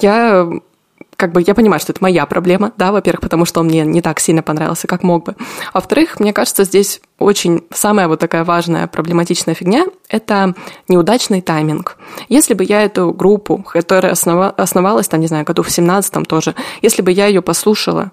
я 0.00 0.48
как 1.16 1.32
бы 1.32 1.42
я 1.46 1.54
понимаю, 1.54 1.80
что 1.80 1.92
это 1.92 2.02
моя 2.02 2.26
проблема, 2.26 2.72
да, 2.76 2.92
во-первых, 2.92 3.22
потому 3.22 3.46
что 3.46 3.60
он 3.60 3.66
мне 3.66 3.84
не 3.84 4.02
так 4.02 4.20
сильно 4.20 4.42
понравился, 4.42 4.86
как 4.86 5.02
мог 5.02 5.24
бы. 5.24 5.34
А 5.72 5.78
во-вторых, 5.78 6.20
мне 6.20 6.32
кажется, 6.32 6.64
здесь 6.64 7.00
очень 7.18 7.64
самая 7.72 8.06
вот 8.06 8.20
такая 8.20 8.44
важная 8.44 8.86
проблематичная 8.86 9.54
фигня– 9.54 9.86
это 10.08 10.54
неудачный 10.88 11.40
тайминг. 11.40 11.96
Если 12.28 12.54
бы 12.54 12.64
я 12.64 12.82
эту 12.82 13.12
группу, 13.12 13.58
которая 13.58 14.12
основа, 14.12 14.50
основалась, 14.50 15.08
там, 15.08 15.20
не 15.20 15.26
знаю, 15.26 15.44
году 15.44 15.62
в 15.62 15.68
17-м 15.68 16.26
тоже, 16.26 16.54
если 16.82 17.00
бы 17.00 17.10
я 17.10 17.26
ее 17.26 17.40
послушала, 17.40 18.12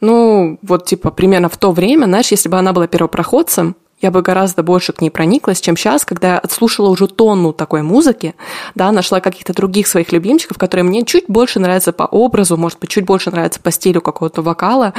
ну, 0.00 0.58
вот 0.62 0.86
типа 0.86 1.10
примерно 1.10 1.48
в 1.48 1.56
то 1.56 1.72
время, 1.72 2.04
знаешь, 2.04 2.30
если 2.30 2.48
бы 2.48 2.58
она 2.58 2.72
была 2.72 2.86
первопроходцем, 2.86 3.74
я 4.00 4.10
бы 4.10 4.20
гораздо 4.20 4.62
больше 4.62 4.92
к 4.92 5.00
ней 5.00 5.10
прониклась, 5.10 5.60
чем 5.60 5.76
сейчас, 5.76 6.04
когда 6.04 6.34
я 6.34 6.38
отслушала 6.38 6.90
уже 6.90 7.06
тонну 7.06 7.52
такой 7.52 7.82
музыки, 7.82 8.34
да, 8.74 8.92
нашла 8.92 9.20
каких-то 9.20 9.54
других 9.54 9.86
своих 9.86 10.12
любимчиков, 10.12 10.58
которые 10.58 10.84
мне 10.84 11.04
чуть 11.04 11.24
больше 11.28 11.60
нравятся 11.60 11.92
по 11.92 12.02
образу, 12.04 12.56
может 12.56 12.78
быть, 12.78 12.90
чуть 12.90 13.06
больше 13.06 13.30
нравятся 13.30 13.58
по 13.60 13.70
стилю 13.70 14.02
какого-то 14.02 14.42
вокала. 14.42 14.92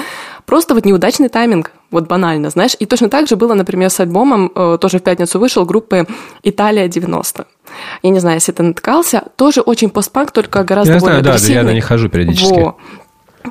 Просто 0.46 0.74
вот 0.74 0.86
неудачный 0.86 1.30
тайминг, 1.30 1.74
вот 1.92 2.08
банально, 2.08 2.50
знаешь. 2.50 2.76
И 2.80 2.86
точно 2.86 3.10
так 3.10 3.28
же 3.28 3.36
было, 3.36 3.54
например, 3.54 3.92
с 3.92 4.00
альбомом, 4.00 4.52
э, 4.56 4.78
тоже 4.82 4.98
в 4.98 5.04
пятницу 5.04 5.40
вышел, 5.40 5.64
группы 5.66 6.08
«Италия 6.42 6.88
90». 6.88 7.46
Я 8.02 8.10
не 8.10 8.20
знаю, 8.20 8.38
если 8.38 8.52
ты 8.52 8.64
натыкался, 8.64 9.24
тоже 9.36 9.62
очень 9.62 9.90
постпанк, 9.90 10.32
только 10.32 10.64
гораздо 10.64 10.94
я 10.94 11.00
более 11.00 11.22
знаю, 11.22 11.38
да, 11.40 11.54
я 11.54 11.64
на 11.64 11.74
них 11.74 11.86
хожу 11.86 12.10
периодически. 12.10 12.60
Во. 12.60 12.78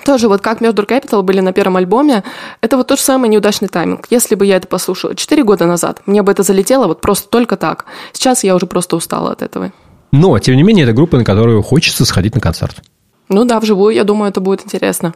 Тоже 0.04 0.28
вот 0.28 0.40
как 0.40 0.60
Murder 0.60 0.86
Capital 0.86 1.22
были 1.22 1.40
на 1.40 1.52
первом 1.52 1.76
альбоме, 1.76 2.24
это 2.60 2.76
вот 2.76 2.88
тот 2.88 2.98
же 2.98 3.04
самый 3.04 3.28
неудачный 3.28 3.68
тайминг. 3.68 4.06
Если 4.10 4.34
бы 4.34 4.46
я 4.46 4.56
это 4.56 4.68
послушала 4.68 5.14
4 5.14 5.44
года 5.44 5.66
назад, 5.66 6.02
мне 6.06 6.22
бы 6.22 6.32
это 6.32 6.42
залетело 6.42 6.86
вот 6.86 7.00
просто 7.00 7.28
только 7.28 7.56
так. 7.56 7.86
Сейчас 8.12 8.44
я 8.44 8.54
уже 8.54 8.66
просто 8.66 8.96
устала 8.96 9.32
от 9.32 9.42
этого. 9.42 9.72
Но, 10.12 10.38
тем 10.38 10.56
не 10.56 10.62
менее, 10.62 10.84
это 10.84 10.92
группа, 10.92 11.18
на 11.18 11.24
которую 11.24 11.62
хочется 11.62 12.04
сходить 12.04 12.34
на 12.34 12.40
концерт. 12.40 12.82
Ну 13.28 13.44
да, 13.44 13.60
вживую, 13.60 13.94
я 13.94 14.04
думаю, 14.04 14.30
это 14.30 14.40
будет 14.40 14.64
интересно. 14.64 15.14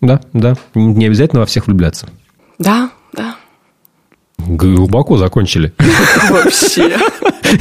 Да, 0.00 0.20
да. 0.32 0.54
Не 0.74 1.06
обязательно 1.06 1.40
во 1.40 1.46
всех 1.46 1.66
влюбляться. 1.66 2.08
Да, 2.58 2.90
да. 3.12 3.36
Глубоко 4.38 5.16
закончили. 5.16 5.72
Вообще. 6.30 6.96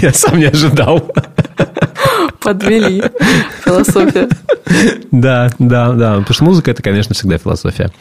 Я 0.02 0.14
сам 0.14 0.40
не 0.40 0.46
ожидал. 0.46 1.12
Подвели. 2.42 3.04
Философия. 3.64 4.28
Да, 5.12 5.50
да, 5.60 5.92
да. 5.94 6.12
Потому 6.18 6.34
что 6.34 6.44
музыка– 6.44 6.72
это, 6.72 6.82
конечно, 6.82 7.14
всегда 7.14 7.38
философия. 7.38 7.92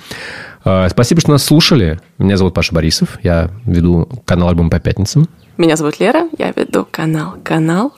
А, 0.65 0.89
спасибо, 0.89 1.21
что 1.21 1.31
нас 1.31 1.45
слушали. 1.45 2.01
Меня 2.19 2.37
зовут 2.37 2.55
Паша 2.55 2.75
Борисов. 2.75 3.19
Я 3.23 3.51
веду 3.65 4.09
канал 4.25 4.49
«Альбом 4.49 4.71
по 4.71 4.81
пятницам». 4.81 5.29
Меня 5.57 5.77
зовут 5.77 6.01
Лера. 6.01 6.29
Я 6.39 6.53
веду 6.53 6.87
канал 6.91 7.37
«Канал». 7.45 7.93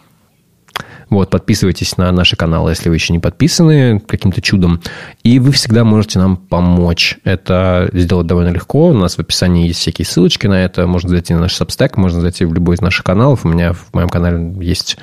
Вот, 1.10 1.28
подписывайтесь 1.28 1.98
на 1.98 2.10
наши 2.10 2.36
каналы, 2.36 2.70
если 2.70 2.88
вы 2.88 2.94
еще 2.94 3.12
не 3.12 3.18
подписаны 3.18 4.00
каким-то 4.00 4.40
чудом. 4.40 4.80
И 5.22 5.38
вы 5.38 5.52
всегда 5.52 5.84
можете 5.84 6.18
нам 6.18 6.38
помочь. 6.38 7.18
Это 7.22 7.90
сделать 7.92 8.26
довольно 8.26 8.48
легко. 8.48 8.88
У 8.88 8.94
нас 8.94 9.16
в 9.16 9.18
описании 9.18 9.66
есть 9.68 9.80
всякие 9.80 10.06
ссылочки 10.06 10.46
на 10.46 10.64
это. 10.64 10.86
Можно 10.86 11.10
зайти 11.10 11.34
на 11.34 11.40
наш 11.40 11.60
Substack, 11.60 11.92
можно 11.96 12.22
зайти 12.22 12.46
в 12.46 12.54
любой 12.54 12.76
из 12.76 12.80
наших 12.80 13.04
каналов. 13.04 13.44
У 13.44 13.48
меня 13.48 13.74
в 13.74 13.92
моем 13.92 14.08
канале 14.08 14.54
есть 14.64 14.96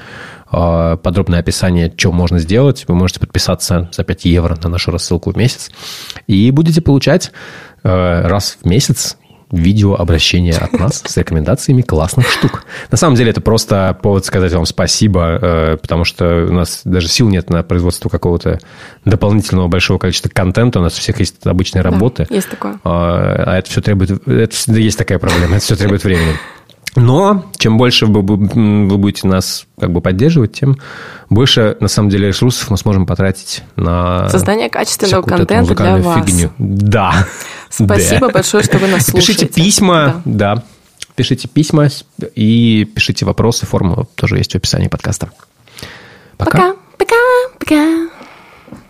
подробное 0.51 1.39
описание, 1.39 1.93
что 1.95 2.11
можно 2.11 2.39
сделать. 2.39 2.85
Вы 2.87 2.95
можете 2.95 3.19
подписаться 3.19 3.89
за 3.91 4.03
5 4.03 4.25
евро 4.25 4.57
на 4.63 4.69
нашу 4.69 4.91
рассылку 4.91 5.31
в 5.31 5.37
месяц. 5.37 5.71
И 6.27 6.51
будете 6.51 6.81
получать 6.81 7.31
а, 7.83 8.27
раз 8.27 8.57
в 8.61 8.67
месяц 8.67 9.17
видео 9.51 9.95
обращение 9.95 10.53
от 10.53 10.73
нас 10.73 11.01
с 11.05 11.17
рекомендациями 11.17 11.81
классных 11.81 12.29
штук. 12.29 12.65
На 12.91 12.97
самом 12.97 13.15
деле 13.15 13.31
это 13.31 13.41
просто 13.41 13.97
повод 14.01 14.25
сказать 14.25 14.53
вам 14.53 14.65
спасибо, 14.65 15.39
э, 15.41 15.77
потому 15.77 16.03
что 16.05 16.45
у 16.47 16.53
нас 16.53 16.81
даже 16.83 17.07
сил 17.07 17.29
нет 17.29 17.49
на 17.49 17.63
производство 17.63 18.09
какого-то 18.09 18.59
дополнительного 19.05 19.67
большого 19.67 19.97
количества 19.97 20.29
контента. 20.29 20.79
У 20.79 20.83
нас 20.83 20.97
у 20.97 21.01
всех 21.01 21.19
есть 21.19 21.45
обычные 21.45 21.81
работы. 21.81 22.27
Да, 22.29 22.35
есть 22.35 22.49
такое. 22.49 22.79
А, 22.83 23.43
а 23.47 23.57
это 23.57 23.69
все 23.69 23.81
требует... 23.81 24.11
Это 24.27 24.55
есть 24.73 24.97
такая 24.97 25.17
проблема, 25.17 25.55
это 25.55 25.65
все 25.65 25.75
требует 25.75 26.03
времени. 26.03 26.35
Но 26.95 27.45
чем 27.57 27.77
больше 27.77 28.05
вы, 28.05 28.21
вы 28.21 28.97
будете 28.97 29.27
нас 29.27 29.65
как 29.79 29.91
бы 29.91 30.01
поддерживать, 30.01 30.53
тем 30.53 30.77
больше, 31.29 31.77
на 31.79 31.87
самом 31.87 32.09
деле, 32.09 32.27
ресурсов 32.29 32.69
мы 32.71 32.77
сможем 32.77 33.05
потратить 33.05 33.63
на... 33.75 34.27
Создание 34.29 34.69
качественного 34.69 35.21
контента 35.21 35.75
для 35.75 35.97
вас. 35.97 36.25
Фигню. 36.25 36.51
Да. 36.57 37.27
Спасибо 37.69 38.27
да. 38.27 38.33
большое, 38.33 38.63
что 38.63 38.79
вы 38.79 38.87
нас 38.87 39.05
слушаете. 39.07 39.45
Пишите 39.45 39.63
письма, 39.63 40.21
да. 40.25 40.55
да. 40.55 40.63
Пишите 41.15 41.47
письма 41.47 41.89
и 42.33 42.85
пишите 42.85 43.25
вопросы. 43.25 43.65
Форма 43.65 44.05
тоже 44.15 44.37
есть 44.37 44.53
в 44.53 44.55
описании 44.55 44.87
подкаста. 44.87 45.31
Пока. 46.37 46.73
Пока. 46.97 47.15
Пока. 47.59 47.59
Пока. 47.59 48.09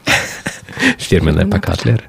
Фирменная 0.98 1.48
пока, 1.48 1.74
Лера. 1.84 2.04